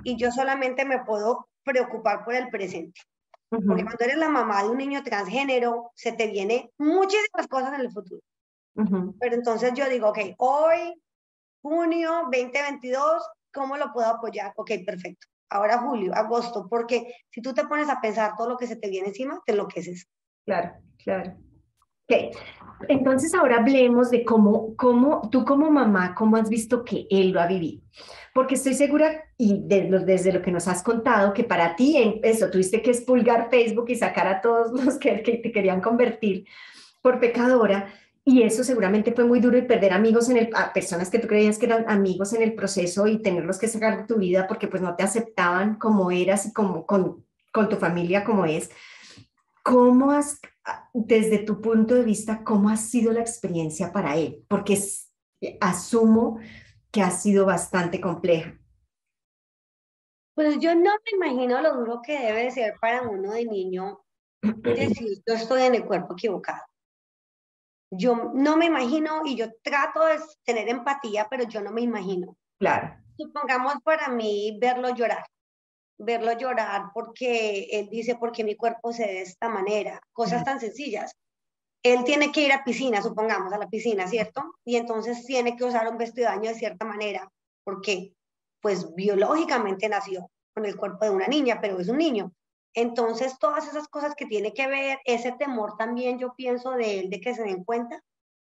Y 0.05 0.17
yo 0.17 0.31
solamente 0.31 0.85
me 0.85 1.05
puedo 1.05 1.49
preocupar 1.65 2.25
por 2.25 2.35
el 2.35 2.49
presente. 2.51 3.01
Porque 3.49 3.85
cuando 3.85 4.05
eres 4.05 4.17
la 4.17 4.29
mamá 4.29 4.63
de 4.63 4.71
un 4.71 4.79
niño 4.79 5.03
transgénero, 5.03 5.91
se 5.95 6.13
te 6.13 6.29
viene 6.29 6.71
muchísimas 6.79 7.47
cosas 7.49 7.75
en 7.75 7.81
el 7.81 7.93
futuro. 7.93 8.23
Pero 8.75 9.35
entonces 9.35 9.73
yo 9.75 9.89
digo, 9.89 10.09
ok, 10.09 10.19
hoy, 10.39 10.95
junio 11.61 12.23
2022, 12.31 13.23
¿cómo 13.53 13.77
lo 13.77 13.93
puedo 13.93 14.09
apoyar? 14.09 14.53
Ok, 14.57 14.71
perfecto. 14.87 15.27
Ahora 15.51 15.79
julio, 15.79 16.15
agosto, 16.15 16.67
porque 16.69 17.15
si 17.31 17.43
tú 17.43 17.53
te 17.53 17.67
pones 17.67 17.91
a 17.91 18.01
pensar 18.01 18.35
todo 18.39 18.49
lo 18.49 18.57
que 18.57 18.67
se 18.67 18.77
te 18.77 18.89
viene 18.89 19.09
encima, 19.09 19.43
te 19.45 19.53
enloqueces. 19.53 20.09
Claro, 20.47 20.73
claro. 20.97 21.37
Entonces 22.89 23.35
ahora 23.35 23.59
hablemos 23.59 24.11
de 24.11 24.25
cómo, 24.25 24.75
cómo 24.77 25.29
tú 25.31 25.45
como 25.45 25.71
mamá, 25.71 26.15
cómo 26.15 26.37
has 26.37 26.49
visto 26.49 26.85
que 26.85 27.07
él 27.11 27.31
lo 27.31 27.41
ha 27.41 27.47
vivido. 27.47 27.83
Porque 28.35 28.55
estoy 28.55 28.75
segura, 28.75 29.25
y 29.37 29.61
desde 29.65 30.33
lo 30.33 30.41
que 30.41 30.51
nos 30.51 30.67
has 30.67 30.83
contado, 30.83 31.33
que 31.33 31.45
para 31.45 31.77
ti 31.77 32.21
eso 32.23 32.51
tuviste 32.51 32.81
que 32.81 32.91
expulgar 32.91 33.51
Facebook 33.51 33.87
y 33.89 33.95
sacar 33.95 34.27
a 34.27 34.41
todos 34.41 34.73
los 34.85 34.99
que, 34.99 35.23
que 35.23 35.39
te 35.39 35.53
querían 35.53 35.81
convertir 35.81 36.47
por 37.03 37.21
pecadora. 37.21 37.93
Y 38.25 38.43
eso 38.43 38.63
seguramente 38.63 39.13
fue 39.13 39.25
muy 39.25 39.41
duro 39.41 39.59
y 39.59 39.63
perder 39.63 39.93
amigos 39.93 40.31
en 40.31 40.37
el, 40.37 40.51
a 40.55 40.73
personas 40.73 41.11
que 41.11 41.19
tú 41.19 41.27
creías 41.27 41.59
que 41.59 41.67
eran 41.67 41.85
amigos 41.89 42.33
en 42.33 42.43
el 42.43 42.55
proceso 42.55 43.09
y 43.09 43.21
tenerlos 43.21 43.59
que 43.59 43.67
sacar 43.67 43.99
de 43.99 44.05
tu 44.05 44.17
vida 44.17 44.47
porque 44.47 44.69
pues 44.69 44.81
no 44.81 44.95
te 44.95 45.03
aceptaban 45.03 45.75
como 45.75 46.11
eras 46.13 46.47
y 46.47 46.53
como 46.53 46.87
con, 46.87 47.25
con 47.51 47.69
tu 47.69 47.77
familia 47.77 48.23
como 48.23 48.47
es. 48.47 48.71
¿Cómo 49.65 50.13
has, 50.13 50.41
desde 50.93 51.39
tu 51.39 51.61
punto 51.61 51.95
de 51.95 52.05
vista, 52.05 52.45
cómo 52.45 52.69
ha 52.69 52.77
sido 52.77 53.13
la 53.13 53.21
experiencia 53.21 53.93
para 53.93 54.17
él? 54.17 54.45
Porque 54.49 54.79
asumo 55.61 56.39
que 56.91 57.03
ha 57.03 57.11
sido 57.11 57.47
bastante 57.47 58.01
compleja. 58.01 58.59
Pues 60.35 60.59
yo 60.61 60.75
no 60.75 60.91
me 60.91 61.27
imagino 61.29 61.61
lo 61.61 61.75
duro 61.75 62.01
que 62.03 62.19
debe 62.19 62.51
ser 62.51 62.75
para 62.81 63.03
uno 63.03 63.33
de 63.33 63.45
niño 63.45 64.01
decir, 64.43 65.23
yo 65.27 65.35
estoy 65.35 65.63
en 65.63 65.75
el 65.75 65.85
cuerpo 65.85 66.15
equivocado. 66.15 66.63
Yo 67.91 68.33
no 68.35 68.57
me 68.57 68.67
imagino 68.67 69.23
y 69.25 69.37
yo 69.37 69.53
trato 69.63 70.07
de 70.07 70.19
tener 70.45 70.69
empatía, 70.69 71.27
pero 71.29 71.45
yo 71.45 71.61
no 71.61 71.71
me 71.71 71.83
imagino. 71.83 72.37
Claro. 72.59 72.97
Supongamos 73.19 73.75
para 73.85 74.09
mí 74.09 74.57
verlo 74.59 74.95
llorar 74.95 75.27
verlo 75.99 76.33
llorar 76.33 76.87
porque 76.95 77.69
él 77.71 77.89
dice, 77.91 78.17
porque 78.17 78.45
mi 78.45 78.57
cuerpo 78.57 78.93
se 78.93 79.07
ve 79.07 79.13
de 79.13 79.23
esta 79.23 79.49
manera, 79.49 80.01
cosas 80.13 80.45
tan 80.45 80.61
sencillas. 80.61 81.17
Él 81.83 82.05
tiene 82.05 82.31
que 82.31 82.43
ir 82.43 82.53
a 82.53 82.65
piscina, 82.65 83.03
supongamos, 83.03 83.53
a 83.53 83.59
la 83.59 83.69
piscina, 83.69 84.07
¿cierto? 84.07 84.43
Y 84.65 84.77
entonces 84.77 85.27
tiene 85.27 85.57
que 85.57 85.65
usar 85.65 85.89
un 85.89 85.99
vestido 85.99 86.29
de 86.29 86.37
baño 86.37 86.51
de 86.51 86.59
cierta 86.59 86.85
manera, 86.85 87.29
porque 87.65 88.15
pues 88.61 88.95
biológicamente 88.95 89.89
nació 89.89 90.31
con 90.55 90.65
el 90.65 90.77
cuerpo 90.77 91.05
de 91.05 91.11
una 91.11 91.27
niña, 91.27 91.61
pero 91.61 91.81
es 91.81 91.89
un 91.89 91.99
niño. 91.99 92.33
Entonces, 92.75 93.39
todas 93.39 93.69
esas 93.69 93.89
cosas 93.89 94.15
que 94.15 94.27
tiene 94.27 94.55
que 94.55 94.67
ver, 94.67 94.99
ese 95.05 95.33
temor 95.33 95.77
también 95.77 96.19
yo 96.19 96.35
pienso 96.35 96.71
de 96.73 97.01
él, 97.01 97.11
de 97.11 97.21
que 97.21 97.35
se 97.35 97.43
den 97.43 97.65
cuenta, 97.65 98.03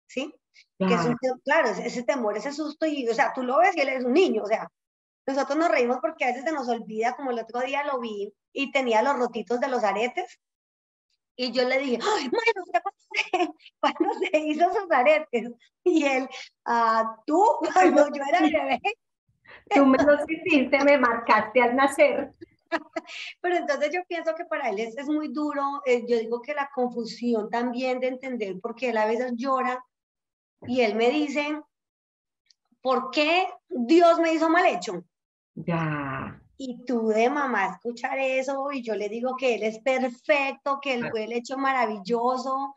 ¿sí? 0.08 0.34
Que 0.78 0.94
es 0.94 1.04
un, 1.04 1.16
claro, 1.44 1.68
ese 1.68 2.04
temor, 2.04 2.36
ese 2.36 2.52
susto, 2.52 2.86
y, 2.86 3.08
o 3.08 3.14
sea, 3.14 3.32
tú 3.34 3.42
lo 3.42 3.58
ves 3.58 3.76
y 3.76 3.80
él 3.80 3.88
es 3.88 4.04
un 4.04 4.12
niño, 4.12 4.42
o 4.44 4.46
sea, 4.46 4.68
nosotros 5.26 5.56
nos 5.56 5.70
reímos 5.70 5.98
porque 6.00 6.24
a 6.24 6.28
veces 6.28 6.44
se 6.44 6.52
nos 6.52 6.68
olvida, 6.68 7.16
como 7.16 7.30
el 7.30 7.38
otro 7.38 7.60
día 7.60 7.84
lo 7.84 8.00
vi 8.00 8.32
y 8.52 8.70
tenía 8.70 9.02
los 9.02 9.16
rotitos 9.16 9.60
de 9.60 9.68
los 9.68 9.82
aretes. 9.82 10.38
Y 11.36 11.50
yo 11.50 11.64
le 11.68 11.78
dije, 11.78 11.98
ay, 12.02 12.28
bueno, 12.28 13.50
cuando 13.80 14.14
se 14.30 14.38
hizo 14.38 14.72
sus 14.72 14.90
aretes? 14.90 15.50
Y 15.82 16.04
él, 16.04 16.28
ah, 16.64 17.16
tú, 17.26 17.42
cuando 17.72 18.08
yo 18.12 18.22
era 18.28 18.40
bebé. 18.40 18.80
Tú 19.74 19.86
me 19.86 19.98
los 19.98 20.20
hiciste, 20.28 20.84
me 20.84 20.98
marcaste 20.98 21.62
al 21.62 21.74
nacer. 21.76 22.32
Pero 23.40 23.56
entonces 23.56 23.90
yo 23.92 24.00
pienso 24.06 24.34
que 24.34 24.44
para 24.44 24.70
él 24.70 24.80
es, 24.80 24.96
es 24.96 25.06
muy 25.06 25.28
duro. 25.28 25.82
Eh, 25.86 26.04
yo 26.06 26.18
digo 26.18 26.42
que 26.42 26.54
la 26.54 26.70
confusión 26.74 27.48
también 27.50 28.00
de 28.00 28.08
entender, 28.08 28.56
porque 28.60 28.90
él 28.90 28.96
a 28.96 29.06
veces 29.06 29.32
llora 29.36 29.84
y 30.66 30.80
él 30.80 30.94
me 30.94 31.10
dice, 31.10 31.60
¿por 32.80 33.10
qué 33.10 33.46
Dios 33.68 34.18
me 34.18 34.32
hizo 34.32 34.48
mal 34.48 34.66
hecho? 34.66 35.04
Ya. 35.54 36.40
Y 36.56 36.84
tú 36.84 37.08
de 37.08 37.30
mamá 37.30 37.66
escuchar 37.66 38.18
eso 38.18 38.70
y 38.72 38.82
yo 38.82 38.94
le 38.94 39.08
digo 39.08 39.36
que 39.36 39.56
él 39.56 39.62
es 39.64 39.80
perfecto, 39.80 40.78
que 40.80 40.94
él 40.94 41.10
fue 41.10 41.24
el 41.24 41.32
hecho 41.32 41.56
maravilloso, 41.56 42.76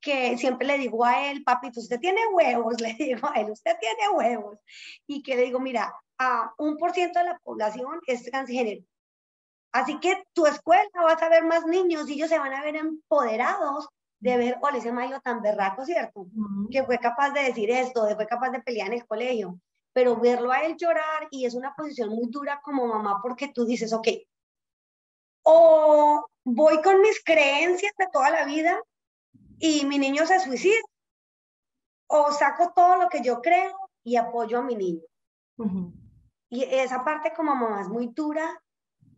que 0.00 0.36
siempre 0.38 0.66
le 0.66 0.78
digo 0.78 1.04
a 1.04 1.30
él, 1.30 1.42
papito, 1.44 1.80
usted 1.80 2.00
tiene 2.00 2.20
huevos, 2.32 2.80
le 2.80 2.94
digo 2.94 3.28
a 3.28 3.40
él, 3.40 3.50
usted 3.50 3.76
tiene 3.80 4.08
huevos. 4.14 4.58
Y 5.06 5.22
que 5.22 5.36
le 5.36 5.42
digo, 5.42 5.60
mira, 5.60 5.94
a 6.18 6.52
un 6.58 6.76
por 6.76 6.92
ciento 6.92 7.18
de 7.18 7.26
la 7.26 7.38
población 7.38 8.00
es 8.06 8.24
transgénero. 8.24 8.84
Así 9.72 10.00
que 10.00 10.24
tu 10.32 10.46
escuela 10.46 10.88
vas 10.94 11.22
a 11.22 11.28
ver 11.28 11.44
más 11.44 11.66
niños 11.66 12.08
y 12.08 12.14
ellos 12.14 12.30
se 12.30 12.38
van 12.38 12.54
a 12.54 12.62
ver 12.62 12.76
empoderados 12.76 13.88
de 14.20 14.36
ver, 14.36 14.56
ole, 14.62 14.78
ese 14.78 14.90
mayo 14.90 15.20
tan 15.20 15.42
berraco, 15.42 15.84
¿cierto? 15.84 16.26
Que 16.70 16.82
fue 16.84 16.98
capaz 16.98 17.30
de 17.30 17.42
decir 17.42 17.70
esto, 17.70 18.04
de 18.04 18.16
fue 18.16 18.26
capaz 18.26 18.50
de 18.50 18.60
pelear 18.60 18.88
en 18.88 18.94
el 18.94 19.06
colegio 19.06 19.60
pero 19.92 20.16
verlo 20.16 20.52
a 20.52 20.62
él 20.62 20.76
llorar 20.76 21.28
y 21.30 21.44
es 21.44 21.54
una 21.54 21.74
posición 21.74 22.10
muy 22.10 22.28
dura 22.28 22.60
como 22.62 22.86
mamá 22.86 23.20
porque 23.22 23.48
tú 23.48 23.64
dices, 23.64 23.92
ok, 23.92 24.08
o 25.42 26.26
voy 26.44 26.82
con 26.82 27.00
mis 27.00 27.22
creencias 27.24 27.92
de 27.98 28.06
toda 28.12 28.30
la 28.30 28.44
vida 28.44 28.80
y 29.58 29.84
mi 29.86 29.98
niño 29.98 30.26
se 30.26 30.40
suicida, 30.40 30.80
o 32.06 32.32
saco 32.32 32.72
todo 32.74 32.96
lo 32.96 33.08
que 33.08 33.22
yo 33.22 33.40
creo 33.40 33.76
y 34.04 34.16
apoyo 34.16 34.58
a 34.58 34.62
mi 34.62 34.76
niño. 34.76 35.02
Y 36.50 36.62
esa 36.62 37.04
parte 37.04 37.32
como 37.36 37.54
mamá 37.54 37.82
es 37.82 37.88
muy 37.88 38.08
dura 38.08 38.62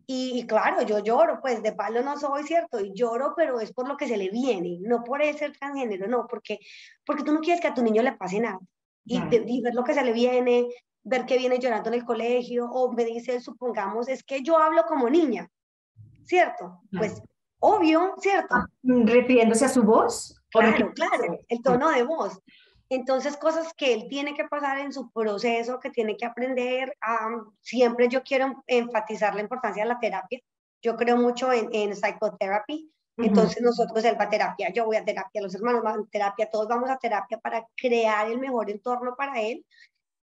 y, 0.06 0.44
claro, 0.46 0.82
yo 0.82 0.98
lloro, 0.98 1.40
pues 1.40 1.62
de 1.62 1.72
palo 1.72 2.02
no 2.02 2.18
soy, 2.18 2.42
¿cierto? 2.42 2.80
Y 2.80 2.92
lloro, 2.94 3.34
pero 3.36 3.60
es 3.60 3.72
por 3.72 3.86
lo 3.86 3.96
que 3.96 4.08
se 4.08 4.16
le 4.16 4.28
viene, 4.28 4.78
no 4.80 5.04
por 5.04 5.22
ser 5.22 5.56
transgénero, 5.56 6.08
no, 6.08 6.26
porque, 6.26 6.58
porque 7.06 7.22
tú 7.22 7.32
no 7.32 7.40
quieres 7.40 7.60
que 7.60 7.68
a 7.68 7.74
tu 7.74 7.82
niño 7.82 8.02
le 8.02 8.16
pase 8.16 8.40
nada 8.40 8.58
y, 9.04 9.62
ver 9.62 9.74
lo 9.74 9.84
que 9.84 9.94
se 9.94 10.04
le 10.04 10.12
viene, 10.12 10.68
ver 11.02 11.26
que 11.26 11.38
viene 11.38 11.58
llorando 11.58 11.88
en 11.88 11.94
el 11.94 12.04
colegio, 12.04 12.66
o 12.66 12.92
me 12.92 13.04
dice, 13.04 13.40
supongamos, 13.40 14.08
es 14.08 14.22
que 14.22 14.42
yo 14.42 14.58
hablo 14.58 14.84
como 14.86 15.08
niña, 15.08 15.48
¿cierto? 16.24 16.80
Pues 16.96 17.22
obvio, 17.60 18.14
¿cierto? 18.18 18.54
Ah, 18.54 18.66
refiriéndose 18.82 19.64
a 19.64 19.68
su 19.68 19.82
voz. 19.82 20.40
Claro, 20.50 20.92
claro, 20.94 21.38
el 21.48 21.62
tono 21.62 21.90
de 21.90 22.02
voz. 22.02 22.38
Entonces, 22.88 23.36
cosas 23.36 23.72
que 23.74 23.94
él 23.94 24.06
tiene 24.08 24.34
que 24.34 24.48
pasar 24.48 24.78
en 24.78 24.92
su 24.92 25.10
proceso, 25.12 25.78
que 25.78 25.90
tiene 25.90 26.16
que 26.16 26.26
aprender. 26.26 26.96
siempre 27.60 28.08
yo 28.08 28.22
quiero 28.24 28.64
enfatizar 28.66 29.34
la 29.34 29.42
importancia 29.42 29.84
de 29.84 29.88
la 29.88 30.00
terapia. 30.00 30.40
Yo 30.82 30.96
creo 30.96 31.16
mucho 31.16 31.52
en, 31.52 31.68
en 31.72 31.92
psicoterapia. 31.92 32.78
Entonces 33.22 33.62
nosotros 33.62 34.04
él 34.04 34.16
va 34.18 34.24
a 34.24 34.30
terapia, 34.30 34.72
yo 34.72 34.84
voy 34.84 34.96
a 34.96 35.04
terapia, 35.04 35.42
los 35.42 35.54
hermanos 35.54 35.82
van 35.82 36.00
a 36.00 36.06
terapia, 36.10 36.50
todos 36.50 36.68
vamos 36.68 36.90
a 36.90 36.98
terapia 36.98 37.38
para 37.38 37.66
crear 37.76 38.30
el 38.30 38.38
mejor 38.38 38.70
entorno 38.70 39.14
para 39.16 39.40
él. 39.40 39.64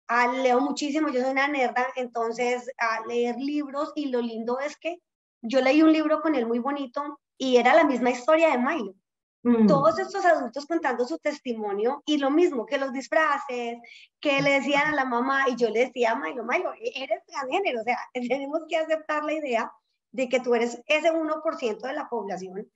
Ah, 0.06 0.28
leo 0.28 0.60
muchísimo, 0.60 1.08
yo 1.08 1.20
soy 1.20 1.32
una 1.32 1.48
nerda, 1.48 1.86
entonces 1.96 2.70
a 2.78 3.06
leer 3.06 3.36
libros 3.36 3.92
y 3.94 4.06
lo 4.06 4.20
lindo 4.20 4.58
es 4.58 4.76
que 4.76 5.00
yo 5.42 5.60
leí 5.60 5.82
un 5.82 5.92
libro 5.92 6.20
con 6.20 6.34
él 6.34 6.46
muy 6.46 6.58
bonito 6.58 7.20
y 7.36 7.56
era 7.56 7.74
la 7.74 7.84
misma 7.84 8.10
historia 8.10 8.50
de 8.50 8.58
Milo. 8.58 8.94
Mm. 9.42 9.66
Todos 9.66 9.98
estos 9.98 10.24
adultos 10.24 10.66
contando 10.66 11.06
su 11.06 11.18
testimonio 11.18 12.02
y 12.04 12.18
lo 12.18 12.30
mismo 12.30 12.66
que 12.66 12.78
los 12.78 12.92
disfraces, 12.92 13.78
que 14.20 14.42
le 14.42 14.54
decían 14.54 14.88
a 14.88 14.96
la 14.96 15.04
mamá 15.04 15.44
y 15.48 15.56
yo 15.56 15.70
le 15.70 15.86
decía 15.86 16.12
a 16.12 16.16
Milo, 16.16 16.44
Milo, 16.44 16.72
eres 16.80 17.24
transgénero, 17.26 17.80
o 17.80 17.84
sea, 17.84 17.98
tenemos 18.28 18.62
que 18.68 18.76
aceptar 18.76 19.24
la 19.24 19.34
idea 19.34 19.72
de 20.12 20.28
que 20.28 20.40
tú 20.40 20.54
eres 20.54 20.80
ese 20.86 21.12
1% 21.12 21.80
de 21.80 21.92
la 21.92 22.08
población. 22.08 22.70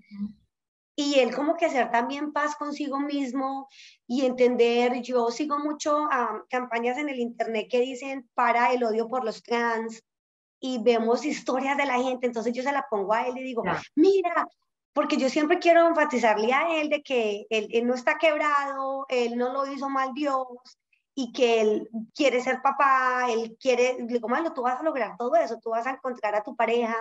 Y 0.94 1.18
él 1.20 1.34
como 1.34 1.56
que 1.56 1.66
hacer 1.66 1.90
también 1.90 2.32
paz 2.32 2.54
consigo 2.56 3.00
mismo 3.00 3.68
y 4.06 4.26
entender, 4.26 5.00
yo 5.00 5.30
sigo 5.30 5.58
mucho 5.58 6.06
a 6.10 6.44
campañas 6.50 6.98
en 6.98 7.08
el 7.08 7.18
internet 7.18 7.68
que 7.70 7.80
dicen 7.80 8.28
para 8.34 8.72
el 8.72 8.84
odio 8.84 9.08
por 9.08 9.24
los 9.24 9.42
trans 9.42 10.02
y 10.60 10.82
vemos 10.82 11.24
historias 11.26 11.76
de 11.76 11.86
la 11.86 12.02
gente, 12.02 12.26
entonces 12.26 12.52
yo 12.52 12.62
se 12.62 12.72
la 12.72 12.86
pongo 12.90 13.14
a 13.14 13.26
él 13.26 13.38
y 13.38 13.42
digo, 13.42 13.62
mira, 13.94 14.46
porque 14.92 15.16
yo 15.16 15.30
siempre 15.30 15.58
quiero 15.58 15.88
enfatizarle 15.88 16.52
a 16.52 16.78
él 16.78 16.90
de 16.90 17.02
que 17.02 17.46
él, 17.48 17.68
él, 17.72 17.86
no 17.86 17.94
está 17.94 18.18
quebrado, 18.18 19.06
él 19.08 19.38
no 19.38 19.50
lo 19.52 19.66
hizo 19.72 19.88
mal 19.88 20.12
Dios, 20.12 20.46
y 21.14 21.32
que 21.32 21.60
él 21.60 21.90
quiere 22.14 22.40
ser 22.40 22.62
papá, 22.62 23.26
él 23.30 23.56
quiere, 23.60 23.98
digo, 24.00 24.28
malo, 24.28 24.52
tú 24.52 24.62
vas 24.62 24.80
a 24.80 24.82
lograr 24.82 25.16
todo 25.18 25.36
eso, 25.36 25.58
tú 25.62 25.70
vas 25.70 25.86
a 25.86 25.90
encontrar 25.90 26.34
a 26.34 26.42
tu 26.42 26.56
pareja, 26.56 26.96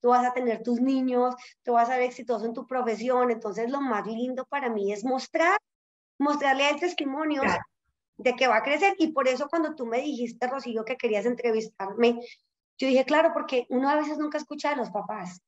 tú 0.00 0.10
vas 0.10 0.24
a 0.24 0.32
tener 0.32 0.62
tus 0.62 0.80
niños, 0.80 1.34
tú 1.64 1.72
vas 1.72 1.88
a 1.88 1.94
ser 1.94 2.02
exitoso 2.02 2.46
en 2.46 2.54
tu 2.54 2.66
profesión, 2.66 3.30
entonces 3.30 3.70
lo 3.70 3.80
más 3.80 4.06
lindo 4.06 4.46
para 4.46 4.68
mí 4.68 4.92
es 4.92 5.04
mostrar, 5.04 5.58
mostrarle 6.18 6.70
el 6.70 6.78
testimonio 6.78 7.42
de 8.18 8.34
que 8.34 8.46
va 8.46 8.58
a 8.58 8.62
crecer 8.62 8.94
y 8.98 9.08
por 9.08 9.28
eso 9.28 9.48
cuando 9.48 9.74
tú 9.74 9.84
me 9.84 10.00
dijiste, 10.00 10.46
Rocío, 10.46 10.84
que 10.84 10.96
querías 10.96 11.26
entrevistarme, 11.26 12.20
yo 12.78 12.88
dije, 12.88 13.04
claro, 13.04 13.32
porque 13.32 13.66
uno 13.70 13.88
a 13.88 13.96
veces 13.96 14.18
nunca 14.18 14.38
escucha 14.38 14.70
de 14.70 14.76
los 14.76 14.90
papás. 14.90 15.40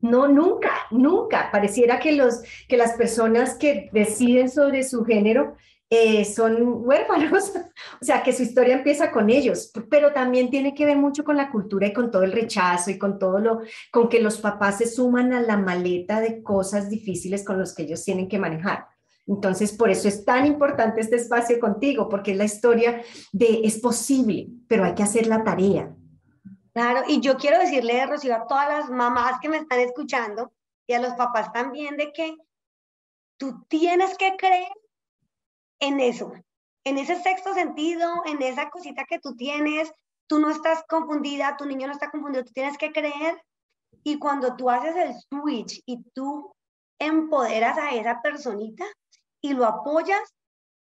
No, 0.00 0.28
nunca, 0.28 0.86
nunca. 0.90 1.50
Pareciera 1.52 1.98
que, 1.98 2.12
los, 2.12 2.42
que 2.68 2.78
las 2.78 2.94
personas 2.94 3.54
que 3.56 3.90
deciden 3.92 4.48
sobre 4.50 4.82
su 4.82 5.04
género 5.04 5.56
eh, 5.92 6.24
son 6.24 6.86
huérfanos, 6.86 7.52
o 8.00 8.04
sea, 8.04 8.22
que 8.22 8.32
su 8.32 8.44
historia 8.44 8.76
empieza 8.76 9.10
con 9.10 9.28
ellos, 9.28 9.72
pero 9.90 10.12
también 10.12 10.48
tiene 10.48 10.72
que 10.72 10.84
ver 10.86 10.96
mucho 10.96 11.24
con 11.24 11.36
la 11.36 11.50
cultura 11.50 11.88
y 11.88 11.92
con 11.92 12.12
todo 12.12 12.22
el 12.22 12.30
rechazo 12.30 12.92
y 12.92 12.98
con 12.98 13.18
todo 13.18 13.40
lo, 13.40 13.60
con 13.90 14.08
que 14.08 14.20
los 14.20 14.38
papás 14.38 14.78
se 14.78 14.86
suman 14.86 15.32
a 15.32 15.40
la 15.40 15.56
maleta 15.56 16.20
de 16.20 16.44
cosas 16.44 16.88
difíciles 16.88 17.44
con 17.44 17.58
los 17.58 17.74
que 17.74 17.82
ellos 17.82 18.04
tienen 18.04 18.28
que 18.28 18.38
manejar. 18.38 18.86
Entonces, 19.26 19.72
por 19.72 19.90
eso 19.90 20.06
es 20.06 20.24
tan 20.24 20.46
importante 20.46 21.00
este 21.00 21.16
espacio 21.16 21.58
contigo, 21.58 22.08
porque 22.08 22.32
es 22.32 22.38
la 22.38 22.44
historia 22.44 23.02
de 23.32 23.60
es 23.64 23.78
posible, 23.80 24.48
pero 24.68 24.84
hay 24.84 24.94
que 24.94 25.02
hacer 25.02 25.26
la 25.26 25.42
tarea. 25.42 25.94
Claro, 26.72 27.02
y 27.08 27.20
yo 27.20 27.36
quiero 27.36 27.58
decirle, 27.58 28.06
Rocío, 28.06 28.34
a 28.34 28.46
todas 28.46 28.68
las 28.68 28.90
mamás 28.90 29.40
que 29.40 29.48
me 29.48 29.56
están 29.56 29.80
escuchando 29.80 30.52
y 30.86 30.94
a 30.94 31.00
los 31.00 31.14
papás 31.14 31.52
también, 31.52 31.96
de 31.96 32.12
que 32.12 32.36
tú 33.36 33.64
tienes 33.68 34.16
que 34.16 34.36
creer 34.36 34.68
en 35.80 36.00
eso, 36.00 36.32
en 36.84 36.98
ese 36.98 37.20
sexto 37.20 37.54
sentido, 37.54 38.22
en 38.26 38.40
esa 38.42 38.70
cosita 38.70 39.04
que 39.04 39.18
tú 39.18 39.34
tienes, 39.34 39.92
tú 40.26 40.38
no 40.38 40.50
estás 40.50 40.84
confundida, 40.88 41.56
tu 41.56 41.66
niño 41.66 41.86
no 41.86 41.92
está 41.92 42.10
confundido, 42.10 42.44
tú 42.44 42.52
tienes 42.52 42.78
que 42.78 42.92
creer. 42.92 43.42
Y 44.04 44.18
cuando 44.18 44.56
tú 44.56 44.70
haces 44.70 44.94
el 44.96 45.14
switch 45.14 45.82
y 45.84 46.02
tú 46.14 46.52
empoderas 46.98 47.76
a 47.78 47.90
esa 47.90 48.22
personita 48.22 48.84
y 49.40 49.52
lo 49.52 49.66
apoyas, 49.66 50.20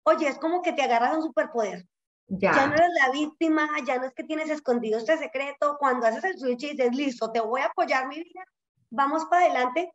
oye, 0.04 0.28
es 0.28 0.38
como 0.38 0.62
que 0.62 0.72
te 0.72 0.82
agarras 0.82 1.16
un 1.16 1.22
superpoder. 1.22 1.86
Ya. 2.26 2.52
ya. 2.52 2.66
no 2.66 2.74
eres 2.74 2.90
la 3.00 3.10
víctima, 3.10 3.66
ya 3.86 3.98
no 3.98 4.06
es 4.06 4.12
que 4.12 4.24
tienes 4.24 4.50
escondido 4.50 4.98
este 4.98 5.16
secreto. 5.16 5.76
Cuando 5.78 6.06
haces 6.06 6.24
el 6.24 6.38
switch 6.38 6.64
y 6.64 6.70
dices, 6.70 6.94
listo, 6.94 7.32
te 7.32 7.40
voy 7.40 7.62
a 7.62 7.66
apoyar 7.66 8.06
mi 8.06 8.16
vida, 8.16 8.44
vamos 8.90 9.24
para 9.26 9.46
adelante, 9.46 9.92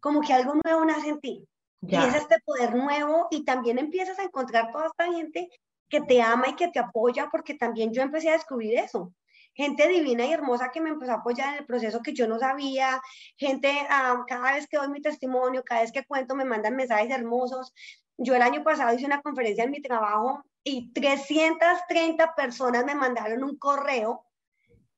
como 0.00 0.20
que 0.20 0.32
algo 0.32 0.54
nuevo 0.64 0.84
nace 0.84 1.10
en 1.10 1.20
ti. 1.20 1.48
Y 1.82 1.94
es 1.94 2.14
este 2.14 2.40
poder 2.44 2.74
nuevo 2.74 3.28
y 3.30 3.44
también 3.44 3.78
empiezas 3.78 4.18
a 4.18 4.24
encontrar 4.24 4.72
toda 4.72 4.86
esta 4.86 5.12
gente 5.12 5.48
que 5.88 6.00
te 6.00 6.20
ama 6.20 6.48
y 6.48 6.56
que 6.56 6.68
te 6.68 6.78
apoya, 6.78 7.28
porque 7.30 7.54
también 7.54 7.92
yo 7.92 8.02
empecé 8.02 8.30
a 8.30 8.32
descubrir 8.32 8.78
eso. 8.78 9.12
Gente 9.54 9.88
divina 9.88 10.26
y 10.26 10.32
hermosa 10.32 10.70
que 10.70 10.80
me 10.80 10.90
empezó 10.90 11.12
a 11.12 11.16
apoyar 11.16 11.54
en 11.54 11.60
el 11.60 11.66
proceso 11.66 12.02
que 12.02 12.12
yo 12.12 12.26
no 12.26 12.38
sabía. 12.38 13.00
Gente, 13.36 13.72
ah, 13.88 14.24
cada 14.26 14.52
vez 14.52 14.66
que 14.66 14.76
doy 14.76 14.88
mi 14.88 15.00
testimonio, 15.00 15.62
cada 15.64 15.80
vez 15.82 15.92
que 15.92 16.04
cuento, 16.04 16.34
me 16.34 16.44
mandan 16.44 16.76
mensajes 16.76 17.10
hermosos. 17.10 17.72
Yo 18.18 18.34
el 18.34 18.42
año 18.42 18.62
pasado 18.62 18.94
hice 18.94 19.06
una 19.06 19.22
conferencia 19.22 19.64
en 19.64 19.70
mi 19.70 19.80
trabajo 19.80 20.42
y 20.62 20.92
330 20.92 22.34
personas 22.34 22.84
me 22.84 22.94
mandaron 22.94 23.44
un 23.44 23.56
correo 23.56 24.26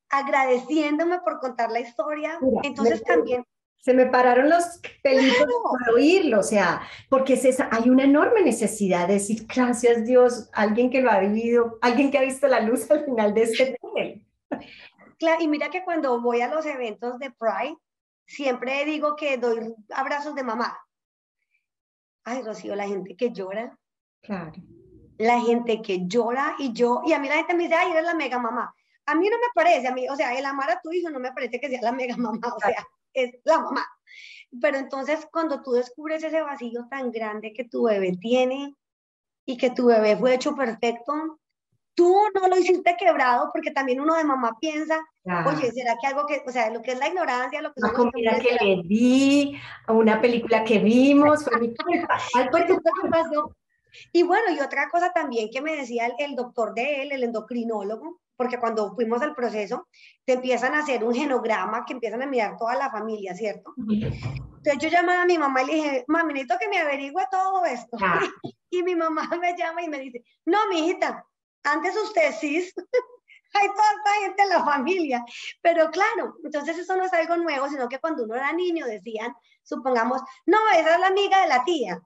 agradeciéndome 0.08 1.20
por 1.20 1.38
contar 1.38 1.70
la 1.70 1.80
historia. 1.80 2.38
Entonces 2.62 3.02
también 3.04 3.44
se 3.80 3.94
me 3.94 4.06
pararon 4.06 4.50
los 4.50 4.80
pelitos 5.02 5.46
por 5.62 5.94
oírlo, 5.94 6.40
o 6.40 6.42
sea, 6.42 6.82
porque 7.08 7.34
es 7.34 7.44
esa, 7.44 7.68
hay 7.70 7.88
una 7.88 8.04
enorme 8.04 8.42
necesidad 8.42 9.06
de 9.06 9.14
decir 9.14 9.46
gracias 9.46 10.04
Dios, 10.04 10.50
alguien 10.52 10.90
que 10.90 11.00
lo 11.00 11.10
ha 11.10 11.20
vivido, 11.20 11.78
alguien 11.80 12.10
que 12.10 12.18
ha 12.18 12.22
visto 12.22 12.48
la 12.48 12.60
luz 12.60 12.90
al 12.90 13.04
final 13.04 13.34
de 13.34 13.42
este 13.42 13.78
túnel. 13.80 14.26
Claro, 15.18 15.42
y 15.42 15.48
mira 15.48 15.70
que 15.70 15.84
cuando 15.84 16.20
voy 16.20 16.40
a 16.40 16.52
los 16.52 16.66
eventos 16.66 17.18
de 17.18 17.30
Pride, 17.30 17.76
siempre 18.26 18.84
digo 18.84 19.16
que 19.16 19.36
doy 19.36 19.74
abrazos 19.90 20.34
de 20.34 20.44
mamá. 20.44 20.78
Ay, 22.24 22.42
Rocío, 22.42 22.76
la 22.76 22.86
gente 22.86 23.16
que 23.16 23.32
llora. 23.32 23.76
Claro. 24.22 24.52
La 25.16 25.40
gente 25.40 25.82
que 25.82 26.06
llora 26.06 26.54
y 26.58 26.72
yo, 26.72 27.02
y 27.04 27.12
a 27.12 27.18
mí 27.18 27.28
la 27.28 27.36
gente 27.36 27.54
me 27.54 27.64
dice, 27.64 27.74
ay, 27.74 27.90
eres 27.90 28.04
la 28.04 28.14
mega 28.14 28.38
mamá. 28.38 28.72
A 29.06 29.14
mí 29.14 29.28
no 29.28 29.36
me 29.38 29.46
parece, 29.54 29.88
a 29.88 29.92
mí, 29.92 30.06
o 30.08 30.14
sea, 30.14 30.38
el 30.38 30.44
amar 30.44 30.70
a 30.70 30.80
tu 30.80 30.92
hijo 30.92 31.10
no 31.10 31.18
me 31.18 31.32
parece 31.32 31.58
que 31.58 31.68
sea 31.68 31.80
la 31.80 31.92
mega 31.92 32.16
mamá, 32.16 32.54
o 32.54 32.60
sea, 32.60 32.86
es 33.24 33.34
la 33.44 33.60
mamá. 33.60 33.86
Pero 34.60 34.78
entonces 34.78 35.26
cuando 35.30 35.62
tú 35.62 35.72
descubres 35.72 36.24
ese 36.24 36.40
vacío 36.40 36.86
tan 36.90 37.10
grande 37.10 37.52
que 37.52 37.64
tu 37.64 37.84
bebé 37.84 38.16
tiene 38.20 38.74
y 39.44 39.56
que 39.56 39.70
tu 39.70 39.86
bebé 39.86 40.16
fue 40.16 40.34
hecho 40.34 40.54
perfecto, 40.54 41.38
tú 41.94 42.16
no 42.32 42.46
lo 42.46 42.56
hiciste 42.56 42.96
quebrado 42.96 43.50
porque 43.52 43.72
también 43.72 44.00
uno 44.00 44.14
de 44.14 44.24
mamá 44.24 44.56
piensa, 44.60 45.04
oye, 45.46 45.72
¿será 45.72 45.96
que 46.00 46.06
algo 46.06 46.26
que, 46.26 46.42
o 46.46 46.52
sea, 46.52 46.70
lo 46.70 46.80
que 46.80 46.92
es 46.92 46.98
la 46.98 47.08
ignorancia, 47.08 47.60
lo 47.60 47.72
que 47.72 47.80
una 47.82 47.92
comida 47.92 48.38
que 48.38 48.56
le 48.64 48.82
di, 48.84 49.58
una 49.88 50.20
película 50.20 50.62
que 50.62 50.78
vimos, 50.78 51.44
fue 51.44 51.58
mi 51.58 51.74
culpa. 51.74 52.18
Y 54.12 54.22
bueno, 54.22 54.52
y 54.52 54.60
otra 54.60 54.88
cosa 54.90 55.12
también 55.12 55.50
que 55.50 55.60
me 55.60 55.74
decía 55.74 56.06
el, 56.06 56.12
el 56.18 56.36
doctor 56.36 56.72
de 56.72 57.02
él, 57.02 57.12
el 57.12 57.24
endocrinólogo, 57.24 58.20
porque 58.38 58.60
cuando 58.60 58.94
fuimos 58.94 59.20
al 59.20 59.34
proceso, 59.34 59.88
te 60.24 60.34
empiezan 60.34 60.72
a 60.74 60.78
hacer 60.78 61.02
un 61.02 61.12
genograma 61.12 61.84
que 61.84 61.92
empiezan 61.92 62.22
a 62.22 62.26
mirar 62.26 62.56
toda 62.56 62.76
la 62.76 62.88
familia, 62.88 63.34
¿cierto? 63.34 63.74
Entonces 63.76 64.78
yo 64.78 64.88
llamaba 64.88 65.22
a 65.22 65.26
mi 65.26 65.36
mamá 65.36 65.62
y 65.62 65.66
le 65.66 65.74
dije, 65.74 66.04
mami, 66.06 66.34
necesito 66.34 66.56
que 66.60 66.68
me 66.68 66.78
averigüe 66.78 67.26
todo 67.32 67.64
esto. 67.64 67.96
Ah. 68.00 68.20
y 68.70 68.82
mi 68.84 68.94
mamá 68.94 69.28
me 69.40 69.56
llama 69.56 69.82
y 69.82 69.88
me 69.88 69.98
dice, 69.98 70.22
no, 70.46 70.68
mi 70.68 70.86
hijita, 70.86 71.26
antes 71.64 71.96
usted 71.96 72.32
sí, 72.38 72.58
hay 73.54 73.68
toda 73.70 73.90
esta 73.96 74.20
gente 74.22 74.42
en 74.44 74.48
la 74.50 74.64
familia. 74.64 75.24
Pero 75.60 75.90
claro, 75.90 76.36
entonces 76.44 76.78
eso 76.78 76.96
no 76.96 77.06
es 77.06 77.12
algo 77.12 77.36
nuevo, 77.38 77.68
sino 77.68 77.88
que 77.88 77.98
cuando 77.98 78.22
uno 78.22 78.36
era 78.36 78.52
niño 78.52 78.86
decían, 78.86 79.34
supongamos, 79.64 80.22
no, 80.46 80.58
esa 80.76 80.94
es 80.94 81.00
la 81.00 81.08
amiga 81.08 81.42
de 81.42 81.48
la 81.48 81.64
tía. 81.64 82.00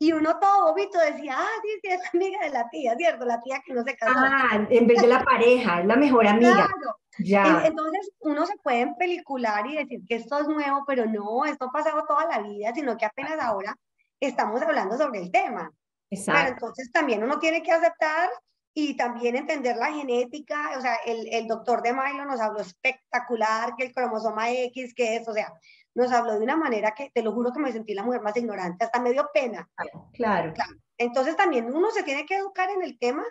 Y 0.00 0.12
uno 0.12 0.38
todo 0.38 0.68
bobito 0.68 0.98
decía, 1.00 1.34
ah, 1.36 1.60
sí, 1.62 1.68
sí, 1.82 1.88
es 1.88 2.14
amiga 2.14 2.40
de 2.40 2.50
la 2.50 2.68
tía, 2.68 2.94
¿cierto? 2.96 3.24
La 3.24 3.40
tía 3.40 3.60
que 3.64 3.74
no 3.74 3.82
se 3.82 3.96
casó. 3.96 4.14
Ah, 4.16 4.66
en 4.70 4.86
vez 4.86 5.00
de 5.00 5.08
la 5.08 5.24
pareja, 5.24 5.80
es 5.80 5.86
la 5.86 5.96
mejor 5.96 6.26
amiga. 6.26 6.52
Claro. 6.52 6.96
Ya. 7.18 7.62
Entonces 7.64 8.12
uno 8.20 8.46
se 8.46 8.56
puede 8.58 8.94
pelicular 8.96 9.66
y 9.66 9.76
decir 9.76 10.00
que 10.08 10.14
esto 10.16 10.38
es 10.38 10.46
nuevo, 10.46 10.84
pero 10.86 11.04
no, 11.06 11.44
esto 11.44 11.64
ha 11.64 11.72
pasado 11.72 12.04
toda 12.06 12.26
la 12.26 12.38
vida, 12.40 12.72
sino 12.74 12.96
que 12.96 13.06
apenas 13.06 13.40
ahora 13.40 13.76
estamos 14.20 14.62
hablando 14.62 14.96
sobre 14.96 15.20
el 15.20 15.32
tema. 15.32 15.72
Exacto. 16.10 16.42
Pero 16.42 16.52
entonces 16.54 16.92
también 16.92 17.24
uno 17.24 17.40
tiene 17.40 17.62
que 17.62 17.72
aceptar 17.72 18.30
y 18.72 18.96
también 18.96 19.34
entender 19.34 19.76
la 19.76 19.92
genética, 19.92 20.74
o 20.78 20.80
sea, 20.80 20.94
el, 21.04 21.26
el 21.32 21.48
doctor 21.48 21.82
de 21.82 21.92
Milo 21.92 22.24
nos 22.24 22.40
habló 22.40 22.60
espectacular, 22.60 23.74
que 23.76 23.86
el 23.86 23.92
cromosoma 23.92 24.52
X, 24.52 24.94
que 24.94 25.16
es, 25.16 25.26
o 25.26 25.32
sea, 25.32 25.52
nos 25.98 26.12
habló 26.12 26.34
de 26.34 26.44
una 26.44 26.56
manera 26.56 26.94
que 26.94 27.10
te 27.12 27.22
lo 27.22 27.32
juro 27.32 27.52
que 27.52 27.58
me 27.58 27.72
sentí 27.72 27.92
la 27.92 28.04
mujer 28.04 28.22
más 28.22 28.36
ignorante, 28.36 28.84
hasta 28.84 29.00
me 29.00 29.10
dio 29.10 29.28
pena. 29.34 29.68
Claro. 30.12 30.54
Entonces 30.96 31.36
también 31.36 31.74
uno 31.74 31.90
se 31.90 32.04
tiene 32.04 32.24
que 32.24 32.36
educar 32.36 32.70
en 32.70 32.82
el 32.82 32.96
tema, 33.00 33.24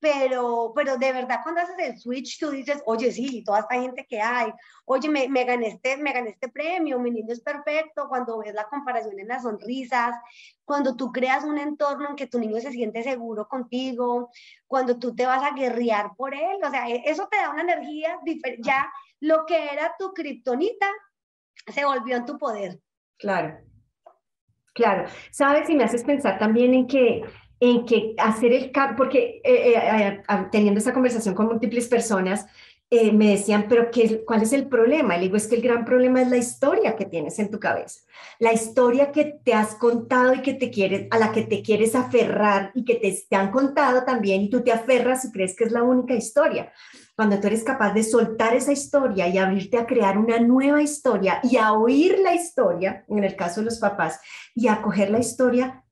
pero, 0.00 0.72
pero 0.74 0.96
de 0.96 1.12
verdad 1.12 1.38
cuando 1.44 1.60
haces 1.60 1.78
el 1.78 1.98
switch 2.00 2.40
tú 2.40 2.50
dices, 2.50 2.82
oye, 2.86 3.12
sí, 3.12 3.44
toda 3.44 3.60
esta 3.60 3.80
gente 3.80 4.06
que 4.08 4.20
hay, 4.20 4.52
oye, 4.86 5.08
me, 5.08 5.28
me, 5.28 5.44
gané 5.44 5.68
este, 5.68 5.98
me 5.98 6.12
gané 6.12 6.30
este 6.30 6.48
premio, 6.48 6.98
mi 6.98 7.12
niño 7.12 7.32
es 7.32 7.42
perfecto, 7.42 8.08
cuando 8.08 8.38
ves 8.38 8.54
la 8.54 8.64
comparación 8.64 9.16
en 9.20 9.28
las 9.28 9.44
sonrisas, 9.44 10.16
cuando 10.64 10.96
tú 10.96 11.12
creas 11.12 11.44
un 11.44 11.58
entorno 11.58 12.10
en 12.10 12.16
que 12.16 12.26
tu 12.26 12.40
niño 12.40 12.60
se 12.60 12.72
siente 12.72 13.04
seguro 13.04 13.46
contigo, 13.46 14.30
cuando 14.66 14.98
tú 14.98 15.14
te 15.14 15.26
vas 15.26 15.44
a 15.44 15.54
guerrear 15.54 16.16
por 16.16 16.34
él, 16.34 16.58
o 16.64 16.70
sea, 16.70 16.88
e, 16.88 17.04
eso 17.06 17.28
te 17.30 17.36
da 17.36 17.50
una 17.50 17.62
energía 17.62 18.18
diferente, 18.24 18.62
ya 18.64 18.90
lo 19.20 19.46
que 19.46 19.68
era 19.72 19.94
tu 19.96 20.12
kriptonita 20.12 20.88
se 21.66 21.84
volvió 21.84 22.16
en 22.16 22.26
tu 22.26 22.38
poder. 22.38 22.80
Claro, 23.18 23.58
claro. 24.74 25.08
Sabes, 25.30 25.68
y 25.68 25.74
me 25.74 25.84
haces 25.84 26.04
pensar 26.04 26.38
también 26.38 26.74
en 26.74 26.86
que, 26.86 27.22
en 27.60 27.84
que 27.84 28.14
hacer 28.18 28.52
el 28.52 28.72
cambio, 28.72 28.96
porque 28.96 29.40
eh, 29.44 29.74
eh, 29.74 30.22
eh, 30.28 30.46
teniendo 30.50 30.80
esa 30.80 30.92
conversación 30.92 31.34
con 31.34 31.46
múltiples 31.46 31.88
personas, 31.88 32.46
me 32.90 33.30
decían, 33.30 33.66
pero 33.68 33.90
qué, 33.90 34.24
¿cuál 34.24 34.42
es 34.42 34.52
el 34.52 34.66
problema? 34.66 35.16
Le 35.16 35.24
digo, 35.24 35.36
es 35.36 35.46
que 35.46 35.56
el 35.56 35.62
gran 35.62 35.84
problema 35.84 36.22
es 36.22 36.28
la 36.28 36.36
historia 36.36 36.96
que 36.96 37.04
tienes 37.04 37.38
en 37.38 37.50
tu 37.50 37.60
cabeza, 37.60 38.00
la 38.38 38.52
historia 38.52 39.12
que 39.12 39.24
te 39.44 39.54
has 39.54 39.76
contado 39.76 40.34
y 40.34 40.42
que 40.42 40.54
te 40.54 40.70
quieres, 40.70 41.06
a 41.10 41.18
la 41.18 41.30
que 41.30 41.42
te 41.42 41.62
quieres 41.62 41.94
aferrar 41.94 42.72
y 42.74 42.84
que 42.84 42.96
te, 42.96 43.24
te 43.28 43.36
han 43.36 43.52
contado 43.52 44.04
también 44.04 44.42
y 44.42 44.50
tú 44.50 44.62
te 44.62 44.72
aferras 44.72 45.24
y 45.24 45.30
crees 45.30 45.54
que 45.54 45.64
es 45.64 45.72
la 45.72 45.82
única 45.84 46.14
historia 46.14 46.72
cuando 47.20 47.38
tú 47.38 47.48
eres 47.48 47.64
capaz 47.64 47.92
de 47.92 48.02
soltar 48.02 48.54
esa 48.54 48.72
historia 48.72 49.28
y 49.28 49.36
abrirte 49.36 49.76
a 49.76 49.84
crear 49.84 50.16
una 50.16 50.38
nueva 50.38 50.80
historia 50.80 51.38
y 51.42 51.58
a 51.58 51.74
oír 51.74 52.18
la 52.18 52.34
historia, 52.34 53.04
en 53.08 53.22
el 53.22 53.36
caso 53.36 53.60
de 53.60 53.66
los 53.66 53.78
papás, 53.78 54.18
y 54.54 54.68
a 54.68 54.80
coger 54.80 55.10
la 55.10 55.18
historia, 55.18 55.84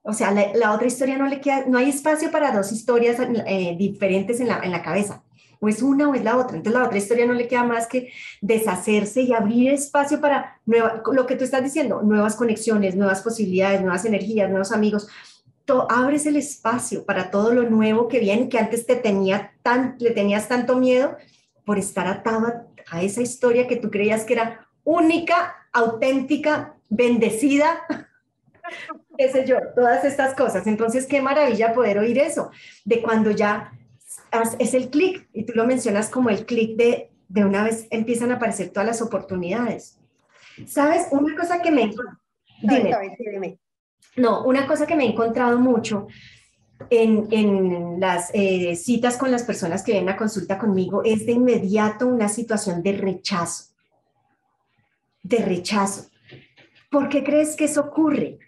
o 0.00 0.14
sea, 0.14 0.30
la, 0.30 0.72
otra 0.72 0.86
historia 0.86 1.18
no 1.18 1.26
le 1.26 1.42
queda, 1.42 1.66
no 1.66 1.76
hay 1.76 1.90
espacio 1.90 2.30
para 2.30 2.50
dos 2.50 2.72
historias 2.72 3.18
eh, 3.20 3.76
diferentes 3.78 4.40
en 4.40 4.48
la, 4.48 4.60
en 4.60 4.70
la 4.70 4.82
cabeza. 4.82 5.22
O 5.60 5.68
es 5.68 5.82
una 5.82 6.08
o 6.08 6.14
es 6.14 6.22
la 6.22 6.36
otra. 6.36 6.56
Entonces 6.56 6.80
la 6.80 6.86
otra 6.86 6.98
historia 6.98 7.26
no 7.26 7.34
le 7.34 7.48
queda 7.48 7.64
más 7.64 7.86
que 7.86 8.12
deshacerse 8.40 9.22
y 9.22 9.32
abrir 9.32 9.72
espacio 9.72 10.20
para 10.20 10.60
lo 10.66 11.26
que 11.26 11.36
tú 11.36 11.44
estás 11.44 11.62
diciendo, 11.62 12.02
nuevas 12.02 12.36
conexiones, 12.36 12.96
nuevas 12.96 13.22
posibilidades, 13.22 13.80
nuevas 13.80 14.04
energías, 14.04 14.48
nuevos 14.48 14.72
amigos 14.72 15.08
abres 15.88 16.26
el 16.26 16.36
espacio 16.36 17.04
para 17.04 17.30
todo 17.30 17.52
lo 17.52 17.68
nuevo 17.68 18.08
que 18.08 18.20
viene, 18.20 18.48
que 18.48 18.58
antes 18.58 18.86
te 18.86 18.96
tenía 18.96 19.52
tan, 19.62 19.96
le 19.98 20.10
tenías 20.10 20.48
tanto 20.48 20.76
miedo 20.76 21.16
por 21.64 21.78
estar 21.78 22.06
atado 22.06 22.46
a, 22.90 23.02
esa 23.02 23.20
historia 23.20 23.68
que 23.68 23.76
tú 23.76 23.90
creías 23.90 24.24
que 24.24 24.32
era 24.32 24.66
única, 24.84 25.68
auténtica, 25.72 26.74
bendecida, 26.88 27.80
qué 29.18 29.30
sé 29.30 29.44
yo, 29.46 29.58
todas 29.74 30.04
estas 30.04 30.34
cosas. 30.34 30.66
Entonces, 30.66 31.06
qué 31.06 31.20
maravilla 31.20 31.74
poder 31.74 31.98
oír 31.98 32.18
eso, 32.18 32.50
de 32.84 33.02
cuando 33.02 33.30
ya 33.30 33.72
es 34.58 34.74
el 34.74 34.90
clic, 34.90 35.28
y 35.32 35.44
tú 35.44 35.52
lo 35.54 35.66
mencionas 35.66 36.08
como 36.08 36.30
el 36.30 36.46
clic 36.46 36.76
de, 36.76 37.10
de 37.28 37.44
una 37.44 37.64
vez 37.64 37.86
empiezan 37.90 38.30
a 38.30 38.34
aparecer 38.34 38.70
todas 38.70 38.86
las 38.86 39.02
oportunidades. 39.02 39.98
¿Sabes? 40.66 41.06
Una 41.10 41.36
cosa 41.36 41.60
que 41.62 41.70
me... 41.70 41.92
Dime. 42.60 42.90
dime. 43.18 43.58
No, 44.16 44.44
una 44.44 44.66
cosa 44.66 44.86
que 44.86 44.96
me 44.96 45.04
he 45.04 45.10
encontrado 45.10 45.58
mucho 45.58 46.08
en, 46.90 48.00
las 48.00 48.30
eh, 48.34 48.76
citas 48.76 49.16
con 49.16 49.30
las 49.30 49.42
personas 49.42 49.82
que 49.82 49.92
vienen 49.92 50.10
a 50.10 50.16
consulta 50.16 50.58
conmigo 50.58 51.02
es 51.04 51.26
de 51.26 51.32
inmediato 51.32 52.06
una 52.06 52.28
situación 52.28 52.82
de 52.82 52.92
rechazo, 52.92 53.72
de 55.22 55.38
rechazo. 55.38 56.10
¿Por 56.90 57.08
qué 57.08 57.22
crees 57.22 57.56
que 57.56 57.64
eso 57.64 57.80
ocurre? 57.80 58.38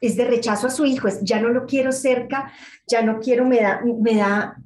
Es 0.00 0.16
de 0.16 0.24
rechazo 0.24 0.66
a 0.66 0.70
su 0.70 0.84
hijo, 0.84 1.08
es 1.08 1.20
ya 1.22 1.40
no 1.40 1.48
lo 1.48 1.66
quiero 1.66 1.92
cerca, 1.92 2.52
ya 2.86 3.02
no 3.02 3.20
quiero, 3.20 3.44
me 3.44 3.60
da, 3.60 3.82
me 3.84 4.16
da, 4.16 4.56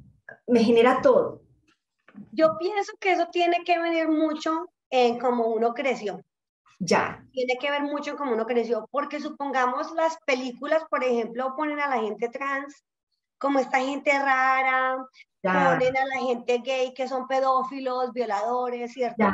me 0.47 0.63
genera 0.63 1.01
todo. 1.01 1.41
Yo 2.31 2.57
pienso 2.57 2.93
que 2.99 3.11
eso 3.11 3.27
tiene 3.31 3.63
que 3.63 3.79
venir 3.79 4.07
mucho 4.07 4.69
en 4.89 5.19
cómo 5.19 5.47
uno 5.47 5.73
creció. 5.73 6.21
Ya. 6.79 7.25
Tiene 7.31 7.57
que 7.59 7.71
ver 7.71 7.83
mucho 7.83 8.11
en 8.11 8.17
cómo 8.17 8.33
uno 8.33 8.45
creció, 8.45 8.87
porque 8.91 9.19
supongamos 9.19 9.91
las 9.93 10.17
películas, 10.25 10.83
por 10.89 11.03
ejemplo, 11.03 11.55
ponen 11.55 11.79
a 11.79 11.87
la 11.87 12.01
gente 12.01 12.29
trans 12.29 12.83
como 13.37 13.59
esta 13.59 13.79
gente 13.79 14.11
rara, 14.17 14.97
ponen 15.41 15.97
a 15.97 16.05
la 16.05 16.19
gente 16.25 16.59
gay 16.59 16.93
que 16.93 17.07
son 17.07 17.27
pedófilos, 17.27 18.13
violadores, 18.13 18.93
¿cierto? 18.93 19.25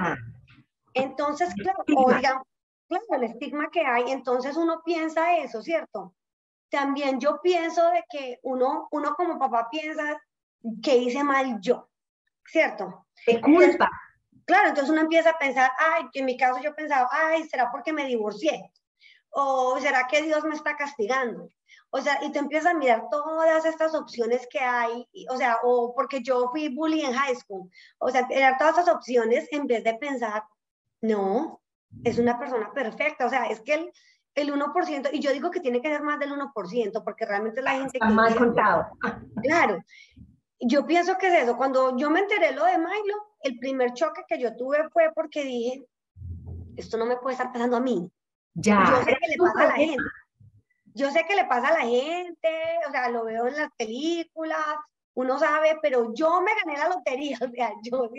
Entonces, 0.94 1.54
claro, 1.54 1.84
oigan, 1.96 2.42
claro, 2.88 3.06
el 3.12 3.24
estigma 3.24 3.70
que 3.72 3.82
hay, 3.82 4.12
entonces 4.12 4.58
uno 4.58 4.82
piensa 4.84 5.38
eso, 5.38 5.62
¿cierto? 5.62 6.14
También 6.70 7.20
yo 7.20 7.40
pienso 7.42 7.90
de 7.90 8.04
que 8.10 8.40
uno, 8.44 8.88
uno 8.92 9.14
como 9.16 9.38
papá 9.38 9.68
piensa 9.70 10.22
que 10.82 10.98
hice 10.98 11.24
mal 11.24 11.60
yo, 11.62 11.90
¿cierto? 12.46 13.08
De 13.26 13.40
culpa. 13.42 13.90
claro, 14.46 14.70
entonces 14.70 14.92
uno 14.92 15.02
empieza 15.02 15.32
a 15.32 15.38
pensar, 15.38 15.72
ay, 15.78 16.06
en 16.14 16.26
mi 16.26 16.38
caso 16.38 16.62
yo 16.62 16.74
pensaba, 16.76 17.08
ay, 17.12 17.48
¿será 17.48 17.72
porque 17.72 17.94
me 17.94 18.06
divorcié? 18.06 18.72
¿O 19.30 19.80
será 19.80 20.08
que 20.08 20.22
Dios 20.22 20.44
me 20.44 20.56
está 20.56 20.76
castigando? 20.76 21.50
O 21.94 22.00
sea, 22.00 22.24
y 22.24 22.32
te 22.32 22.40
empiezas 22.40 22.74
a 22.74 22.78
mirar 22.78 23.10
todas 23.12 23.66
estas 23.66 23.94
opciones 23.96 24.48
que 24.50 24.60
hay, 24.60 25.08
o 25.30 25.36
sea, 25.36 25.58
o 25.64 25.94
porque 25.94 26.22
yo 26.22 26.50
fui 26.50 26.74
bully 26.74 27.02
en 27.02 27.14
high 27.14 27.36
school, 27.36 27.70
o 28.00 28.10
sea, 28.10 28.26
mirar 28.28 28.58
todas 28.58 28.78
estas 28.78 28.96
opciones 28.96 29.48
en 29.52 29.68
vez 29.68 29.84
de 29.84 29.96
pensar, 29.96 30.44
no, 31.02 31.62
es 32.06 32.18
una 32.18 32.40
persona 32.40 32.72
perfecta, 32.74 33.26
o 33.26 33.30
sea, 33.30 33.46
es 33.48 33.60
que 33.60 33.74
el, 33.74 33.92
el 34.36 34.54
1%, 34.54 35.10
y 35.12 35.20
yo 35.20 35.34
digo 35.34 35.52
que 35.52 35.60
tiene 35.60 35.82
que 35.82 35.90
ser 35.90 36.02
más 36.02 36.18
del 36.18 36.32
1%, 36.32 37.04
porque 37.04 37.26
realmente 37.26 37.62
la 37.62 37.72
gente... 37.72 37.98
Está 37.98 38.10
mal 38.10 38.36
contado. 38.36 38.88
Claro, 39.44 39.84
yo 40.62 40.86
pienso 40.86 41.18
que 41.18 41.28
es 41.28 41.44
eso, 41.44 41.58
cuando 41.58 41.98
yo 41.98 42.10
me 42.10 42.20
enteré 42.20 42.52
lo 42.54 42.66
de 42.66 42.78
Milo, 42.78 43.16
el 43.42 43.58
primer 43.60 43.94
choque 43.94 44.24
que 44.28 44.40
yo 44.40 44.56
tuve 44.56 44.90
fue 44.90 45.12
porque 45.14 45.44
dije, 45.44 45.86
esto 46.78 46.98
no 46.98 47.06
me 47.06 47.18
puede 47.18 47.34
estar 47.34 47.52
pasando 47.52 47.78
a 47.78 47.82
mí. 47.82 48.10
Ya. 48.54 48.84
Yo 48.86 49.04
sé 49.04 49.18
que 49.20 49.28
le 49.28 49.38
pasa 49.38 49.64
a 49.64 49.68
la 49.68 49.76
gente 49.76 50.04
yo 50.94 51.12
sé 51.12 51.26
que 51.28 51.36
le 51.36 51.46
pasa 51.46 51.70
a 51.70 51.80
la 51.80 51.86
gente, 51.86 52.50
o 52.88 52.92
sea, 52.92 53.10
lo 53.10 53.24
veo 53.24 53.48
en 53.48 53.56
las 53.56 53.72
películas, 53.78 54.60
uno 55.14 55.38
sabe, 55.38 55.78
pero 55.82 56.14
yo 56.14 56.42
me 56.42 56.52
gané 56.56 56.78
la 56.78 56.90
lotería, 56.90 57.38
o 57.42 57.50
sea, 57.50 57.72
yo, 57.84 58.10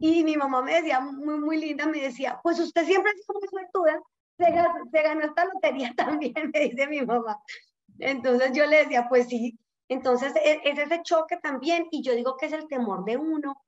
y 0.00 0.24
mi 0.24 0.36
mamá 0.36 0.62
me 0.62 0.74
decía, 0.74 1.00
muy, 1.00 1.38
muy 1.38 1.58
linda, 1.58 1.86
me 1.86 2.00
decía, 2.00 2.40
pues 2.42 2.58
usted 2.58 2.84
siempre 2.84 3.12
sido 3.12 3.38
muy 3.38 3.48
suertuda, 3.48 4.00
se 4.36 4.50
ganó, 4.50 4.84
se 4.90 5.02
ganó 5.02 5.20
esta 5.22 5.44
lotería 5.44 5.92
también, 5.96 6.34
me 6.52 6.60
dice 6.60 6.86
mi 6.86 7.02
mamá. 7.02 7.38
Entonces 7.98 8.52
yo 8.52 8.66
le 8.66 8.84
decía, 8.84 9.08
pues 9.08 9.26
sí, 9.28 9.58
entonces 9.88 10.34
e, 10.36 10.60
es 10.64 10.78
ese 10.78 11.02
choque 11.02 11.36
también, 11.38 11.86
y 11.90 12.02
yo 12.02 12.14
digo 12.14 12.36
que 12.36 12.46
es 12.46 12.52
el 12.52 12.68
temor 12.68 13.04
de 13.04 13.16
uno, 13.16 13.62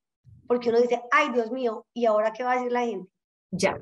porque 0.46 0.70
uno 0.70 0.80
dice, 0.80 1.02
ay 1.10 1.30
Dios 1.30 1.50
mío, 1.50 1.86
¿y 1.92 2.06
ahora 2.06 2.32
qué 2.32 2.44
va 2.44 2.52
a 2.52 2.56
decir 2.56 2.72
la 2.72 2.80
gente? 2.80 3.10
Ya. 3.50 3.78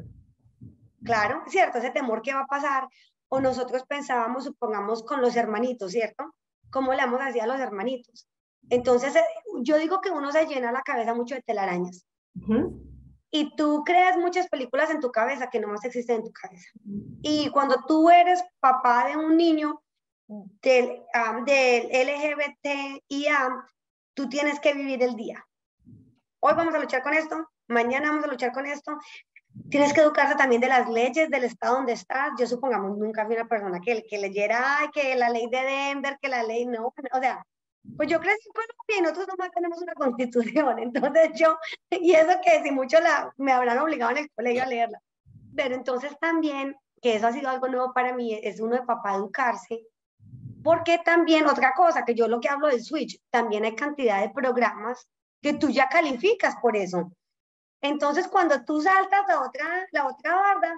Claro, 1.05 1.43
cierto, 1.47 1.79
ese 1.79 1.91
temor 1.91 2.23
que 2.23 2.35
va 2.35 2.41
a 2.41 2.47
pasar, 2.47 2.89
o 3.29 3.41
nosotros 3.41 3.85
pensábamos, 3.87 4.45
supongamos, 4.45 5.03
con 5.03 5.21
los 5.21 5.37
hermanitos, 5.37 5.93
¿cierto? 5.93 6.35
¿Cómo 6.71 6.93
le 6.93 6.99
vamos 6.99 7.21
a 7.21 7.27
decir 7.27 7.43
a 7.43 7.47
los 7.47 7.61
hermanitos? 7.61 8.29
Entonces, 8.71 9.17
eh, 9.17 9.25
yo 9.63 9.79
digo 9.79 10.01
que 10.01 10.11
uno 10.11 10.33
se 10.33 10.47
llena 10.47 10.73
la 10.73 10.83
cabeza 10.83 11.15
mucho 11.15 11.35
de 11.35 11.43
telarañas. 11.43 12.07
Y 13.31 13.57
tú 13.57 13.83
creas 13.85 14.17
muchas 14.17 14.49
películas 14.49 14.91
en 14.91 15.01
tu 15.01 15.11
cabeza 15.11 15.51
que 15.51 15.61
no 15.61 15.69
más 15.69 15.85
existen 15.85 16.17
en 16.17 16.25
tu 16.25 16.33
cabeza. 16.33 16.71
Y 17.23 17.51
cuando 17.51 17.85
tú 17.87 18.11
eres 18.11 18.43
papá 18.61 19.09
de 19.09 19.17
un 19.17 19.37
niño 19.37 19.83
del, 20.29 21.03
um, 21.15 21.45
del 21.45 21.89
LGBTIA, 21.91 23.67
tú 24.15 24.29
tienes 24.29 24.61
que 24.61 24.75
vivir 24.75 25.03
el 25.03 25.17
día. 25.17 25.45
Hoy 26.41 26.53
vamos 26.55 26.75
a 26.75 26.79
luchar 26.79 27.03
con 27.03 27.15
esto, 27.15 27.49
mañana 27.67 28.11
vamos 28.11 28.25
a 28.25 28.29
luchar 28.29 28.53
con 28.53 28.67
esto, 28.67 28.99
tienes 29.71 29.93
que 29.93 30.03
educarse 30.03 30.37
también 30.37 30.61
de 30.61 30.69
las 30.69 30.89
leyes 30.89 31.31
del 31.31 31.45
estado 31.45 31.77
donde 31.77 31.95
estás. 31.95 32.31
Yo 32.39 32.47
supongamos, 32.47 32.97
nunca 32.97 33.27
fui 33.27 33.35
una 33.35 33.49
persona 33.49 33.81
que, 33.81 34.05
que 34.07 34.19
leyera 34.19 34.91
que 34.93 35.17
la 35.17 35.31
ley 35.31 35.49
de 35.51 35.63
Denver, 35.63 36.19
que 36.21 36.29
la 36.29 36.43
ley 36.43 36.67
no, 36.67 36.87
o 36.87 37.21
sea, 37.21 37.45
pues 37.97 38.09
yo 38.09 38.21
crecí 38.21 38.49
con 38.51 38.65
Colombia 38.67 38.99
y 38.99 39.01
nosotros 39.01 39.29
nomás 39.29 39.51
tenemos 39.53 39.81
una 39.81 39.95
constitución, 39.95 40.79
entonces 40.79 41.31
yo, 41.35 41.59
y 41.91 42.13
eso 42.13 42.39
que 42.45 42.63
si 42.63 42.71
mucho 42.71 43.01
la, 43.01 43.33
me 43.39 43.53
habrán 43.53 43.79
obligado 43.79 44.13
en 44.13 44.19
el 44.19 44.31
colegio 44.31 44.63
a 44.63 44.67
leerla, 44.67 45.01
pero 45.57 45.75
entonces 45.75 46.13
también, 46.21 46.77
que 47.01 47.17
eso 47.17 47.27
ha 47.27 47.33
sido 47.33 47.49
algo 47.49 47.69
nuevo 47.69 47.93
para 47.95 48.13
mí, 48.13 48.39
es 48.43 48.61
uno 48.61 48.77
de 48.77 48.83
papá 48.83 49.15
educarse, 49.15 49.87
porque 50.63 50.99
también 51.05 51.47
otra 51.47 51.73
cosa, 51.75 52.05
que 52.05 52.15
yo 52.15 52.29
lo 52.29 52.41
que 52.41 52.49
hablo 52.49 52.69
del 52.69 52.83
Switch, 52.83 53.21
también 53.31 53.65
hay 53.65 53.75
cantidad 53.75 54.21
de 54.21 54.31
programas 54.31 55.09
que 55.41 55.55
tú 55.55 55.71
ya 55.71 55.89
calificas 55.89 56.57
por 56.61 56.77
eso. 56.77 57.13
Entonces, 57.81 58.27
cuando 58.27 58.65
tú 58.65 58.81
saltas 58.81 59.23
la 59.29 59.43
otra, 59.43 59.87
la 59.93 60.07
otra 60.09 60.35
barda, 60.35 60.75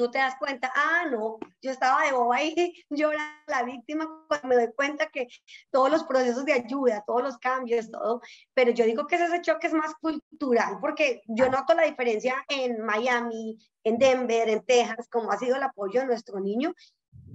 tú 0.00 0.10
te 0.10 0.18
das 0.18 0.34
cuenta, 0.38 0.72
ah, 0.74 1.04
no, 1.10 1.38
yo 1.60 1.70
estaba 1.70 2.04
de 2.04 2.12
boba 2.12 2.36
ahí, 2.36 2.54
yo 2.90 3.12
era 3.12 3.44
la 3.46 3.62
víctima 3.64 4.08
cuando 4.26 4.48
me 4.48 4.54
doy 4.54 4.72
cuenta 4.74 5.06
que 5.10 5.28
todos 5.70 5.90
los 5.90 6.04
procesos 6.04 6.44
de 6.46 6.54
ayuda, 6.54 7.04
todos 7.06 7.22
los 7.22 7.38
cambios, 7.38 7.90
todo, 7.90 8.22
pero 8.54 8.70
yo 8.72 8.86
digo 8.86 9.06
que 9.06 9.16
ese 9.16 9.42
choque 9.42 9.66
es 9.66 9.74
más 9.74 9.94
cultural, 9.96 10.78
porque 10.80 11.22
yo 11.26 11.50
noto 11.50 11.74
la 11.74 11.82
diferencia 11.82 12.34
en 12.48 12.82
Miami, 12.82 13.58
en 13.84 13.98
Denver, 13.98 14.48
en 14.48 14.64
Texas, 14.64 15.06
como 15.10 15.30
ha 15.32 15.36
sido 15.36 15.56
el 15.56 15.62
apoyo 15.62 16.00
de 16.00 16.06
nuestro 16.06 16.40
niño, 16.40 16.72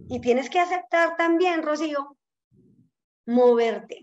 y 0.07 0.21
tienes 0.21 0.49
que 0.49 0.59
aceptar 0.59 1.15
también, 1.17 1.63
Rocío, 1.63 2.17
moverte 3.25 4.01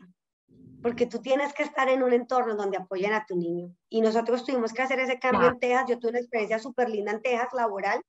porque 0.83 1.07
tú 1.07 1.21
tienes 1.21 1.53
que 1.55 1.63
estar 1.63 1.89
en 1.89 2.03
un 2.03 2.13
entorno 2.13 2.57
donde 2.57 2.77
apoyen 2.77 3.13
a 3.13 3.25
tu 3.25 3.37
niño. 3.37 3.73
Y 3.89 4.01
nosotros 4.01 4.45
tuvimos 4.45 4.73
que 4.73 4.83
hacer 4.83 4.99
ese 4.99 5.19
cambio 5.19 5.49
en 5.49 5.59
Texas. 5.61 5.85
Yo 5.89 5.99
tuve 5.99 6.11
una 6.11 6.19
experiencia 6.19 6.59
súper 6.59 6.91
linda 6.91 7.13
en 7.13 7.23
Texas, 7.23 7.53
laboral, 7.53 8.03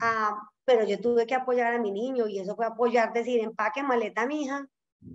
ah, 0.00 0.36
pero 0.64 0.84
yo 0.84 1.00
tuve 1.00 1.26
que 1.26 1.36
apoyar 1.36 1.74
a 1.74 1.78
mi 1.78 1.92
niño 1.92 2.26
y 2.26 2.40
eso 2.40 2.56
fue 2.56 2.66
apoyar, 2.66 3.12
decir, 3.12 3.40
empaque 3.40 3.84
maleta 3.84 4.22
a 4.22 4.26
mi 4.26 4.42
hija 4.42 4.66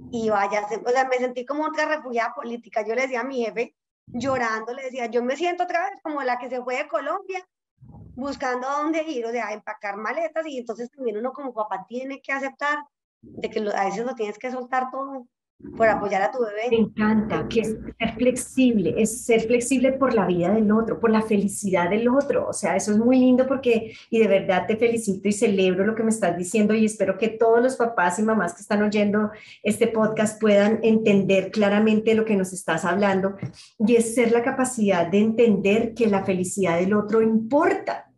y 0.10 0.30
vaya. 0.30 0.66
O 0.86 0.90
sea, 0.90 1.08
me 1.10 1.18
sentí 1.18 1.46
como 1.46 1.66
otra 1.66 1.86
refugiada 1.86 2.34
política. 2.34 2.86
Yo 2.88 2.96
le 2.96 3.02
decía 3.02 3.20
a 3.20 3.26
mi 3.26 3.44
jefe, 3.44 3.76
llorando, 4.08 4.74
le 4.74 4.84
decía, 4.84 5.08
yo 5.08 5.22
me 5.22 5.36
siento 5.36 5.64
otra 5.64 5.90
vez 5.90 6.00
como 6.02 6.24
la 6.24 6.40
que 6.40 6.50
se 6.50 6.64
fue 6.64 6.78
de 6.78 6.88
Colombia 6.88 7.46
buscando 8.16 8.68
a 8.68 8.82
dónde 8.82 9.04
ir, 9.04 9.26
o 9.26 9.32
sea, 9.32 9.54
empacar 9.54 9.98
maletas 9.98 10.46
y 10.48 10.58
entonces 10.58 10.90
también 10.92 11.18
uno 11.18 11.34
como 11.34 11.54
papá 11.54 11.86
tiene 11.88 12.22
que 12.22 12.32
aceptar 12.32 12.80
de 13.22 13.50
que 13.50 13.60
a 13.60 13.86
veces 13.86 14.06
lo 14.06 14.16
tienes 14.16 14.38
que 14.38 14.52
soltar 14.52 14.92
todo 14.92 15.28
por 15.76 15.88
apoyar 15.88 16.22
a 16.22 16.32
tu 16.32 16.40
bebé. 16.40 16.70
Me 16.70 16.78
encanta, 16.78 17.48
que 17.48 17.62
es 17.62 17.78
ser 17.98 18.14
flexible, 18.16 18.96
es 18.98 19.26
ser 19.26 19.42
flexible 19.42 19.94
por 19.94 20.14
la 20.14 20.26
vida 20.26 20.52
del 20.52 20.72
otro, 20.72 21.00
por 21.00 21.12
la 21.12 21.22
felicidad 21.22 21.90
del 21.90 22.08
otro. 22.10 22.48
O 22.48 22.54
sea, 22.54 22.76
eso 22.76 22.92
es 22.92 22.98
muy 22.98 23.20
lindo 23.20 23.48
porque, 23.48 23.94
y 24.10 24.20
de 24.20 24.28
verdad 24.28 24.66
te 24.68 24.78
felicito 24.78 25.28
y 25.28 25.32
celebro 25.32 25.86
lo 25.86 25.96
que 25.96 26.04
me 26.04 26.10
estás 26.10 26.38
diciendo 26.38 26.74
y 26.74 26.86
espero 26.86 27.18
que 27.18 27.30
todos 27.30 27.62
los 27.62 27.76
papás 27.76 28.20
y 28.20 28.24
mamás 28.24 28.54
que 28.54 28.62
están 28.62 28.82
oyendo 28.82 29.32
este 29.64 29.88
podcast 29.88 30.40
puedan 30.40 30.80
entender 30.84 31.52
claramente 31.52 32.16
lo 32.16 32.26
que 32.26 32.36
nos 32.36 32.54
estás 32.54 32.86
hablando 32.86 33.36
y 33.80 33.96
es 33.96 34.16
ser 34.16 34.32
la 34.32 34.44
capacidad 34.44 35.08
de 35.08 35.20
entender 35.20 35.94
que 35.94 36.08
la 36.08 36.24
felicidad 36.24 36.80
del 36.80 36.94
otro 36.94 37.22
importa 37.22 38.11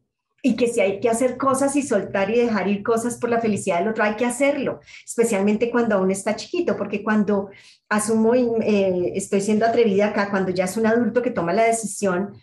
y 0.45 0.57
que 0.57 0.67
si 0.67 0.81
hay 0.81 0.99
que 0.99 1.09
hacer 1.09 1.37
cosas 1.37 1.73
y 1.77 1.81
soltar 1.81 2.29
y 2.29 2.37
dejar 2.37 2.67
ir 2.67 2.83
cosas 2.83 3.17
por 3.17 3.29
la 3.29 3.39
felicidad 3.39 3.79
del 3.79 3.87
otro, 3.87 4.03
hay 4.03 4.15
que 4.17 4.25
hacerlo, 4.25 4.81
especialmente 5.05 5.71
cuando 5.71 5.95
aún 5.95 6.11
está 6.11 6.35
chiquito, 6.35 6.75
porque 6.75 7.01
cuando 7.01 7.49
asumo 7.87 8.35
y 8.35 8.49
eh, 8.61 9.13
estoy 9.15 9.39
siendo 9.39 9.65
atrevida 9.65 10.07
acá, 10.07 10.29
cuando 10.29 10.51
ya 10.51 10.65
es 10.65 10.75
un 10.75 10.85
adulto 10.85 11.21
que 11.21 11.31
toma 11.31 11.53
la 11.53 11.63
decisión, 11.63 12.33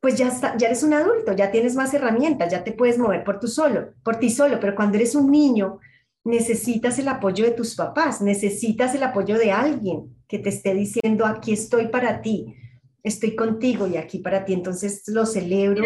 pues 0.00 0.16
ya, 0.16 0.28
está, 0.28 0.56
ya 0.56 0.68
eres 0.68 0.82
un 0.82 0.94
adulto, 0.94 1.34
ya 1.34 1.50
tienes 1.50 1.74
más 1.74 1.92
herramientas, 1.92 2.50
ya 2.50 2.64
te 2.64 2.72
puedes 2.72 2.96
mover 2.96 3.24
por, 3.24 3.38
tu 3.38 3.46
solo, 3.46 3.92
por 4.02 4.16
ti 4.16 4.30
solo, 4.30 4.58
pero 4.58 4.74
cuando 4.74 4.96
eres 4.96 5.14
un 5.14 5.30
niño, 5.30 5.80
necesitas 6.24 6.98
el 6.98 7.08
apoyo 7.08 7.44
de 7.44 7.50
tus 7.50 7.74
papás, 7.74 8.22
necesitas 8.22 8.94
el 8.94 9.02
apoyo 9.02 9.36
de 9.36 9.52
alguien 9.52 10.16
que 10.26 10.38
te 10.38 10.48
esté 10.48 10.72
diciendo, 10.72 11.26
aquí 11.26 11.52
estoy 11.52 11.88
para 11.88 12.22
ti, 12.22 12.56
estoy 13.02 13.36
contigo 13.36 13.86
y 13.86 13.98
aquí 13.98 14.20
para 14.20 14.46
ti, 14.46 14.54
entonces 14.54 15.02
lo 15.08 15.26
celebro 15.26 15.84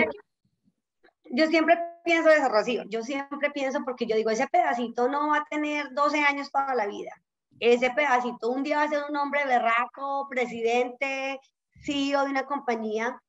yo 1.34 1.46
siempre 1.48 1.78
pienso 2.04 2.30
eso, 2.30 2.48
Rocío. 2.48 2.84
Yo 2.88 3.02
siempre 3.02 3.50
pienso 3.50 3.84
porque 3.84 4.06
yo 4.06 4.16
digo, 4.16 4.30
ese 4.30 4.46
pedacito 4.46 5.08
no 5.08 5.28
va 5.28 5.38
a 5.38 5.44
tener 5.44 5.92
12 5.92 6.20
años 6.20 6.50
toda 6.50 6.74
la 6.74 6.86
vida. 6.86 7.10
Ese 7.58 7.90
pedacito 7.90 8.50
un 8.50 8.62
día 8.62 8.78
va 8.78 8.82
a 8.84 8.88
ser 8.88 9.02
un 9.08 9.16
hombre 9.16 9.44
berraco, 9.44 10.26
presidente, 10.28 11.40
CEO 11.84 12.24
de 12.24 12.30
una 12.30 12.46
compañía. 12.46 13.20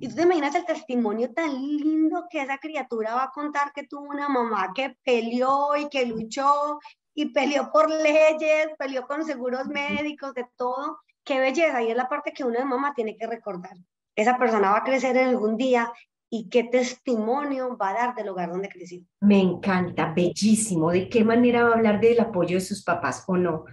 Y 0.00 0.08
tú 0.08 0.16
te 0.16 0.22
imaginas 0.22 0.54
el 0.54 0.64
testimonio 0.64 1.32
tan 1.32 1.52
lindo 1.54 2.26
que 2.30 2.42
esa 2.42 2.58
criatura 2.58 3.14
va 3.14 3.24
a 3.24 3.30
contar 3.30 3.72
que 3.72 3.86
tuvo 3.86 4.08
una 4.08 4.28
mamá 4.28 4.72
que 4.74 4.96
peleó 5.02 5.76
y 5.76 5.88
que 5.88 6.06
luchó 6.06 6.78
y 7.14 7.26
peleó 7.32 7.72
por 7.72 7.90
leyes, 7.90 8.68
peleó 8.78 9.06
con 9.06 9.24
seguros 9.24 9.66
médicos, 9.66 10.34
de 10.34 10.46
todo. 10.56 11.00
Qué 11.24 11.40
belleza, 11.40 11.82
y 11.82 11.90
es 11.90 11.96
la 11.96 12.08
parte 12.08 12.32
que 12.32 12.44
uno 12.44 12.58
de 12.58 12.64
mamá 12.64 12.94
tiene 12.94 13.16
que 13.16 13.26
recordar. 13.26 13.76
Esa 14.14 14.36
persona 14.36 14.70
va 14.70 14.78
a 14.78 14.84
crecer 14.84 15.16
en 15.16 15.28
algún 15.28 15.56
día 15.56 15.92
y 16.30 16.48
qué 16.48 16.64
testimonio 16.64 17.76
va 17.76 17.90
a 17.90 17.94
dar 17.94 18.14
del 18.14 18.26
lugar 18.26 18.50
donde 18.50 18.68
creció. 18.68 19.00
Me 19.20 19.40
encanta, 19.40 20.12
bellísimo. 20.14 20.90
¿De 20.90 21.08
qué 21.08 21.24
manera 21.24 21.64
va 21.64 21.70
a 21.70 21.74
hablar 21.74 22.00
del 22.00 22.20
apoyo 22.20 22.56
de 22.56 22.60
sus 22.60 22.82
papás 22.82 23.24
o 23.26 23.36
no 23.36 23.64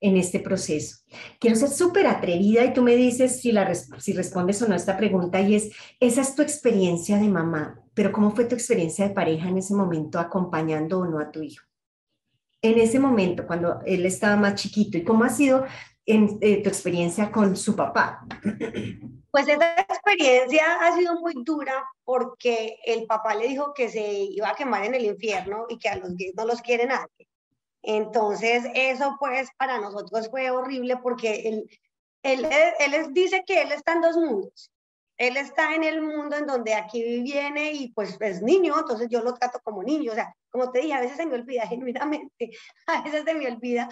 en 0.00 0.16
este 0.16 0.38
proceso? 0.38 0.98
Quiero 1.40 1.56
ser 1.56 1.70
súper 1.70 2.06
atrevida 2.06 2.64
y 2.64 2.72
tú 2.72 2.82
me 2.82 2.94
dices 2.94 3.40
si, 3.40 3.52
la, 3.52 3.74
si 3.74 4.12
respondes 4.12 4.62
o 4.62 4.68
no 4.68 4.74
a 4.74 4.76
esta 4.76 4.96
pregunta 4.96 5.40
y 5.40 5.56
es, 5.56 5.70
esa 5.98 6.20
es 6.20 6.34
tu 6.34 6.42
experiencia 6.42 7.18
de 7.18 7.28
mamá, 7.28 7.80
pero 7.94 8.12
¿cómo 8.12 8.30
fue 8.30 8.44
tu 8.44 8.54
experiencia 8.54 9.08
de 9.08 9.14
pareja 9.14 9.48
en 9.48 9.58
ese 9.58 9.74
momento 9.74 10.18
acompañando 10.18 11.00
o 11.00 11.06
no 11.06 11.18
a 11.18 11.30
tu 11.30 11.42
hijo? 11.42 11.64
En 12.62 12.78
ese 12.78 12.98
momento, 12.98 13.46
cuando 13.46 13.80
él 13.84 14.06
estaba 14.06 14.36
más 14.36 14.54
chiquito, 14.54 14.96
¿y 14.96 15.04
cómo 15.04 15.24
ha 15.24 15.28
sido 15.28 15.64
en, 16.06 16.38
eh, 16.40 16.62
tu 16.62 16.68
experiencia 16.68 17.30
con 17.30 17.56
su 17.56 17.76
papá? 17.76 18.26
Pues 19.34 19.48
esa 19.48 19.74
experiencia 19.80 20.76
ha 20.80 20.96
sido 20.96 21.18
muy 21.18 21.34
dura 21.38 21.84
porque 22.04 22.78
el 22.86 23.04
papá 23.06 23.34
le 23.34 23.48
dijo 23.48 23.74
que 23.74 23.88
se 23.88 24.00
iba 24.00 24.50
a 24.50 24.54
quemar 24.54 24.84
en 24.84 24.94
el 24.94 25.06
infierno 25.06 25.66
y 25.68 25.76
que 25.76 25.88
a 25.88 25.96
los 25.96 26.14
gays 26.14 26.36
no 26.36 26.44
los 26.44 26.62
quiere 26.62 26.86
nadie. 26.86 27.28
Entonces, 27.82 28.62
eso 28.76 29.16
pues 29.18 29.48
para 29.58 29.80
nosotros 29.80 30.30
fue 30.30 30.52
horrible 30.52 30.98
porque 30.98 31.48
él, 31.48 31.68
él, 32.22 32.48
él, 32.78 33.12
dice 33.12 33.42
que 33.44 33.62
él 33.62 33.72
está 33.72 33.94
en 33.94 34.02
dos 34.02 34.16
mundos. 34.16 34.70
Él 35.16 35.36
está 35.36 35.74
en 35.74 35.82
el 35.82 36.00
mundo 36.00 36.36
en 36.36 36.46
donde 36.46 36.74
aquí 36.74 37.20
viene 37.22 37.72
y 37.72 37.92
pues 37.92 38.16
es 38.20 38.40
niño, 38.40 38.78
entonces 38.78 39.08
yo 39.10 39.20
lo 39.20 39.34
trato 39.34 39.58
como 39.64 39.82
niño. 39.82 40.12
O 40.12 40.14
sea, 40.14 40.32
como 40.48 40.70
te 40.70 40.78
dije, 40.78 40.94
a 40.94 41.00
veces 41.00 41.16
se 41.16 41.26
me 41.26 41.34
olvida 41.34 41.66
genuinamente, 41.66 42.52
a 42.86 43.02
veces 43.02 43.24
se 43.24 43.34
me 43.34 43.48
olvida 43.48 43.88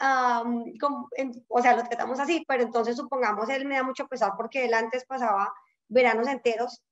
o 0.00 1.62
sea, 1.62 1.76
lo 1.76 1.82
tratamos 1.84 2.20
así, 2.20 2.44
pero 2.46 2.62
entonces 2.62 2.96
supongamos 2.96 3.48
él 3.48 3.64
me 3.64 3.76
da 3.76 3.82
mucho 3.82 4.06
pesar 4.08 4.32
porque 4.36 4.64
él 4.64 4.74
antes 4.74 5.04
pasaba 5.04 5.52
veranos 5.88 6.28
enteros, 6.28 6.82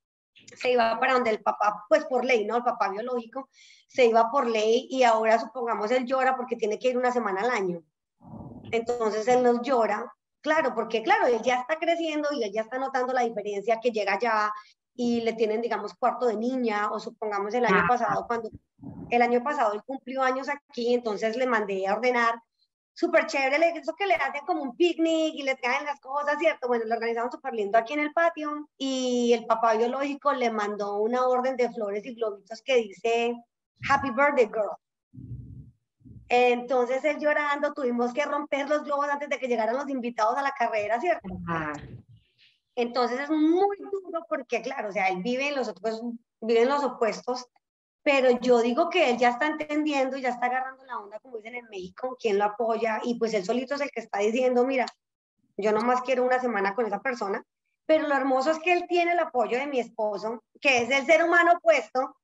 se 0.57 0.73
iba 0.73 0.99
para 0.99 1.15
donde 1.15 1.31
el 1.31 1.43
papá, 1.43 1.85
pues 1.89 2.05
por 2.05 2.25
ley, 2.25 2.45
¿no? 2.45 2.57
El 2.57 2.65
papá 2.65 2.89
biológico, 2.89 3.49
se 3.89 4.07
iba 4.07 4.31
por 4.31 4.47
ley 4.47 4.87
y 4.91 5.03
ahora 5.03 5.39
supongamos 5.39 5.91
él 5.91 6.07
llora 6.07 6.37
porque 6.37 6.57
tiene 6.57 6.79
que 6.79 6.89
ir 6.89 6.99
una 6.99 7.13
semana 7.13 7.43
al 7.43 7.51
año. 7.51 7.83
Entonces 8.71 9.29
él 9.29 9.43
nos 9.43 9.61
llora, 9.63 10.11
claro, 10.41 10.75
porque 10.75 11.03
claro, 11.03 11.27
él 11.27 11.43
ya 11.43 11.61
está 11.61 11.77
creciendo 11.77 12.29
y 12.33 12.45
él 12.45 12.53
ya 12.53 12.63
está 12.63 12.79
notando 12.79 13.13
la 13.13 13.23
diferencia 13.23 13.81
que 13.81 13.91
llega 13.91 14.19
ya 14.19 14.53
y 14.95 15.23
le 15.23 15.33
tienen, 15.35 15.61
digamos, 15.61 15.95
cuarto 15.95 16.27
de 16.27 16.37
niña, 16.37 16.91
o 16.91 17.01
supongamos 17.01 17.55
el 17.55 17.65
año 17.65 17.87
pasado, 17.89 18.27
cuando 18.27 18.51
el 19.11 19.23
año 19.23 19.43
pasado 19.43 19.73
él 19.73 19.83
cumplió 19.85 20.23
años 20.23 20.49
aquí, 20.49 20.95
entonces 20.95 21.37
le 21.37 21.47
mandé 21.47 21.87
a 21.87 21.95
ordenar 21.95 22.35
súper 22.95 23.27
chévere, 23.27 23.71
eso 23.77 23.95
que 23.95 24.07
le 24.07 24.15
hacen 24.15 24.45
como 24.47 24.63
un 24.63 24.77
picnic 24.77 25.35
y 25.35 25.43
le 25.43 25.57
traen 25.57 25.85
las 25.85 26.01
cosas, 26.01 26.39
¿cierto? 26.39 26.69
Bueno, 26.69 26.85
lo 26.87 26.95
organizaron 26.95 27.31
súper 27.31 27.55
lindo 27.55 27.79
aquí 27.79 27.95
en 27.95 28.01
el 28.01 28.13
patio 28.13 28.69
y 28.77 29.33
el 29.33 29.47
papá 29.47 29.75
biológico 29.75 30.33
le 30.33 30.51
mandó 30.51 30.97
una 30.99 31.27
orden 31.27 31.57
de 31.57 31.71
flores 31.73 32.05
y 32.05 32.15
globitos 32.15 32.63
que 32.63 32.77
dice 32.77 33.35
Happy 33.89 34.11
Birthday 34.11 34.47
Girl. 34.47 34.77
Entonces 36.29 37.05
él 37.05 37.19
llorando, 37.19 37.75
tuvimos 37.75 38.13
que 38.13 38.25
romper 38.25 38.69
los 38.69 38.85
globos 38.85 39.09
antes 39.09 39.29
de 39.29 39.39
que 39.39 39.49
llegaran 39.49 39.77
los 39.77 39.89
invitados 39.89 40.37
a 40.37 40.43
la 40.43 40.53
carrera, 40.53 40.99
¿cierto? 41.01 41.29
Entonces 42.75 43.21
es 43.21 43.31
muy 43.31 43.77
duro 43.79 44.25
porque, 44.29 44.63
claro, 44.63 44.89
o 44.89 44.93
sea, 44.93 45.09
él 45.09 45.23
vive 45.23 45.49
en 45.49 45.57
los 45.57 45.69
otros, 45.69 46.01
vive 46.41 46.63
en 46.63 46.71
los 46.71 46.83
opuestos 46.85 47.47
pero 48.03 48.31
yo 48.41 48.61
digo 48.61 48.91
que 48.91 49.11
él 49.11 49.19
ya 49.19 49.31
está 49.31 49.47
entendiendo 49.47 50.17
y 50.17 50.23
ya 50.23 50.31
está 50.31 50.47
agarrando 50.47 50.85
la 50.85 50.99
onda, 50.99 51.21
como 51.21 51.37
dicen 51.37 51.55
en 51.55 51.69
México, 51.69 52.17
quién 52.21 52.39
lo 52.39 52.45
apoya, 52.45 53.01
y 53.05 53.19
pues 53.19 53.33
él 53.35 53.45
solito 53.45 53.75
es 53.75 53.81
el 53.81 53.91
que 53.91 54.01
está 54.01 54.19
diciendo, 54.19 54.67
mira, 54.67 54.87
yo 55.57 55.73
nomás 55.73 56.03
quiero 56.03 56.25
una 56.25 56.41
semana 56.41 56.75
con 56.75 56.87
esa 56.87 57.01
persona, 57.01 57.45
pero 57.87 58.09
lo 58.09 58.15
hermoso 58.15 58.51
es 58.51 58.59
que 58.59 58.73
él 58.73 58.87
tiene 58.89 59.13
el 59.13 59.19
apoyo 59.19 59.59
de 59.59 59.67
mi 59.67 59.79
esposo, 59.79 60.43
que 60.61 60.83
es 60.83 60.91
el 60.91 61.07
ser 61.07 61.23
humano 61.23 61.53
opuesto, 61.59 62.17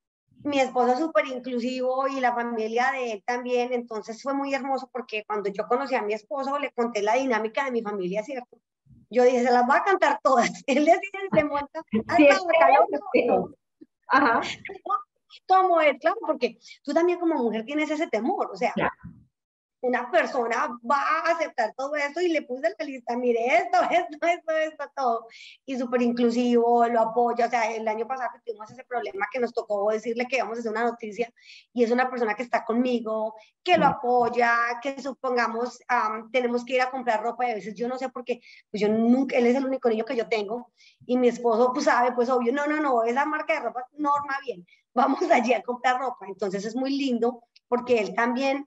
mi 0.44 0.60
esposo 0.60 0.92
es 0.92 0.98
súper 0.98 1.26
inclusivo 1.26 2.06
y 2.08 2.20
la 2.20 2.32
familia 2.32 2.92
de 2.92 3.12
él 3.12 3.22
también, 3.24 3.72
entonces 3.72 4.22
fue 4.22 4.34
muy 4.34 4.54
hermoso 4.54 4.88
porque 4.92 5.24
cuando 5.26 5.50
yo 5.50 5.66
conocí 5.66 5.94
a 5.94 6.02
mi 6.02 6.14
esposo 6.14 6.58
le 6.58 6.72
conté 6.72 7.02
la 7.02 7.14
dinámica 7.14 7.64
de 7.64 7.72
mi 7.72 7.82
familia, 7.82 8.22
¿cierto? 8.22 8.58
Yo 9.10 9.24
dije, 9.24 9.42
se 9.42 9.50
las 9.50 9.66
voy 9.66 9.76
a 9.76 9.82
cantar 9.82 10.20
todas. 10.22 10.50
Él 10.66 10.84
le 10.84 10.92
dice, 10.92 11.28
se 11.32 11.44
monta 11.44 11.82
Ajá 14.08 14.40
como 15.46 15.80
él, 15.80 15.98
claro, 15.98 16.16
porque 16.20 16.58
tú 16.82 16.92
también 16.92 17.18
como 17.18 17.34
mujer 17.34 17.64
tienes 17.64 17.90
ese 17.90 18.06
temor, 18.06 18.50
o 18.52 18.56
sea, 18.56 18.72
una 19.80 20.10
persona 20.10 20.68
va 20.90 21.00
a 21.00 21.32
aceptar 21.32 21.72
todo 21.76 21.94
esto 21.96 22.20
y 22.20 22.28
le 22.28 22.42
puse 22.42 22.74
la 22.76 22.84
lista, 22.84 23.16
mire 23.16 23.46
esto, 23.46 23.78
esto, 23.90 24.26
esto, 24.26 24.52
esto, 24.52 24.84
todo, 24.96 25.26
y 25.64 25.78
súper 25.78 26.02
inclusivo, 26.02 26.86
lo 26.86 27.00
apoya, 27.00 27.46
o 27.46 27.50
sea, 27.50 27.72
el 27.72 27.86
año 27.86 28.06
pasado 28.06 28.30
que 28.34 28.40
tuvimos 28.50 28.70
ese 28.70 28.84
problema 28.84 29.26
que 29.32 29.38
nos 29.38 29.52
tocó 29.52 29.90
decirle 29.90 30.26
que 30.26 30.36
íbamos 30.36 30.58
a 30.58 30.60
hacer 30.60 30.72
una 30.72 30.84
noticia 30.84 31.32
y 31.72 31.84
es 31.84 31.90
una 31.90 32.10
persona 32.10 32.34
que 32.34 32.42
está 32.42 32.64
conmigo, 32.64 33.34
que 33.62 33.78
lo 33.78 33.86
apoya, 33.86 34.54
que 34.82 35.00
supongamos 35.00 35.78
tenemos 36.32 36.64
que 36.64 36.74
ir 36.74 36.80
a 36.82 36.90
comprar 36.90 37.22
ropa 37.22 37.46
y 37.46 37.52
a 37.52 37.54
veces 37.54 37.74
yo 37.74 37.88
no 37.88 37.98
sé 37.98 38.08
por 38.08 38.24
qué, 38.24 38.40
pues 38.70 38.80
yo 38.80 38.88
nunca, 38.88 39.36
él 39.36 39.46
es 39.46 39.56
el 39.56 39.66
único 39.66 39.88
niño 39.88 40.04
que 40.04 40.16
yo 40.16 40.28
tengo 40.28 40.72
y 41.06 41.16
mi 41.16 41.28
esposo 41.28 41.72
pues 41.72 41.84
sabe, 41.84 42.12
pues 42.12 42.28
obvio, 42.30 42.52
no, 42.52 42.66
no, 42.66 42.80
no, 42.80 43.04
esa 43.04 43.24
marca 43.24 43.54
de 43.54 43.60
ropa 43.60 43.86
norma 43.96 44.38
bien, 44.44 44.66
vamos 44.92 45.20
allí 45.30 45.52
a 45.52 45.62
comprar 45.62 46.00
ropa, 46.00 46.26
entonces 46.26 46.64
es 46.64 46.74
muy 46.74 46.96
lindo 46.96 47.44
porque 47.68 47.98
él 48.00 48.14
también 48.14 48.66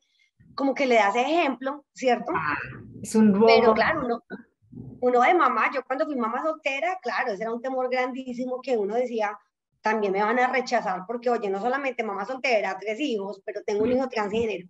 como 0.56 0.74
que 0.74 0.86
le 0.86 0.96
das 0.96 1.16
ejemplo, 1.16 1.86
¿cierto? 1.94 2.32
Ah, 2.36 2.58
es 3.02 3.16
un 3.16 3.34
robo. 3.34 3.48
Pero 3.48 3.74
claro, 3.74 4.06
uno, 4.06 4.24
uno 5.02 5.22
de 5.22 5.34
mamá, 5.34 5.72
yo 5.74 5.84
cuando 5.86 6.06
fui 6.06 6.16
mamá 6.16 6.42
soltera, 6.42 7.00
claro, 7.02 7.32
ese 7.32 7.44
era 7.44 7.54
un 7.54 7.62
temor 7.62 7.90
grandísimo 7.90 8.62
que 8.62 8.78
uno 8.78 8.96
decía, 8.96 9.38
también 9.82 10.14
me 10.14 10.22
van 10.22 10.40
a 10.40 10.48
rechazar 10.48 11.04
porque, 11.08 11.30
oye, 11.30 11.50
no 11.50 11.60
solamente 11.60 12.04
mamá 12.04 12.26
soltera, 12.26 12.78
tres 12.80 13.00
hijos, 13.00 13.42
pero 13.46 13.62
tengo 13.64 13.84
un 13.84 13.92
hijo 13.92 14.08
transgénero. 14.08 14.68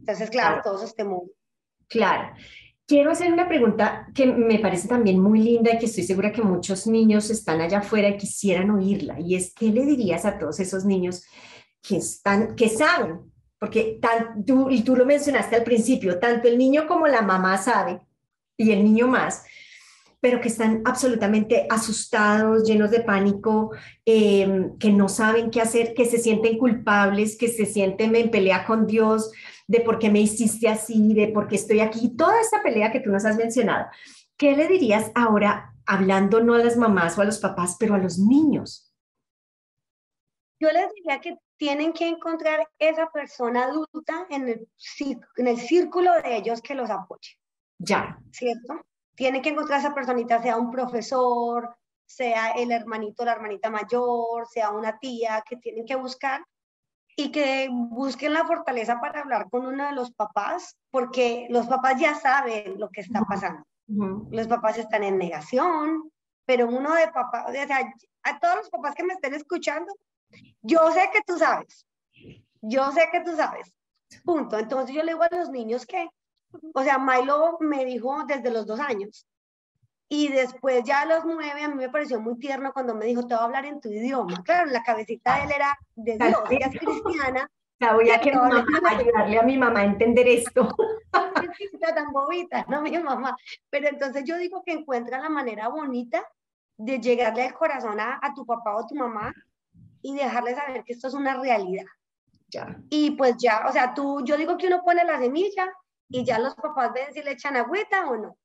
Entonces, 0.00 0.30
claro, 0.30 0.60
todos 0.62 0.82
esos 0.82 0.96
temores. 0.96 1.30
Claro. 1.88 2.34
Quiero 2.86 3.10
hacer 3.10 3.30
una 3.30 3.46
pregunta 3.46 4.08
que 4.14 4.26
me 4.26 4.58
parece 4.58 4.88
también 4.88 5.20
muy 5.20 5.40
linda 5.40 5.72
y 5.72 5.78
que 5.78 5.86
estoy 5.86 6.04
segura 6.04 6.32
que 6.32 6.40
muchos 6.40 6.86
niños 6.86 7.28
están 7.28 7.60
allá 7.60 7.78
afuera 7.78 8.08
y 8.08 8.16
quisieran 8.16 8.70
oírla. 8.70 9.20
Y 9.20 9.34
es, 9.34 9.52
¿qué 9.54 9.66
le 9.66 9.84
dirías 9.84 10.24
a 10.24 10.38
todos 10.38 10.58
esos 10.58 10.86
niños 10.86 11.24
que, 11.82 11.98
están, 11.98 12.56
que 12.56 12.70
saben 12.70 13.30
porque 13.58 14.00
tú, 14.46 14.68
tú 14.84 14.96
lo 14.96 15.04
mencionaste 15.04 15.56
al 15.56 15.64
principio, 15.64 16.18
tanto 16.18 16.48
el 16.48 16.58
niño 16.58 16.86
como 16.86 17.06
la 17.06 17.22
mamá 17.22 17.58
sabe, 17.58 18.00
y 18.56 18.72
el 18.72 18.84
niño 18.84 19.06
más, 19.06 19.44
pero 20.20 20.40
que 20.40 20.48
están 20.48 20.82
absolutamente 20.84 21.66
asustados, 21.70 22.64
llenos 22.64 22.90
de 22.90 23.00
pánico, 23.00 23.70
em, 24.04 24.76
que 24.78 24.90
no 24.90 25.08
saben 25.08 25.50
qué 25.50 25.60
hacer, 25.60 25.94
que 25.94 26.06
se 26.06 26.18
sienten 26.18 26.58
culpables, 26.58 27.36
que 27.36 27.48
se 27.48 27.66
sienten 27.66 28.16
en 28.16 28.30
pelea 28.30 28.66
con 28.66 28.86
Dios, 28.86 29.30
de 29.68 29.80
por 29.80 29.98
qué 29.98 30.10
me 30.10 30.20
hiciste 30.20 30.68
así, 30.68 31.14
de 31.14 31.28
por 31.28 31.46
qué 31.46 31.56
estoy 31.56 31.80
aquí, 31.80 32.16
toda 32.16 32.40
esta 32.40 32.62
pelea 32.62 32.90
que 32.90 33.00
tú 33.00 33.10
nos 33.10 33.24
has 33.24 33.36
mencionado. 33.36 33.86
¿Qué 34.36 34.56
le 34.56 34.66
dirías 34.66 35.12
ahora, 35.14 35.74
hablando 35.86 36.40
no 36.40 36.54
a 36.54 36.58
las 36.58 36.76
mamás 36.76 37.16
o 37.16 37.22
a 37.22 37.24
los 37.24 37.38
papás, 37.38 37.76
pero 37.78 37.94
a 37.94 37.98
los 37.98 38.18
niños? 38.18 38.87
Yo 40.60 40.70
les 40.70 40.92
diría 40.94 41.20
que 41.20 41.36
tienen 41.56 41.92
que 41.92 42.08
encontrar 42.08 42.68
esa 42.78 43.10
persona 43.10 43.64
adulta 43.64 44.26
en 44.30 44.48
el, 44.48 44.68
en 45.36 45.46
el 45.46 45.58
círculo 45.58 46.12
de 46.14 46.36
ellos 46.36 46.62
que 46.62 46.74
los 46.74 46.90
apoye. 46.90 47.38
Ya. 47.78 48.18
¿Cierto? 48.32 48.84
Tienen 49.14 49.42
que 49.42 49.50
encontrar 49.50 49.80
esa 49.80 49.94
personita, 49.94 50.42
sea 50.42 50.56
un 50.56 50.70
profesor, 50.70 51.76
sea 52.06 52.52
el 52.52 52.72
hermanito 52.72 53.24
la 53.24 53.32
hermanita 53.32 53.70
mayor, 53.70 54.46
sea 54.48 54.70
una 54.70 54.98
tía, 54.98 55.42
que 55.46 55.56
tienen 55.56 55.84
que 55.84 55.96
buscar 55.96 56.44
y 57.14 57.30
que 57.32 57.68
busquen 57.70 58.32
la 58.32 58.46
fortaleza 58.46 59.00
para 59.00 59.20
hablar 59.20 59.50
con 59.50 59.66
uno 59.66 59.86
de 59.86 59.92
los 59.92 60.12
papás, 60.12 60.76
porque 60.90 61.48
los 61.50 61.66
papás 61.66 62.00
ya 62.00 62.14
saben 62.14 62.78
lo 62.78 62.88
que 62.90 63.00
está 63.00 63.22
pasando. 63.22 63.64
Los 64.30 64.46
papás 64.46 64.78
están 64.78 65.02
en 65.02 65.18
negación, 65.18 66.12
pero 66.46 66.68
uno 66.68 66.94
de 66.94 67.08
papás, 67.08 67.46
o 67.48 67.52
sea, 67.52 67.92
a 68.22 68.38
todos 68.38 68.56
los 68.56 68.70
papás 68.70 68.94
que 68.94 69.02
me 69.02 69.14
estén 69.14 69.34
escuchando, 69.34 69.92
yo 70.62 70.90
sé 70.92 71.10
que 71.12 71.20
tú 71.26 71.38
sabes, 71.38 71.86
yo 72.60 72.90
sé 72.92 73.08
que 73.12 73.20
tú 73.20 73.36
sabes, 73.36 73.72
punto. 74.24 74.58
Entonces 74.58 74.94
yo 74.94 75.02
le 75.02 75.12
digo 75.12 75.22
a 75.22 75.34
los 75.34 75.50
niños 75.50 75.86
que, 75.86 76.08
o 76.74 76.82
sea, 76.82 76.98
Milo 76.98 77.58
me 77.60 77.84
dijo 77.84 78.24
desde 78.26 78.50
los 78.50 78.66
dos 78.66 78.80
años. 78.80 79.26
Y 80.10 80.28
después 80.28 80.84
ya 80.84 81.02
a 81.02 81.06
los 81.06 81.24
nueve, 81.26 81.62
a 81.62 81.68
mí 81.68 81.74
me 81.74 81.90
pareció 81.90 82.18
muy 82.18 82.38
tierno 82.38 82.72
cuando 82.72 82.94
me 82.94 83.04
dijo, 83.04 83.26
te 83.26 83.34
voy 83.34 83.42
a 83.42 83.44
hablar 83.44 83.66
en 83.66 83.78
tu 83.78 83.90
idioma. 83.90 84.42
Claro, 84.42 84.70
la 84.70 84.82
cabecita 84.82 85.36
de 85.36 85.44
él 85.44 85.52
era 85.52 85.78
de 85.96 86.16
Dios, 86.16 86.42
ella 86.50 86.66
es 86.72 86.80
cristiana. 86.80 87.50
voy 87.92 88.10
a 88.10 88.18
que 88.18 88.32
mamá, 88.32 88.64
ayudarle 88.88 89.38
a 89.38 89.42
mi 89.42 89.58
mamá 89.58 89.80
a 89.80 89.84
entender 89.84 90.26
esto. 90.26 90.74
Está 91.72 91.94
tan 91.94 92.10
bobita, 92.10 92.64
no 92.68 92.80
mi 92.80 92.98
mamá. 92.98 93.36
Pero 93.68 93.88
entonces 93.88 94.24
yo 94.24 94.38
digo 94.38 94.62
que 94.64 94.72
encuentra 94.72 95.20
la 95.20 95.28
manera 95.28 95.68
bonita 95.68 96.24
de 96.78 97.00
llegarle 97.00 97.44
al 97.44 97.52
corazón 97.52 98.00
a, 98.00 98.18
a 98.22 98.32
tu 98.32 98.46
papá 98.46 98.76
o 98.76 98.86
tu 98.86 98.94
mamá 98.94 99.34
y 100.02 100.14
dejarles 100.14 100.56
saber 100.56 100.84
que 100.84 100.92
esto 100.92 101.08
es 101.08 101.14
una 101.14 101.40
realidad. 101.40 101.86
Ya. 102.48 102.80
Y 102.90 103.12
pues 103.12 103.36
ya, 103.38 103.64
o 103.68 103.72
sea, 103.72 103.94
tú, 103.94 104.24
yo 104.24 104.36
digo 104.36 104.56
que 104.56 104.68
uno 104.68 104.82
pone 104.82 105.04
la 105.04 105.18
semilla 105.18 105.70
y 106.08 106.24
ya 106.24 106.38
los 106.38 106.54
papás 106.54 106.92
ven 106.94 107.12
si 107.12 107.22
le 107.22 107.32
echan 107.32 107.56
agüita 107.56 108.08
o 108.08 108.16
no. 108.16 108.38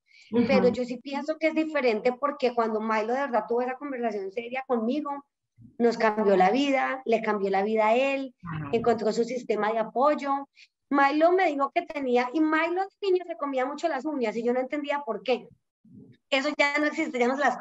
Pero 0.48 0.70
yo 0.70 0.84
sí 0.84 0.98
pienso 0.98 1.38
que 1.38 1.48
es 1.48 1.54
diferente 1.54 2.14
porque 2.14 2.56
cuando 2.56 2.80
Milo 2.80 3.14
de 3.14 3.22
verdad 3.22 3.46
tuvo 3.48 3.62
esa 3.62 3.76
conversación 3.76 4.32
seria 4.32 4.64
conmigo, 4.66 5.26
nos 5.78 5.98
cambió 5.98 6.36
la 6.36 6.50
vida, 6.50 7.02
le 7.06 7.22
cambió 7.22 7.50
la 7.50 7.64
vida 7.64 7.90
a 7.90 7.96
él, 7.96 8.34
encontró 8.72 9.12
su 9.14 9.24
sistema 9.24 9.72
de 9.72 9.80
apoyo. 9.80 10.50
Milo 10.90 11.32
me 11.32 11.48
dijo 11.48 11.72
que 11.74 11.84
tenía, 11.84 12.30
y 12.34 12.40
Milo 12.40 12.82
de 12.82 13.12
niño 13.12 13.24
se 13.28 13.38
comía 13.38 13.66
mucho 13.66 13.88
las 13.88 14.06
uñas 14.06 14.36
y 14.36 14.44
yo 14.44 14.54
no 14.54 14.60
entendía 14.60 15.04
por 15.06 15.24
qué. 15.24 15.48
Eso 16.30 16.50
ya 16.58 16.78
no 16.80 16.86
existe, 16.86 17.20
ya 17.20 17.28
no 17.28 17.36
se 17.36 17.42
las 17.42 17.58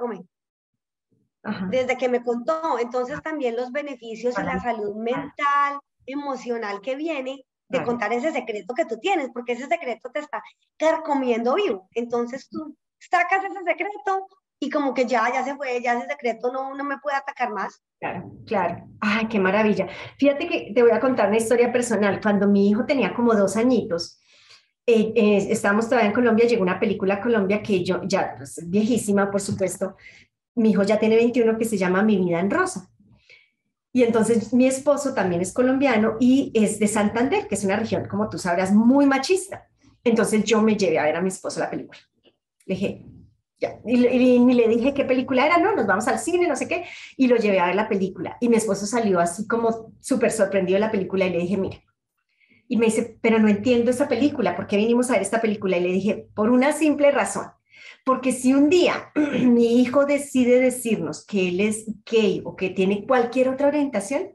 come. 1.43 1.77
Desde 1.77 1.97
que 1.97 2.09
me 2.09 2.23
contó, 2.23 2.79
entonces 2.79 3.21
también 3.23 3.57
los 3.57 3.73
beneficios 3.73 4.35
y 4.39 4.43
la 4.43 4.61
salud 4.61 4.95
mental, 4.97 5.81
emocional 6.07 6.81
que 6.81 6.97
viene 6.97 7.45
de 7.69 7.83
contar 7.85 8.13
ese 8.13 8.33
secreto 8.33 8.75
que 8.75 8.85
tú 8.85 8.99
tienes, 8.99 9.31
porque 9.33 9.53
ese 9.53 9.67
secreto 9.67 10.11
te 10.11 10.21
está 10.21 10.43
carcomiendo 10.77 11.55
vivo. 11.55 11.89
Entonces 11.95 12.49
tú 12.49 12.77
sacas 12.99 13.45
ese 13.45 13.65
secreto 13.65 14.27
y 14.61 14.71
como 14.71 14.95
que 14.95 15.07
ya, 15.07 15.33
ya 15.33 15.43
se 15.43 15.57
fue, 15.57 15.83
ya 15.83 15.95
ese 15.95 16.07
secreto 16.07 16.53
no, 16.53 16.75
no 16.75 16.85
me 16.85 16.99
puede 16.99 17.17
atacar 17.17 17.51
más. 17.51 17.83
Claro, 17.99 18.31
claro. 18.47 18.85
Ay, 19.01 19.27
qué 19.27 19.41
maravilla. 19.41 19.89
Fíjate 20.19 20.47
que 20.49 20.73
te 20.75 20.83
voy 20.83 20.93
a 20.93 21.01
contar 21.01 21.29
una 21.29 21.39
historia 21.39 21.73
personal. 21.73 22.21
Cuando 22.21 22.47
mi 22.47 22.69
hijo 22.69 22.85
tenía 22.85 23.15
como 23.15 23.35
dos 23.35 23.57
añitos, 23.57 24.21
eh, 24.87 25.13
eh, 25.17 25.47
estábamos 25.51 25.87
todavía 25.87 26.09
en 26.09 26.15
Colombia, 26.15 26.47
llegó 26.47 26.63
una 26.63 26.79
película 26.79 27.15
a 27.15 27.21
Colombia 27.21 27.63
que 27.63 27.85
yo, 27.85 28.03
ya, 28.05 28.35
pues, 28.37 28.61
viejísima, 28.69 29.31
por 29.31 29.41
supuesto, 29.41 29.97
mi 30.55 30.71
hijo 30.71 30.83
ya 30.83 30.99
tiene 30.99 31.17
21 31.17 31.59
que 31.59 31.65
se 31.65 31.79
llama 31.79 32.03
Mi 32.03 32.19
vida 32.19 32.41
en 32.41 32.51
rosa. 32.51 32.91
Y 33.93 34.03
entonces 34.05 34.53
mi 34.55 34.67
esposo 34.67 35.13
también 35.13 35.43
es 35.43 35.53
colombiano 35.53 36.17
y 36.19 36.51
es 36.55 36.79
de 36.79 36.89
Santander, 36.89 37.47
que 37.47 37.57
es 37.57 37.65
una 37.65 37.77
región, 37.77 38.09
como 38.09 38.29
tú 38.31 38.39
sabrás, 38.39 38.73
muy 38.73 39.07
machista. 39.07 39.69
Entonces 40.03 40.45
yo 40.45 40.63
me 40.63 40.77
llevé 40.77 40.99
a 40.99 41.05
ver 41.05 41.17
a 41.17 41.21
mi 41.21 41.29
esposo 41.29 41.61
la 41.61 41.71
película. 41.71 41.99
Le 42.65 42.75
dije, 42.75 43.05
y, 43.85 43.97
le 43.97 44.69
dije 44.69 44.95
qué 44.95 45.05
película 45.05 45.47
era, 45.47 45.59
no, 45.59 45.75
nos 45.75 45.87
vamos 45.87 46.09
al 46.09 46.19
cine, 46.19 46.49
no 46.49 46.57
sé 46.57 46.67
qué, 46.67 46.85
y 47.17 47.29
lo 47.29 47.37
llevé 47.37 47.61
a 47.61 47.67
ver 47.67 47.75
la 47.77 47.89
película. 47.89 48.37
Y 48.41 48.49
mi 48.49 48.57
esposo 48.57 48.87
salió 48.87 49.21
así 49.21 49.47
como 49.47 49.93
súper 50.01 50.31
sorprendido 50.31 50.77
de 50.77 50.81
la 50.81 50.91
película 50.91 51.27
y 51.27 51.31
le 51.31 51.39
dije, 51.39 51.57
mira, 51.57 51.79
y 52.69 52.77
me 52.77 52.87
dice, 52.87 53.19
pero 53.21 53.39
no 53.39 53.49
entiendo 53.49 53.91
esa 53.91 54.09
película, 54.09 54.57
¿por 54.57 54.67
qué 54.67 54.77
vinimos 54.77 55.11
a 55.11 55.15
ver 55.15 55.23
esta 55.23 55.41
película? 55.41 55.77
Y 55.77 55.83
le 55.83 55.93
dije, 55.93 56.29
por 56.35 56.51
una 56.51 56.73
simple 56.73 57.11
razón, 57.11 57.47
porque 58.05 58.33
si 58.33 58.55
un 58.55 58.69
día 58.69 59.13
mi 59.15 59.81
hijo 59.81 60.07
decide 60.07 60.61
decirnos 60.61 61.25
que 61.25 61.49
él 61.49 61.61
es 61.61 61.87
gay 62.05 62.43
o 62.45 62.57
que 62.57 62.71
tiene 62.71 63.07
cualquier 63.07 63.49
otra 63.49 63.69
orientación, 63.69 64.33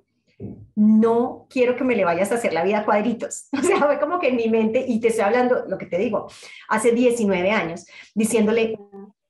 no 0.76 1.48
quiero 1.50 1.76
que 1.76 1.84
me 1.84 1.96
le 1.96 2.06
vayas 2.06 2.32
a 2.32 2.36
hacer 2.36 2.54
la 2.54 2.64
vida 2.64 2.80
a 2.80 2.86
cuadritos. 2.86 3.48
O 3.58 3.64
sea, 3.64 3.78
fue 3.80 4.00
como 4.00 4.20
que 4.20 4.30
en 4.30 4.36
mi 4.36 4.50
mente, 4.50 4.86
y 4.88 5.00
te 5.00 5.10
estoy 5.10 5.26
hablando, 5.26 5.66
lo 5.68 5.78
que 5.78 5.88
te 5.88 5.98
digo, 5.98 6.28
hace 6.70 6.92
19 6.92 7.50
años, 7.52 7.86
diciéndole, 8.14 8.78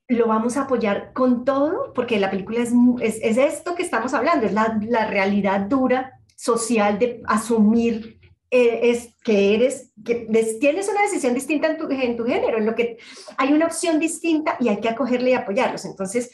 lo 0.10 0.28
vamos 0.28 0.58
a 0.58 0.64
apoyar 0.64 1.12
con 1.14 1.46
todo, 1.46 1.94
porque 1.94 2.20
la 2.20 2.30
película 2.30 2.62
es, 2.62 2.72
es, 3.02 3.38
esto 3.38 3.76
que 3.76 3.84
estamos 3.84 4.14
hablando, 4.14 4.46
es 4.46 4.54
la, 4.54 4.80
la 4.82 5.08
realidad 5.08 5.62
dura 5.62 6.20
social 6.36 7.00
de 7.00 7.22
asumir 7.26 8.17
es 8.50 9.16
que 9.24 9.56
eres, 9.56 9.92
que 10.04 10.28
tienes 10.60 10.88
una 10.88 11.02
decisión 11.02 11.34
distinta 11.34 11.68
en 11.68 11.78
tu, 11.78 11.90
en 11.90 12.16
tu 12.16 12.26
género, 12.26 12.58
en 12.58 12.66
lo 12.66 12.76
que 12.76 12.98
hay 13.38 13.54
una 13.54 13.66
opción 13.66 14.00
distinta 14.00 14.58
y 14.60 14.70
hay 14.70 14.80
que 14.80 14.90
acogerle 14.90 15.32
y 15.32 15.34
apoyarlos. 15.34 15.86
Entonces, 15.86 16.32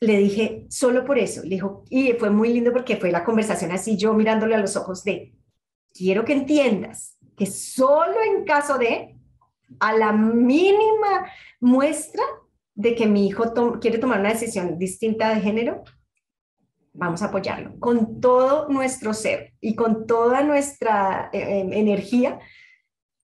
le 0.00 0.16
dije, 0.18 0.66
solo 0.68 1.04
por 1.04 1.18
eso, 1.18 1.42
le 1.42 1.50
dijo, 1.50 1.84
y 1.90 2.12
fue 2.12 2.30
muy 2.30 2.52
lindo 2.52 2.72
porque 2.72 2.96
fue 2.96 3.10
la 3.10 3.24
conversación 3.24 3.72
así, 3.72 3.96
yo 3.96 4.14
mirándole 4.14 4.54
a 4.54 4.60
los 4.60 4.76
ojos 4.76 5.02
de, 5.04 5.32
quiero 5.92 6.24
que 6.24 6.32
entiendas 6.32 7.16
que 7.36 7.46
solo 7.46 8.16
en 8.22 8.44
caso 8.44 8.78
de, 8.78 9.16
a 9.80 9.92
la 9.96 10.12
mínima 10.12 11.26
muestra 11.60 12.22
de 12.74 12.94
que 12.94 13.06
mi 13.06 13.26
hijo 13.26 13.78
quiere 13.80 13.98
tomar 13.98 14.20
una 14.20 14.32
decisión 14.32 14.78
distinta 14.78 15.34
de 15.34 15.40
género, 15.40 15.84
vamos 16.98 17.22
a 17.22 17.26
apoyarlo 17.26 17.78
con 17.78 18.20
todo 18.20 18.68
nuestro 18.68 19.14
ser 19.14 19.54
y 19.60 19.74
con 19.74 20.06
toda 20.06 20.42
nuestra 20.42 21.30
eh, 21.32 21.60
em, 21.60 21.72
energía. 21.72 22.40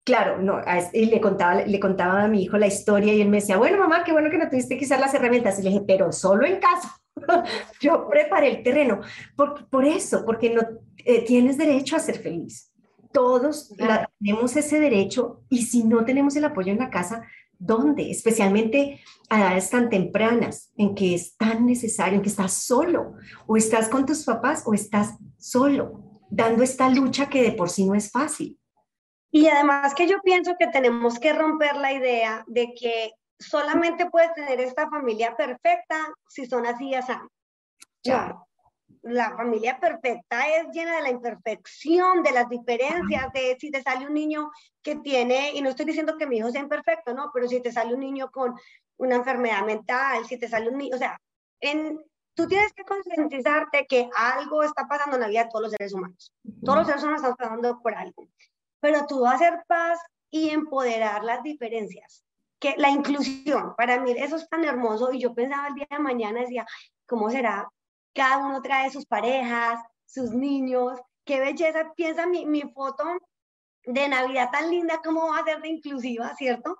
Claro, 0.04 0.40
no, 0.40 0.60
y 0.92 1.06
le 1.06 1.20
contaba, 1.20 1.62
le 1.62 1.80
contaba 1.80 2.24
a 2.24 2.28
mi 2.28 2.42
hijo 2.42 2.58
la 2.58 2.66
historia 2.66 3.14
y 3.14 3.22
él 3.22 3.28
me 3.28 3.38
decía, 3.38 3.56
bueno, 3.56 3.78
mamá, 3.78 4.04
qué 4.04 4.12
bueno 4.12 4.30
que 4.30 4.38
no 4.38 4.48
tuviste 4.48 4.76
que 4.76 4.84
usar 4.84 5.00
las 5.00 5.14
herramientas. 5.14 5.58
Y 5.58 5.62
le 5.62 5.70
dije, 5.70 5.84
pero 5.86 6.12
solo 6.12 6.46
en 6.46 6.60
caso. 6.60 6.88
Yo 7.80 8.06
preparé 8.08 8.50
el 8.50 8.62
terreno. 8.62 9.00
Por, 9.34 9.68
por 9.68 9.84
eso, 9.84 10.24
porque 10.24 10.50
no 10.50 10.62
eh, 10.98 11.24
tienes 11.24 11.56
derecho 11.56 11.96
a 11.96 12.00
ser 12.00 12.18
feliz. 12.18 12.70
Todos 13.12 13.72
tenemos 14.18 14.56
ese 14.56 14.78
derecho 14.78 15.42
y 15.48 15.62
si 15.62 15.84
no 15.84 16.04
tenemos 16.04 16.36
el 16.36 16.44
apoyo 16.44 16.72
en 16.72 16.78
la 16.78 16.90
casa, 16.90 17.22
¿Dónde? 17.64 18.10
Especialmente 18.10 19.00
a 19.30 19.40
edades 19.40 19.70
tan 19.70 19.88
tempranas, 19.88 20.70
en 20.76 20.94
que 20.94 21.14
es 21.14 21.34
tan 21.38 21.64
necesario, 21.64 22.16
en 22.16 22.22
que 22.22 22.28
estás 22.28 22.52
solo, 22.52 23.14
o 23.46 23.56
estás 23.56 23.88
con 23.88 24.04
tus 24.04 24.24
papás, 24.24 24.64
o 24.66 24.74
estás 24.74 25.14
solo, 25.38 26.20
dando 26.28 26.62
esta 26.62 26.90
lucha 26.90 27.30
que 27.30 27.42
de 27.42 27.52
por 27.52 27.70
sí 27.70 27.86
no 27.86 27.94
es 27.94 28.10
fácil. 28.10 28.60
Y 29.30 29.48
además 29.48 29.94
que 29.94 30.06
yo 30.06 30.20
pienso 30.22 30.56
que 30.58 30.66
tenemos 30.66 31.18
que 31.18 31.32
romper 31.32 31.76
la 31.76 31.92
idea 31.94 32.44
de 32.46 32.74
que 32.78 33.12
solamente 33.38 34.10
puedes 34.10 34.34
tener 34.34 34.60
esta 34.60 34.90
familia 34.90 35.34
perfecta 35.34 35.96
si 36.28 36.44
son 36.44 36.66
así 36.66 36.88
y 36.90 36.94
así. 36.94 37.12
No, 38.06 38.46
la 39.04 39.36
familia 39.36 39.78
perfecta 39.78 40.48
es 40.48 40.68
llena 40.72 40.96
de 40.96 41.02
la 41.02 41.10
imperfección, 41.10 42.22
de 42.22 42.32
las 42.32 42.48
diferencias, 42.48 43.32
de 43.34 43.56
si 43.60 43.70
te 43.70 43.82
sale 43.82 44.06
un 44.06 44.14
niño 44.14 44.50
que 44.82 44.96
tiene, 44.96 45.52
y 45.52 45.60
no 45.60 45.70
estoy 45.70 45.84
diciendo 45.84 46.16
que 46.16 46.26
mi 46.26 46.38
hijo 46.38 46.50
sea 46.50 46.62
imperfecto, 46.62 47.12
no, 47.12 47.30
pero 47.32 47.46
si 47.46 47.60
te 47.60 47.70
sale 47.70 47.94
un 47.94 48.00
niño 48.00 48.30
con 48.30 48.54
una 48.96 49.16
enfermedad 49.16 49.64
mental, 49.64 50.24
si 50.26 50.38
te 50.38 50.48
sale 50.48 50.70
un 50.70 50.78
niño, 50.78 50.96
o 50.96 50.98
sea, 50.98 51.20
en, 51.60 52.00
tú 52.34 52.46
tienes 52.46 52.72
que 52.72 52.84
concientizarte 52.84 53.86
que 53.86 54.08
algo 54.16 54.62
está 54.62 54.88
pasando 54.88 55.16
en 55.16 55.22
la 55.22 55.28
vida 55.28 55.44
de 55.44 55.50
todos 55.50 55.64
los 55.64 55.72
seres 55.72 55.92
humanos. 55.92 56.32
Todos 56.64 56.78
los 56.78 56.86
seres 56.86 57.02
humanos 57.02 57.22
están 57.22 57.36
pasando 57.36 57.80
por 57.82 57.94
algo. 57.94 58.28
Pero 58.80 59.06
tú 59.06 59.20
vas 59.20 59.32
a 59.32 59.36
hacer 59.36 59.64
paz 59.66 59.98
y 60.30 60.50
empoderar 60.50 61.24
las 61.24 61.42
diferencias. 61.42 62.24
Que 62.58 62.74
la 62.78 62.88
inclusión, 62.88 63.74
para 63.76 64.00
mí 64.00 64.12
eso 64.16 64.36
es 64.36 64.48
tan 64.48 64.64
hermoso 64.64 65.12
y 65.12 65.20
yo 65.20 65.34
pensaba 65.34 65.68
el 65.68 65.74
día 65.74 65.86
de 65.90 65.98
mañana, 65.98 66.40
decía, 66.40 66.66
¿cómo 67.06 67.30
será 67.30 67.68
cada 68.14 68.38
uno 68.38 68.62
trae 68.62 68.90
sus 68.90 69.06
parejas, 69.06 69.80
sus 70.06 70.30
niños, 70.30 70.98
qué 71.24 71.40
belleza, 71.40 71.92
piensa 71.96 72.26
mi, 72.26 72.46
mi 72.46 72.62
foto 72.62 73.04
de 73.84 74.08
Navidad 74.08 74.50
tan 74.50 74.70
linda, 74.70 75.00
cómo 75.04 75.28
va 75.28 75.38
a 75.38 75.44
ser 75.44 75.60
de 75.60 75.68
inclusiva, 75.68 76.34
¿cierto? 76.36 76.78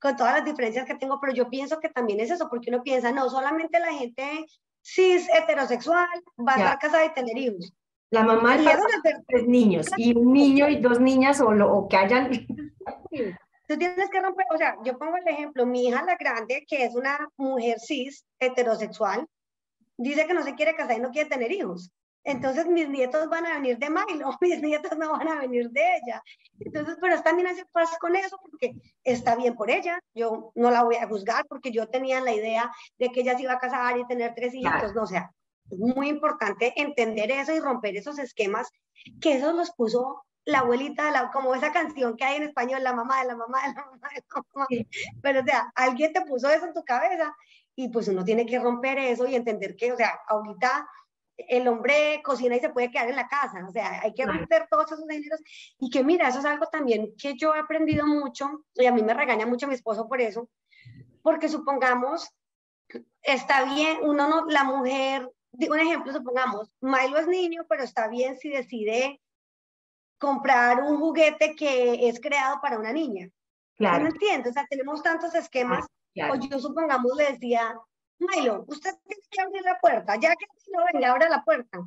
Con 0.00 0.16
todas 0.16 0.36
las 0.36 0.44
diferencias 0.44 0.86
que 0.86 0.94
tengo, 0.94 1.20
pero 1.20 1.32
yo 1.32 1.48
pienso 1.48 1.78
que 1.78 1.90
también 1.90 2.20
es 2.20 2.30
eso, 2.30 2.48
porque 2.48 2.70
uno 2.70 2.82
piensa, 2.82 3.12
no, 3.12 3.28
solamente 3.28 3.78
la 3.78 3.92
gente 3.92 4.46
cis, 4.82 5.28
heterosexual, 5.32 6.08
va 6.38 6.54
a 6.54 6.56
estar 6.56 6.78
casada 6.78 7.04
y 7.04 7.12
tener 7.12 7.36
hijos. 7.36 7.72
La 8.10 8.24
mamá 8.24 8.56
y 8.56 8.64
tres 9.28 9.46
niños, 9.46 9.86
y 9.96 10.16
un 10.16 10.32
niño 10.32 10.68
y 10.68 10.80
dos 10.80 10.98
niñas, 10.98 11.40
o, 11.40 11.52
lo, 11.52 11.72
o 11.72 11.88
que 11.88 11.96
hayan... 11.96 12.30
Tú 13.68 13.78
tienes 13.78 14.10
que 14.10 14.20
romper, 14.20 14.46
o 14.52 14.58
sea, 14.58 14.74
yo 14.82 14.98
pongo 14.98 15.16
el 15.16 15.28
ejemplo, 15.28 15.64
mi 15.64 15.86
hija 15.86 16.02
la 16.02 16.16
grande, 16.16 16.64
que 16.66 16.84
es 16.84 16.96
una 16.96 17.28
mujer 17.36 17.78
cis, 17.78 18.26
heterosexual, 18.40 19.28
dice 20.00 20.26
que 20.26 20.34
no 20.34 20.42
se 20.42 20.54
quiere 20.54 20.74
casar 20.74 20.98
y 20.98 21.00
no 21.00 21.10
quiere 21.10 21.28
tener 21.28 21.52
hijos. 21.52 21.92
Entonces 22.24 22.66
mis 22.66 22.88
nietos 22.88 23.28
van 23.28 23.46
a 23.46 23.54
venir 23.54 23.78
de 23.78 23.88
Milo, 23.88 24.30
mis 24.40 24.60
nietos 24.60 24.96
no 24.98 25.12
van 25.12 25.28
a 25.28 25.40
venir 25.40 25.70
de 25.70 25.96
ella. 25.96 26.22
Entonces, 26.58 26.96
pero 27.00 27.22
también 27.22 27.48
hace 27.48 27.64
paz 27.72 27.90
con 27.98 28.14
eso 28.16 28.38
porque 28.42 28.72
está 29.04 29.36
bien 29.36 29.54
por 29.54 29.70
ella. 29.70 30.00
Yo 30.14 30.52
no 30.54 30.70
la 30.70 30.84
voy 30.84 30.96
a 30.96 31.08
juzgar 31.08 31.46
porque 31.48 31.70
yo 31.70 31.88
tenía 31.88 32.20
la 32.20 32.32
idea 32.32 32.70
de 32.98 33.10
que 33.10 33.20
ella 33.20 33.36
se 33.36 33.44
iba 33.44 33.54
a 33.54 33.58
casar 33.58 33.98
y 33.98 34.06
tener 34.06 34.34
tres 34.34 34.54
hijos. 34.54 34.94
No, 34.94 35.02
o 35.02 35.06
sea, 35.06 35.30
es 35.70 35.78
muy 35.78 36.08
importante 36.08 36.72
entender 36.76 37.30
eso 37.30 37.54
y 37.54 37.60
romper 37.60 37.96
esos 37.96 38.18
esquemas 38.18 38.68
que 39.20 39.36
eso 39.36 39.52
los 39.52 39.70
puso 39.72 40.24
la 40.44 40.60
abuelita, 40.60 41.10
la, 41.10 41.30
como 41.30 41.54
esa 41.54 41.72
canción 41.72 42.16
que 42.16 42.24
hay 42.24 42.36
en 42.36 42.44
español, 42.44 42.82
la 42.82 42.92
mamá 42.92 43.20
de 43.20 43.28
la 43.28 43.36
mamá 43.36 43.60
de 43.62 43.74
la 43.74 43.84
mamá 43.86 44.08
de 44.14 44.24
la 44.28 44.42
mamá. 44.54 44.66
Pero 45.22 45.40
o 45.40 45.44
sea, 45.44 45.72
alguien 45.74 46.12
te 46.12 46.22
puso 46.22 46.50
eso 46.50 46.66
en 46.66 46.74
tu 46.74 46.82
cabeza 46.84 47.34
y 47.76 47.88
pues 47.88 48.08
uno 48.08 48.24
tiene 48.24 48.46
que 48.46 48.58
romper 48.58 48.98
eso 48.98 49.26
y 49.26 49.34
entender 49.34 49.76
que, 49.76 49.92
o 49.92 49.96
sea, 49.96 50.20
ahorita 50.28 50.88
el 51.36 51.66
hombre 51.68 52.20
cocina 52.22 52.56
y 52.56 52.60
se 52.60 52.68
puede 52.68 52.90
quedar 52.90 53.08
en 53.08 53.16
la 53.16 53.28
casa, 53.28 53.64
o 53.66 53.72
sea, 53.72 54.00
hay 54.02 54.12
que 54.12 54.26
romper 54.26 54.66
todos 54.68 54.92
esos 54.92 55.06
géneros 55.08 55.40
y 55.78 55.88
que 55.90 56.04
mira, 56.04 56.28
eso 56.28 56.40
es 56.40 56.44
algo 56.44 56.66
también 56.66 57.14
que 57.16 57.34
yo 57.36 57.54
he 57.54 57.58
aprendido 57.58 58.06
mucho 58.06 58.64
y 58.74 58.84
a 58.86 58.92
mí 58.92 59.02
me 59.02 59.14
regaña 59.14 59.46
mucho 59.46 59.66
mi 59.66 59.74
esposo 59.74 60.06
por 60.06 60.20
eso, 60.20 60.48
porque 61.22 61.48
supongamos, 61.48 62.28
está 63.22 63.64
bien, 63.64 63.98
uno 64.02 64.28
no, 64.28 64.46
la 64.46 64.64
mujer, 64.64 65.30
un 65.52 65.78
ejemplo, 65.78 66.12
supongamos, 66.12 66.70
Milo 66.80 67.18
es 67.18 67.26
niño, 67.26 67.64
pero 67.68 67.84
está 67.84 68.08
bien 68.08 68.36
si 68.36 68.50
decide 68.50 69.20
comprar 70.18 70.82
un 70.82 70.98
juguete 70.98 71.54
que 71.56 72.08
es 72.08 72.20
creado 72.20 72.60
para 72.60 72.78
una 72.78 72.92
niña. 72.92 73.30
Claro. 73.76 74.04
¿No 74.04 74.10
entiendes? 74.10 74.50
O 74.50 74.52
sea, 74.52 74.66
tenemos 74.68 75.02
tantos 75.02 75.34
esquemas 75.34 75.86
o 76.16 76.34
yo 76.34 76.58
supongamos 76.58 77.16
le 77.16 77.32
decía, 77.32 77.78
Milo, 78.18 78.64
usted 78.68 78.94
tiene 79.06 79.22
que 79.30 79.40
abrir 79.40 79.62
la 79.62 79.78
puerta, 79.78 80.16
ya 80.16 80.34
que 80.36 80.46
no 80.72 80.84
venga, 80.92 81.10
abra 81.10 81.28
la 81.28 81.44
puerta. 81.44 81.80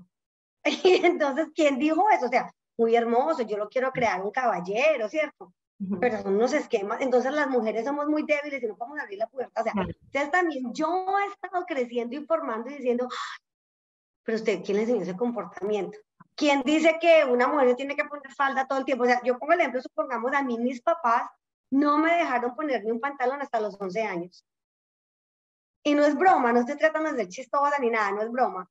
Y 0.84 1.06
entonces, 1.06 1.50
¿quién 1.54 1.78
dijo 1.78 2.10
eso? 2.10 2.28
O 2.28 2.30
sea, 2.30 2.50
muy 2.78 2.96
hermoso, 2.96 3.44
yo 3.44 3.58
lo 3.58 3.68
quiero 3.70 3.92
crear 3.92 4.22
un 4.22 4.32
caballero, 4.32 5.10
¿cierto? 5.10 5.54
Pero 6.00 6.22
son 6.22 6.36
unos 6.36 6.54
esquemas, 6.54 7.02
entonces 7.02 7.34
las 7.34 7.50
mujeres 7.50 7.84
somos 7.84 8.08
muy 8.08 8.24
débiles 8.24 8.64
y 8.64 8.68
no 8.68 8.78
podemos 8.78 9.00
abrir 9.00 9.20
la 9.20 9.28
puerta. 9.28 9.62
O 9.62 9.64
sea, 9.64 9.74
entonces 9.76 10.32
también 10.32 10.74
yo 10.74 11.06
he 11.20 11.28
estado 11.28 11.66
creciendo, 11.66 12.16
informando 12.16 12.70
y 12.70 12.76
diciendo, 12.76 13.10
pero 14.24 14.38
usted, 14.38 14.64
¿quién 14.64 14.78
le 14.78 14.84
enseñó 14.84 15.02
ese 15.02 15.18
comportamiento? 15.18 15.98
¿Quién 16.36 16.64
dice 16.64 16.98
que 17.00 17.26
una 17.26 17.48
mujer 17.48 17.76
tiene 17.76 17.96
que 17.96 18.06
poner 18.06 18.32
falda 18.32 18.66
todo 18.66 18.80
el 18.80 18.86
tiempo? 18.86 19.04
O 19.04 19.08
sea, 19.08 19.22
yo 19.24 19.38
pongo 19.38 19.54
el 19.54 19.60
ejemplo, 19.60 19.82
supongamos, 19.82 20.34
a 20.34 20.42
mí 20.42 20.58
mis 20.58 20.82
papás 20.82 21.30
no 21.74 21.98
me 21.98 22.14
dejaron 22.14 22.56
ponerme 22.56 22.92
un 22.92 23.00
pantalón 23.00 23.42
hasta 23.42 23.60
los 23.60 23.76
11 23.80 24.02
años. 24.04 24.46
Y 25.84 25.96
no 25.96 26.06
es 26.06 26.16
broma, 26.16 26.54
no 26.54 26.60
estoy 26.60 26.78
tratando 26.78 27.12
de 27.12 27.18
ser 27.18 27.28
chistosa 27.30 27.80
ni 27.80 27.90
nada, 27.90 28.12
no 28.12 28.22
es 28.22 28.32
broma. 28.32 28.70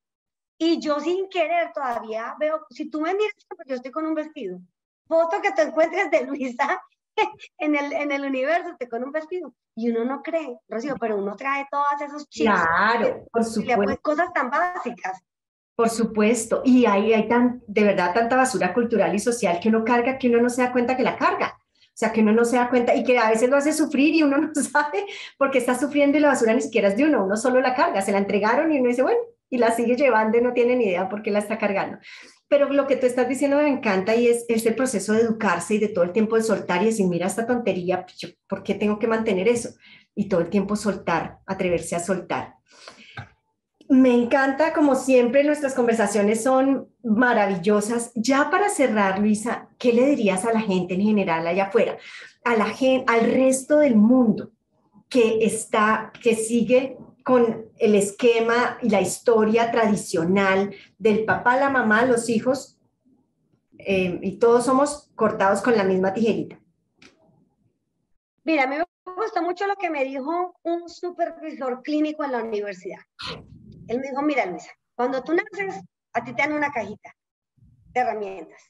Y 0.56 0.80
yo 0.80 1.00
sin 1.00 1.28
querer 1.28 1.72
todavía 1.72 2.36
veo, 2.38 2.64
si 2.70 2.88
tú 2.88 3.00
me 3.00 3.12
miras, 3.12 3.34
pues 3.48 3.66
yo 3.66 3.74
estoy 3.74 3.90
con 3.90 4.06
un 4.06 4.14
vestido. 4.14 4.60
Foto 5.08 5.42
que 5.42 5.50
te 5.50 5.62
encuentres 5.62 6.10
de 6.12 6.26
Luisa 6.26 6.80
en 7.58 7.74
el, 7.74 7.92
en 7.92 8.12
el 8.12 8.24
universo, 8.24 8.70
estoy 8.70 8.88
con 8.88 9.02
un 9.02 9.10
vestido. 9.10 9.52
Y 9.74 9.90
uno 9.90 10.04
no 10.04 10.22
cree, 10.22 10.60
Rocío, 10.68 10.94
pero 11.00 11.16
uno 11.16 11.34
trae 11.34 11.66
todos 11.70 12.00
esos 12.06 12.28
chips. 12.28 12.52
Claro, 12.52 13.26
por 13.32 13.44
supuesto. 13.44 14.00
Cosas 14.00 14.32
tan 14.32 14.48
básicas. 14.48 15.20
Por 15.74 15.90
supuesto, 15.90 16.62
y 16.64 16.86
ahí 16.86 17.12
hay 17.12 17.26
tan, 17.26 17.64
de 17.66 17.82
verdad 17.82 18.14
tanta 18.14 18.36
basura 18.36 18.72
cultural 18.72 19.12
y 19.12 19.18
social 19.18 19.58
que 19.60 19.70
uno 19.70 19.84
carga 19.84 20.18
que 20.18 20.28
uno 20.28 20.40
no 20.40 20.50
se 20.50 20.62
da 20.62 20.70
cuenta 20.70 20.96
que 20.96 21.02
la 21.02 21.16
carga. 21.16 21.58
O 21.92 21.94
sea, 21.94 22.10
que 22.10 22.22
uno 22.22 22.32
no 22.32 22.44
se 22.44 22.56
da 22.56 22.70
cuenta 22.70 22.94
y 22.94 23.04
que 23.04 23.18
a 23.18 23.28
veces 23.28 23.50
lo 23.50 23.56
hace 23.56 23.72
sufrir 23.72 24.14
y 24.14 24.22
uno 24.22 24.38
no 24.54 24.54
sabe 24.54 25.04
porque 25.36 25.58
está 25.58 25.78
sufriendo 25.78 26.16
y 26.16 26.20
la 26.20 26.28
basura 26.28 26.54
ni 26.54 26.62
siquiera 26.62 26.88
es 26.88 26.96
de 26.96 27.04
uno, 27.04 27.24
uno 27.24 27.36
solo 27.36 27.60
la 27.60 27.74
carga, 27.74 28.00
se 28.00 28.12
la 28.12 28.18
entregaron 28.18 28.72
y 28.72 28.78
uno 28.78 28.88
dice, 28.88 29.02
bueno, 29.02 29.18
y 29.50 29.58
la 29.58 29.70
sigue 29.70 29.96
llevando 29.96 30.38
y 30.38 30.40
no 30.40 30.54
tiene 30.54 30.76
ni 30.76 30.86
idea 30.86 31.08
por 31.08 31.22
qué 31.22 31.30
la 31.30 31.38
está 31.38 31.58
cargando. 31.58 31.98
Pero 32.48 32.70
lo 32.70 32.86
que 32.86 32.96
tú 32.96 33.06
estás 33.06 33.28
diciendo 33.28 33.58
me 33.58 33.68
encanta 33.68 34.14
y 34.14 34.28
es, 34.28 34.46
es 34.48 34.64
el 34.64 34.74
proceso 34.74 35.12
de 35.12 35.20
educarse 35.20 35.74
y 35.74 35.78
de 35.78 35.88
todo 35.88 36.04
el 36.04 36.12
tiempo 36.12 36.36
de 36.36 36.42
soltar 36.42 36.82
y 36.82 36.86
decir, 36.86 37.06
mira 37.06 37.26
esta 37.26 37.46
tontería, 37.46 38.06
pues 38.06 38.36
¿por 38.48 38.62
qué 38.62 38.74
tengo 38.74 38.98
que 38.98 39.06
mantener 39.06 39.48
eso? 39.48 39.70
Y 40.14 40.28
todo 40.28 40.40
el 40.40 40.48
tiempo 40.48 40.76
soltar, 40.76 41.38
atreverse 41.46 41.96
a 41.96 42.00
soltar. 42.00 42.54
Me 43.92 44.14
encanta, 44.14 44.72
como 44.72 44.94
siempre, 44.94 45.44
nuestras 45.44 45.74
conversaciones 45.74 46.42
son 46.42 46.88
maravillosas. 47.04 48.10
Ya 48.14 48.50
para 48.50 48.70
cerrar, 48.70 49.18
Luisa, 49.18 49.68
¿qué 49.76 49.92
le 49.92 50.06
dirías 50.06 50.46
a 50.46 50.52
la 50.54 50.62
gente 50.62 50.94
en 50.94 51.02
general 51.02 51.46
allá 51.46 51.64
afuera? 51.64 51.98
Al 52.42 53.20
resto 53.30 53.80
del 53.80 53.96
mundo 53.96 54.50
que 55.10 55.44
está, 55.44 56.10
que 56.22 56.34
sigue 56.34 56.96
con 57.22 57.66
el 57.76 57.94
esquema 57.94 58.78
y 58.80 58.88
la 58.88 59.02
historia 59.02 59.70
tradicional 59.70 60.74
del 60.96 61.26
papá, 61.26 61.58
la 61.58 61.68
mamá, 61.68 62.06
los 62.06 62.30
hijos, 62.30 62.80
eh, 63.76 64.18
y 64.22 64.38
todos 64.38 64.64
somos 64.64 65.10
cortados 65.14 65.60
con 65.60 65.76
la 65.76 65.84
misma 65.84 66.14
tijerita. 66.14 66.58
Mira, 68.44 68.62
a 68.62 68.66
mí 68.68 68.76
me 68.78 69.14
gustó 69.16 69.42
mucho 69.42 69.66
lo 69.66 69.76
que 69.76 69.90
me 69.90 70.02
dijo 70.02 70.58
un 70.62 70.88
supervisor 70.88 71.82
clínico 71.82 72.24
en 72.24 72.32
la 72.32 72.42
universidad. 72.42 73.00
Él 73.88 74.00
me 74.00 74.08
dijo, 74.08 74.22
mira 74.22 74.46
Luisa, 74.46 74.70
cuando 74.94 75.22
tú 75.22 75.32
naces, 75.34 75.82
a 76.12 76.24
ti 76.24 76.34
te 76.34 76.42
dan 76.42 76.52
una 76.52 76.72
cajita 76.72 77.14
de 77.92 78.00
herramientas. 78.00 78.62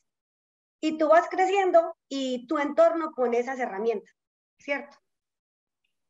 Y 0.81 0.99
tú 0.99 1.09
vas 1.09 1.29
creciendo 1.29 1.97
y 2.09 2.47
tu 2.47 2.59
entorno 2.59 3.13
pone 3.15 3.39
esas 3.39 3.59
herramientas, 3.59 4.15
¿cierto? 4.59 4.97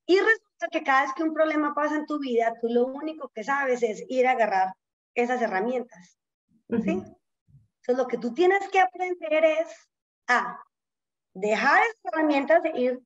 Y 0.06 0.18
resulta 0.18 0.68
que 0.70 0.82
cada 0.82 1.02
vez 1.02 1.12
que 1.14 1.22
un 1.22 1.34
problema 1.34 1.74
pasa 1.74 1.96
en 1.96 2.06
tu 2.06 2.18
vida, 2.18 2.54
tú 2.60 2.68
lo 2.68 2.86
único 2.86 3.30
que 3.34 3.44
sabes 3.44 3.82
es 3.82 4.04
ir 4.08 4.26
a 4.26 4.32
agarrar 4.32 4.72
esas 5.14 5.40
herramientas. 5.42 6.18
¿sí? 6.68 6.90
Entonces, 6.90 7.96
lo 7.96 8.06
que 8.06 8.18
tú 8.18 8.32
tienes 8.32 8.66
que 8.68 8.80
aprender 8.80 9.44
es 9.44 9.90
a 10.28 10.62
dejar 11.34 11.82
esas 11.82 12.12
herramientas 12.12 12.62
de 12.62 12.70
ir 12.70 13.00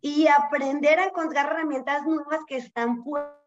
y 0.00 0.28
aprender 0.28 0.98
a 0.98 1.06
encontrar 1.06 1.46
herramientas 1.46 2.04
nuevas 2.06 2.40
que 2.46 2.56
están 2.56 3.02
fuera, 3.02 3.39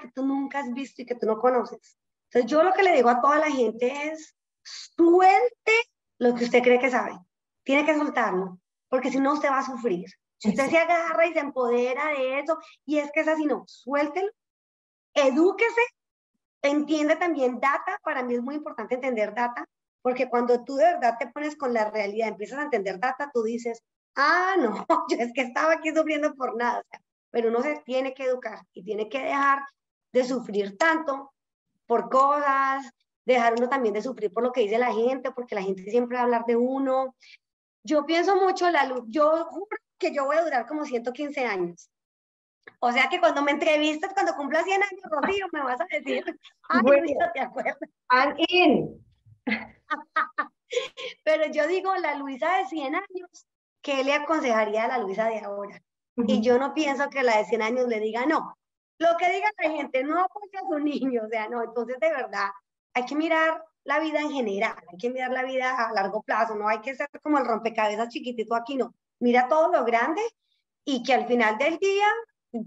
que 0.00 0.10
tú 0.14 0.24
nunca 0.24 0.60
has 0.60 0.72
visto 0.72 1.02
y 1.02 1.06
que 1.06 1.14
tú 1.14 1.26
no 1.26 1.38
conoces. 1.38 1.96
Entonces, 2.24 2.50
yo 2.50 2.62
lo 2.62 2.72
que 2.72 2.82
le 2.82 2.94
digo 2.94 3.08
a 3.08 3.20
toda 3.20 3.38
la 3.38 3.50
gente 3.50 4.08
es, 4.08 4.36
suelte 4.62 5.72
lo 6.18 6.34
que 6.34 6.44
usted 6.44 6.62
cree 6.62 6.78
que 6.78 6.90
sabe. 6.90 7.18
Tiene 7.64 7.84
que 7.84 7.96
soltarlo, 7.96 8.60
porque 8.88 9.10
si 9.10 9.18
no, 9.18 9.32
usted 9.32 9.50
va 9.50 9.58
a 9.58 9.66
sufrir. 9.66 10.06
Usted 10.42 10.70
se 10.70 10.78
agarra 10.78 11.26
y 11.26 11.32
se 11.32 11.40
empodera 11.40 12.08
de 12.08 12.40
eso, 12.40 12.58
y 12.86 12.98
es 12.98 13.10
que 13.12 13.20
es 13.20 13.28
así, 13.28 13.44
no, 13.44 13.64
suéltelo, 13.66 14.30
edúquese, 15.12 15.82
entiende 16.62 17.16
también 17.16 17.60
data, 17.60 17.98
para 18.02 18.22
mí 18.22 18.34
es 18.34 18.42
muy 18.42 18.54
importante 18.54 18.94
entender 18.94 19.34
data, 19.34 19.66
porque 20.00 20.30
cuando 20.30 20.64
tú 20.64 20.76
de 20.76 20.84
verdad 20.84 21.16
te 21.18 21.26
pones 21.26 21.56
con 21.56 21.74
la 21.74 21.90
realidad, 21.90 22.28
empiezas 22.28 22.58
a 22.58 22.62
entender 22.62 22.98
data, 22.98 23.30
tú 23.34 23.42
dices, 23.42 23.82
ah, 24.16 24.56
no, 24.58 24.86
yo 25.10 25.18
es 25.18 25.32
que 25.34 25.42
estaba 25.42 25.74
aquí 25.74 25.94
sufriendo 25.94 26.34
por 26.34 26.56
nada, 26.56 26.82
pero 27.30 27.48
uno 27.48 27.62
se 27.62 27.80
tiene 27.84 28.14
que 28.14 28.24
educar 28.24 28.60
y 28.72 28.82
tiene 28.82 29.08
que 29.08 29.20
dejar 29.20 29.60
de 30.12 30.24
sufrir 30.24 30.76
tanto 30.76 31.32
por 31.86 32.08
cosas, 32.08 32.90
dejar 33.24 33.54
uno 33.56 33.68
también 33.68 33.94
de 33.94 34.02
sufrir 34.02 34.32
por 34.32 34.42
lo 34.42 34.52
que 34.52 34.62
dice 34.62 34.78
la 34.78 34.92
gente, 34.92 35.30
porque 35.32 35.54
la 35.54 35.62
gente 35.62 35.84
siempre 35.90 36.16
va 36.16 36.22
a 36.22 36.24
hablar 36.24 36.44
de 36.46 36.56
uno. 36.56 37.14
Yo 37.82 38.04
pienso 38.06 38.36
mucho 38.36 38.70
la 38.70 38.84
luz, 38.86 39.04
yo 39.08 39.44
juro 39.46 39.76
que 39.98 40.12
yo 40.14 40.24
voy 40.24 40.36
a 40.36 40.44
durar 40.44 40.66
como 40.66 40.84
115 40.84 41.44
años. 41.44 41.90
O 42.80 42.92
sea 42.92 43.08
que 43.08 43.20
cuando 43.20 43.42
me 43.42 43.52
entrevistas, 43.52 44.12
cuando 44.14 44.34
cumpla 44.34 44.62
100 44.62 44.82
años, 44.82 45.02
Rocío, 45.10 45.46
me 45.52 45.62
vas 45.62 45.80
a 45.80 45.86
decir, 45.90 46.24
ay, 46.68 46.80
Luisa, 46.82 47.30
¿te 47.34 47.40
acuerdas? 47.40 47.76
in. 48.48 49.04
Pero 51.24 51.50
yo 51.52 51.66
digo, 51.66 51.94
la 51.96 52.14
Luisa 52.14 52.58
de 52.58 52.66
100 52.66 52.94
años, 52.94 53.46
¿qué 53.82 54.04
le 54.04 54.14
aconsejaría 54.14 54.84
a 54.84 54.88
la 54.88 54.98
Luisa 54.98 55.28
de 55.28 55.40
ahora? 55.40 55.82
Y 56.26 56.40
yo 56.40 56.58
no 56.58 56.74
pienso 56.74 57.08
que 57.10 57.22
la 57.22 57.38
de 57.38 57.44
100 57.44 57.62
años 57.62 57.88
le 57.88 58.00
diga 58.00 58.26
no. 58.26 58.56
Lo 58.98 59.16
que 59.18 59.30
diga 59.32 59.50
la 59.62 59.70
gente, 59.70 60.04
no 60.04 60.20
apoya 60.20 60.60
a 60.60 60.68
su 60.68 60.78
niño, 60.78 61.22
o 61.24 61.28
sea, 61.28 61.48
no. 61.48 61.62
Entonces, 61.62 61.98
de 62.00 62.10
verdad, 62.10 62.50
hay 62.94 63.04
que 63.06 63.16
mirar 63.16 63.64
la 63.84 63.98
vida 63.98 64.20
en 64.20 64.30
general, 64.30 64.76
hay 64.90 64.98
que 64.98 65.10
mirar 65.10 65.30
la 65.30 65.42
vida 65.42 65.74
a 65.74 65.92
largo 65.92 66.22
plazo, 66.22 66.54
no 66.54 66.68
hay 66.68 66.80
que 66.80 66.94
ser 66.94 67.08
como 67.22 67.38
el 67.38 67.46
rompecabezas 67.46 68.08
chiquitito 68.08 68.54
aquí, 68.54 68.76
no 68.76 68.94
mira 69.20 69.48
todo 69.48 69.70
lo 69.70 69.84
grande 69.84 70.22
y 70.84 71.02
que 71.02 71.14
al 71.14 71.26
final 71.26 71.56
del 71.58 71.78
día, 71.78 72.06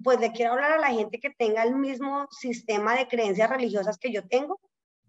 pues 0.04 0.20
le 0.20 0.32
quiero 0.32 0.54
hablar 0.54 0.74
a 0.74 0.78
la 0.78 0.88
gente 0.88 1.20
que 1.20 1.32
tenga 1.32 1.64
el 1.64 1.76
mismo 1.76 2.28
sistema 2.32 2.96
de 2.96 3.08
creencias 3.08 3.50
religiosas 3.50 3.98
que 3.98 4.12
yo 4.14 4.26
tengo. 4.28 4.62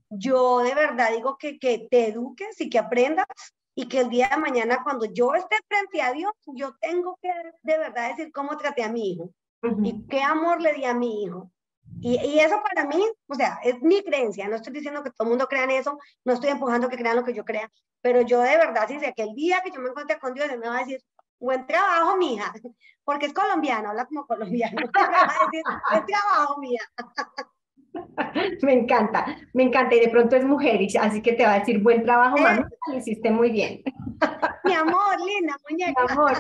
Yo 0.08 0.60
de 0.60 0.74
verdad 0.74 1.10
digo 1.14 1.36
que, 1.38 1.58
que 1.58 1.86
te 1.90 2.08
eduques 2.08 2.60
y 2.60 2.70
que 2.70 2.78
aprendas 2.78 3.26
y 3.74 3.88
que 3.88 4.00
el 4.00 4.08
día 4.08 4.28
de 4.28 4.36
mañana 4.36 4.82
cuando 4.82 5.06
yo 5.06 5.34
esté 5.34 5.56
frente 5.68 6.00
a 6.02 6.12
Dios, 6.12 6.32
yo 6.54 6.74
tengo 6.80 7.18
que 7.20 7.30
de 7.62 7.78
verdad 7.78 8.10
decir 8.10 8.32
cómo 8.32 8.56
traté 8.56 8.84
a 8.84 8.92
mi 8.92 9.12
hijo 9.12 9.30
y 9.82 10.06
qué 10.06 10.22
amor 10.22 10.60
le 10.60 10.74
di 10.74 10.84
a 10.84 10.94
mi 10.94 11.24
hijo. 11.24 11.50
Y, 12.00 12.18
y, 12.18 12.38
eso 12.38 12.60
para 12.62 12.86
mí, 12.86 13.02
o 13.28 13.34
sea, 13.34 13.58
es 13.62 13.80
mi 13.80 14.02
creencia. 14.02 14.48
No 14.48 14.56
estoy 14.56 14.72
diciendo 14.72 15.02
que 15.02 15.10
todo 15.10 15.24
el 15.24 15.30
mundo 15.30 15.46
crea 15.46 15.64
en 15.64 15.70
eso, 15.70 15.98
no 16.24 16.32
estoy 16.32 16.50
empujando 16.50 16.88
que 16.88 16.96
crean 16.96 17.16
lo 17.16 17.24
que 17.24 17.34
yo 17.34 17.44
crea, 17.44 17.70
pero 18.00 18.20
yo 18.22 18.40
de 18.40 18.56
verdad, 18.56 18.86
si 18.88 19.00
sé 19.00 19.14
que 19.16 19.22
el 19.22 19.34
día 19.34 19.62
que 19.62 19.70
yo 19.70 19.80
me 19.80 19.88
encuentre 19.88 20.18
con 20.18 20.34
Dios, 20.34 20.50
Él 20.50 20.58
me 20.58 20.68
va 20.68 20.76
a 20.76 20.80
decir, 20.80 21.00
buen 21.38 21.66
trabajo, 21.66 22.16
mija, 22.16 22.52
porque 23.04 23.26
es 23.26 23.32
colombiano, 23.32 23.90
habla 23.90 24.06
como 24.06 24.26
colombiano. 24.26 24.76
buen 25.90 26.06
trabajo, 26.06 26.58
mija. 26.58 26.84
Me 28.62 28.72
encanta, 28.72 29.36
me 29.52 29.64
encanta. 29.64 29.94
Y 29.94 30.00
de 30.00 30.08
pronto 30.08 30.36
es 30.36 30.44
mujer, 30.44 30.80
así 31.00 31.22
que 31.22 31.32
te 31.32 31.44
va 31.44 31.54
a 31.54 31.58
decir 31.60 31.80
buen 31.80 32.02
trabajo, 32.02 32.36
mami, 32.38 32.62
lo 32.88 32.96
hiciste 32.96 33.30
muy 33.30 33.50
bien. 33.50 33.82
Mi 34.64 34.72
amor, 34.72 35.16
linda 35.24 35.56
muñeca. 35.68 36.04
Mi 36.06 36.12
amor. 36.12 36.32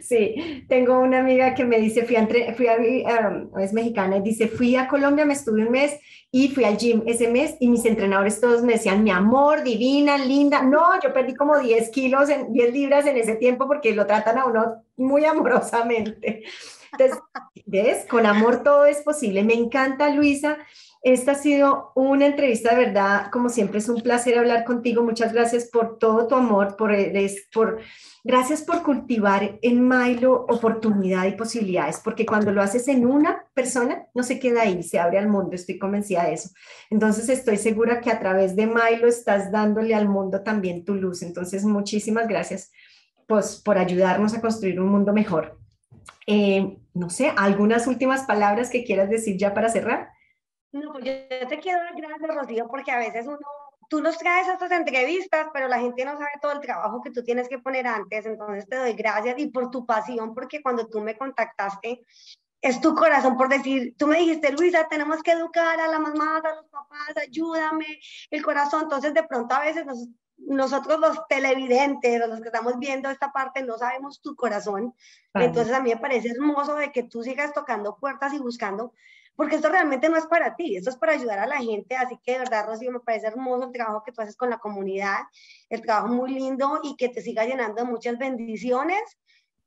Sí, 0.00 0.64
tengo 0.68 0.98
una 0.98 1.18
amiga 1.18 1.54
que 1.54 1.64
me 1.64 1.78
dice, 1.78 2.04
fui 2.04 2.16
a, 2.16 2.26
fui 2.54 2.66
a 2.68 2.76
um, 2.76 3.58
es 3.58 3.72
mexicana, 3.72 4.16
y 4.18 4.22
dice, 4.22 4.48
fui 4.48 4.76
a 4.76 4.88
Colombia, 4.88 5.24
me 5.24 5.34
estuve 5.34 5.64
un 5.64 5.72
mes 5.72 5.98
y 6.32 6.48
fui 6.48 6.64
al 6.64 6.76
gym 6.76 7.02
ese 7.06 7.28
mes 7.28 7.56
y 7.58 7.68
mis 7.68 7.84
entrenadores 7.84 8.40
todos 8.40 8.62
me 8.62 8.74
decían, 8.74 9.02
mi 9.02 9.10
amor, 9.10 9.62
divina, 9.62 10.16
linda. 10.16 10.62
No, 10.62 11.00
yo 11.02 11.12
perdí 11.12 11.34
como 11.34 11.58
10 11.58 11.90
kilos, 11.90 12.28
en, 12.30 12.52
10 12.52 12.72
libras 12.72 13.06
en 13.06 13.16
ese 13.16 13.34
tiempo 13.34 13.66
porque 13.66 13.94
lo 13.94 14.06
tratan 14.06 14.38
a 14.38 14.46
uno 14.46 14.84
muy 14.96 15.24
amorosamente. 15.24 16.44
Entonces, 16.92 17.18
¿ves? 17.66 18.06
Con 18.06 18.26
amor 18.26 18.62
todo 18.62 18.86
es 18.86 18.98
posible. 18.98 19.42
Me 19.44 19.54
encanta, 19.54 20.10
Luisa. 20.10 20.58
Esta 21.02 21.32
ha 21.32 21.34
sido 21.34 21.92
una 21.94 22.26
entrevista 22.26 22.74
de 22.74 22.84
verdad, 22.84 23.30
como 23.30 23.48
siempre 23.48 23.78
es 23.78 23.88
un 23.88 24.02
placer 24.02 24.38
hablar 24.38 24.64
contigo. 24.64 25.02
Muchas 25.02 25.32
gracias 25.32 25.64
por 25.70 25.98
todo 25.98 26.26
tu 26.26 26.34
amor, 26.34 26.76
por, 26.76 26.94
por 27.54 27.78
gracias 28.22 28.60
por 28.60 28.82
cultivar 28.82 29.58
en 29.62 29.88
Milo 29.88 30.44
oportunidad 30.46 31.26
y 31.26 31.32
posibilidades, 31.32 32.00
porque 32.04 32.26
cuando 32.26 32.52
lo 32.52 32.60
haces 32.60 32.86
en 32.88 33.06
una 33.06 33.46
persona, 33.54 34.08
no 34.14 34.22
se 34.22 34.38
queda 34.38 34.62
ahí, 34.62 34.82
se 34.82 34.98
abre 34.98 35.18
al 35.18 35.28
mundo, 35.28 35.54
estoy 35.54 35.78
convencida 35.78 36.24
de 36.24 36.34
eso. 36.34 36.50
Entonces 36.90 37.30
estoy 37.30 37.56
segura 37.56 38.02
que 38.02 38.10
a 38.10 38.20
través 38.20 38.54
de 38.54 38.66
Milo 38.66 39.08
estás 39.08 39.50
dándole 39.50 39.94
al 39.94 40.06
mundo 40.06 40.42
también 40.42 40.84
tu 40.84 40.94
luz. 40.94 41.22
Entonces, 41.22 41.64
muchísimas 41.64 42.28
gracias 42.28 42.72
pues, 43.26 43.56
por 43.64 43.78
ayudarnos 43.78 44.34
a 44.34 44.42
construir 44.42 44.78
un 44.80 44.88
mundo 44.88 45.14
mejor. 45.14 45.58
Eh, 46.26 46.76
no 46.94 47.10
sé, 47.10 47.32
algunas 47.36 47.86
últimas 47.86 48.24
palabras 48.24 48.70
que 48.70 48.84
quieras 48.84 49.10
decir 49.10 49.36
ya 49.36 49.54
para 49.54 49.68
cerrar. 49.68 50.10
No, 50.72 50.92
pues 50.92 51.04
yo 51.04 51.48
te 51.48 51.58
quiero 51.58 51.80
dar 51.80 51.94
gracias, 51.96 52.34
Rocío, 52.34 52.68
porque 52.68 52.92
a 52.92 52.98
veces 52.98 53.26
uno 53.26 53.38
tú 53.90 54.00
nos 54.00 54.16
traes 54.16 54.46
estas 54.46 54.70
entrevistas, 54.70 55.48
pero 55.52 55.66
la 55.66 55.80
gente 55.80 56.04
no 56.04 56.12
sabe 56.12 56.30
todo 56.40 56.52
el 56.52 56.60
trabajo 56.60 57.02
que 57.02 57.10
tú 57.10 57.24
tienes 57.24 57.48
que 57.48 57.58
poner 57.58 57.88
antes, 57.88 58.24
entonces 58.24 58.66
te 58.68 58.76
doy 58.76 58.92
gracias 58.92 59.36
y 59.38 59.48
por 59.48 59.68
tu 59.70 59.84
pasión, 59.84 60.32
porque 60.32 60.62
cuando 60.62 60.86
tú 60.86 61.00
me 61.00 61.18
contactaste, 61.18 62.00
es 62.62 62.80
tu 62.80 62.94
corazón 62.94 63.36
por 63.36 63.48
decir, 63.48 63.96
tú 63.98 64.06
me 64.06 64.18
dijiste, 64.18 64.52
Luisa, 64.52 64.86
tenemos 64.88 65.22
que 65.22 65.32
educar 65.32 65.80
a 65.80 65.88
la 65.88 65.98
mamá, 65.98 66.36
a 66.36 66.54
los 66.54 66.66
papás, 66.70 67.16
ayúdame, 67.16 67.98
el 68.30 68.42
corazón, 68.44 68.84
entonces 68.84 69.12
de 69.12 69.24
pronto 69.24 69.56
a 69.56 69.60
veces 69.60 69.84
nosotros 70.46 70.98
los 70.98 71.26
televidentes, 71.28 72.20
los 72.28 72.40
que 72.40 72.48
estamos 72.48 72.78
viendo 72.78 73.10
esta 73.10 73.32
parte, 73.32 73.62
no 73.62 73.78
sabemos 73.78 74.20
tu 74.20 74.34
corazón, 74.34 74.94
entonces 75.34 75.72
a 75.72 75.80
mí 75.80 75.90
me 75.90 76.00
parece 76.00 76.30
hermoso 76.30 76.74
de 76.74 76.92
que 76.92 77.02
tú 77.02 77.22
sigas 77.22 77.52
tocando 77.52 77.96
puertas 77.98 78.32
y 78.32 78.38
buscando, 78.38 78.94
porque 79.36 79.56
esto 79.56 79.68
realmente 79.68 80.08
no 80.08 80.16
es 80.16 80.26
para 80.26 80.56
ti, 80.56 80.76
esto 80.76 80.90
es 80.90 80.96
para 80.96 81.12
ayudar 81.12 81.38
a 81.38 81.46
la 81.46 81.58
gente, 81.58 81.96
así 81.96 82.18
que 82.22 82.32
de 82.32 82.38
verdad, 82.40 82.66
Rocío, 82.66 82.92
me 82.92 83.00
parece 83.00 83.28
hermoso 83.28 83.64
el 83.64 83.72
trabajo 83.72 84.02
que 84.04 84.12
tú 84.12 84.20
haces 84.22 84.36
con 84.36 84.50
la 84.50 84.58
comunidad, 84.58 85.20
el 85.68 85.80
trabajo 85.82 86.08
muy 86.08 86.32
lindo 86.34 86.80
y 86.82 86.96
que 86.96 87.08
te 87.08 87.22
siga 87.22 87.44
llenando 87.44 87.82
de 87.82 87.90
muchas 87.90 88.18
bendiciones. 88.18 89.00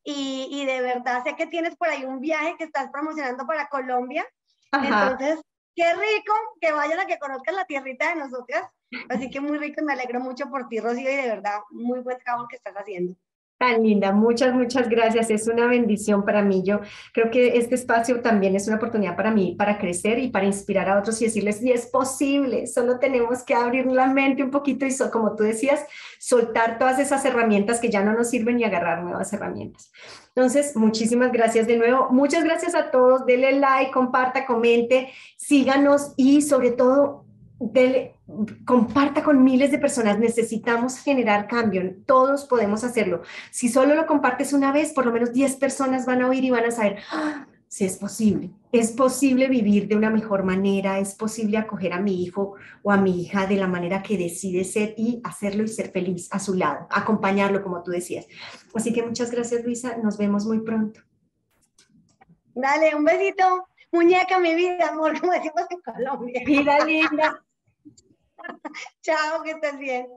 Y, 0.04 0.50
y 0.52 0.66
de 0.66 0.82
verdad 0.82 1.24
sé 1.24 1.36
que 1.36 1.48
tienes 1.48 1.78
por 1.78 1.88
ahí 1.88 2.04
un 2.04 2.20
viaje 2.20 2.56
que 2.58 2.66
estás 2.66 2.90
promocionando 2.92 3.48
para 3.48 3.70
Colombia. 3.70 4.28
Entonces, 4.74 5.40
qué 5.76 5.94
rico 5.94 6.34
que 6.60 6.72
vayan 6.72 7.00
a 7.00 7.06
que 7.06 7.18
conozcan 7.18 7.56
la 7.56 7.66
tierrita 7.66 8.10
de 8.10 8.16
nosotras. 8.16 8.64
Así 9.10 9.30
que 9.30 9.42
muy 9.42 9.58
rico 9.58 9.84
me 9.84 9.94
alegro 9.94 10.20
mucho 10.20 10.50
por 10.50 10.68
ti, 10.68 10.80
Rocío, 10.80 11.10
y 11.10 11.16
de 11.16 11.28
verdad, 11.28 11.60
muy 11.72 12.00
buen 12.00 12.18
trabajo 12.20 12.48
que 12.50 12.56
estás 12.56 12.74
haciendo. 12.76 13.16
Tan 13.64 13.82
linda, 13.82 14.12
muchas, 14.12 14.54
muchas 14.54 14.90
gracias. 14.90 15.30
Es 15.30 15.48
una 15.48 15.68
bendición 15.68 16.26
para 16.26 16.42
mí. 16.42 16.64
Yo 16.66 16.82
creo 17.14 17.32
que 17.32 17.58
este 17.58 17.76
espacio 17.76 18.20
también 18.20 18.58
es 18.58 18.68
una 18.68 18.76
oportunidad 18.76 19.16
para 19.16 19.32
mí, 19.32 19.56
para 19.58 19.78
crecer 19.78 20.20
y 20.20 20.30
para 20.30 20.46
inspirar 20.46 20.90
a 20.90 21.00
otros 21.00 21.22
y 21.22 21.26
decirles, 21.26 21.60
si 21.60 21.72
es 21.72 21.86
posible, 21.86 22.68
solo 22.68 23.00
tenemos 23.00 23.44
que 23.44 23.54
abrir 23.54 23.86
la 23.86 24.08
mente 24.08 24.44
un 24.44 24.52
poquito 24.52 24.86
y, 24.86 24.94
como 25.10 25.38
tú 25.38 25.44
decías, 25.44 25.86
soltar 26.20 26.78
todas 26.78 27.00
esas 27.00 27.24
herramientas 27.24 27.80
que 27.80 27.90
ya 27.90 28.04
no 28.04 28.14
nos 28.14 28.32
sirven 28.32 28.60
y 28.60 28.66
agarrar 28.66 29.02
nuevas 29.02 29.32
herramientas. 29.32 29.94
Entonces, 30.36 30.76
muchísimas 30.76 31.32
gracias 31.32 31.66
de 31.66 31.78
nuevo. 31.78 32.10
Muchas 32.10 32.44
gracias 32.44 32.76
a 32.76 32.92
todos. 32.92 33.26
Dele 33.26 33.54
like, 33.60 33.92
comparta, 33.92 34.46
comente, 34.46 35.10
síganos 35.38 36.14
y 36.18 36.42
sobre 36.42 36.72
todo 36.72 37.23
comparta 38.66 39.24
con 39.24 39.44
miles 39.44 39.72
de 39.72 39.80
personas. 39.80 40.20
Necesitamos 40.20 40.98
generar 41.00 41.48
cambio. 41.48 41.96
Todos 42.06 42.46
podemos 42.46 42.84
hacerlo. 42.84 43.22
Si 43.52 43.70
solo 43.70 43.96
lo 43.96 44.06
compartes 44.06 44.54
una 44.54 44.72
vez, 44.72 44.94
por 44.94 45.06
lo 45.06 45.12
menos 45.12 45.34
10 45.34 45.56
personas 45.58 46.06
van 46.06 46.22
a 46.22 46.28
oír 46.28 46.44
y 46.44 46.50
van 46.50 46.66
a 46.66 46.72
saber 46.72 46.98
¡Ah! 47.12 47.48
si 47.68 47.86
es 47.86 47.98
posible. 47.98 48.52
Es 48.72 48.92
posible 48.92 49.48
vivir 49.48 49.88
de 49.88 49.96
una 49.96 50.10
mejor 50.10 50.44
manera. 50.44 51.00
Es 51.00 51.16
posible 51.16 51.58
acoger 51.58 51.94
a 51.94 52.00
mi 52.00 52.24
hijo 52.24 52.56
o 52.84 52.92
a 52.92 52.98
mi 52.98 53.22
hija 53.22 53.48
de 53.48 53.56
la 53.56 53.68
manera 53.68 54.04
que 54.04 54.18
decide 54.18 54.64
ser 54.64 54.94
y 54.98 55.22
hacerlo 55.24 55.64
y 55.64 55.68
ser 55.68 55.92
feliz 55.92 56.28
a 56.32 56.40
su 56.40 56.54
lado, 56.54 56.88
acompañarlo, 56.92 57.64
como 57.64 57.82
tú 57.82 57.92
decías. 57.92 58.28
Así 58.76 58.94
que 58.94 59.04
muchas 59.04 59.32
gracias, 59.32 59.64
Luisa. 59.64 59.98
Nos 59.98 60.18
vemos 60.18 60.46
muy 60.46 60.60
pronto. 60.60 61.02
Dale, 62.54 62.96
un 62.96 63.04
besito. 63.04 63.68
Muñeca, 63.92 64.40
mi 64.40 64.56
vida, 64.56 64.90
amor, 64.90 65.18
como 65.20 65.34
decimos 65.34 65.66
en 65.70 65.82
Colombia. 65.82 66.42
Vida 66.46 66.86
linda. 66.86 67.44
Chao, 69.02 69.44
que 69.44 69.52
estés 69.52 69.78
bien. 69.78 70.08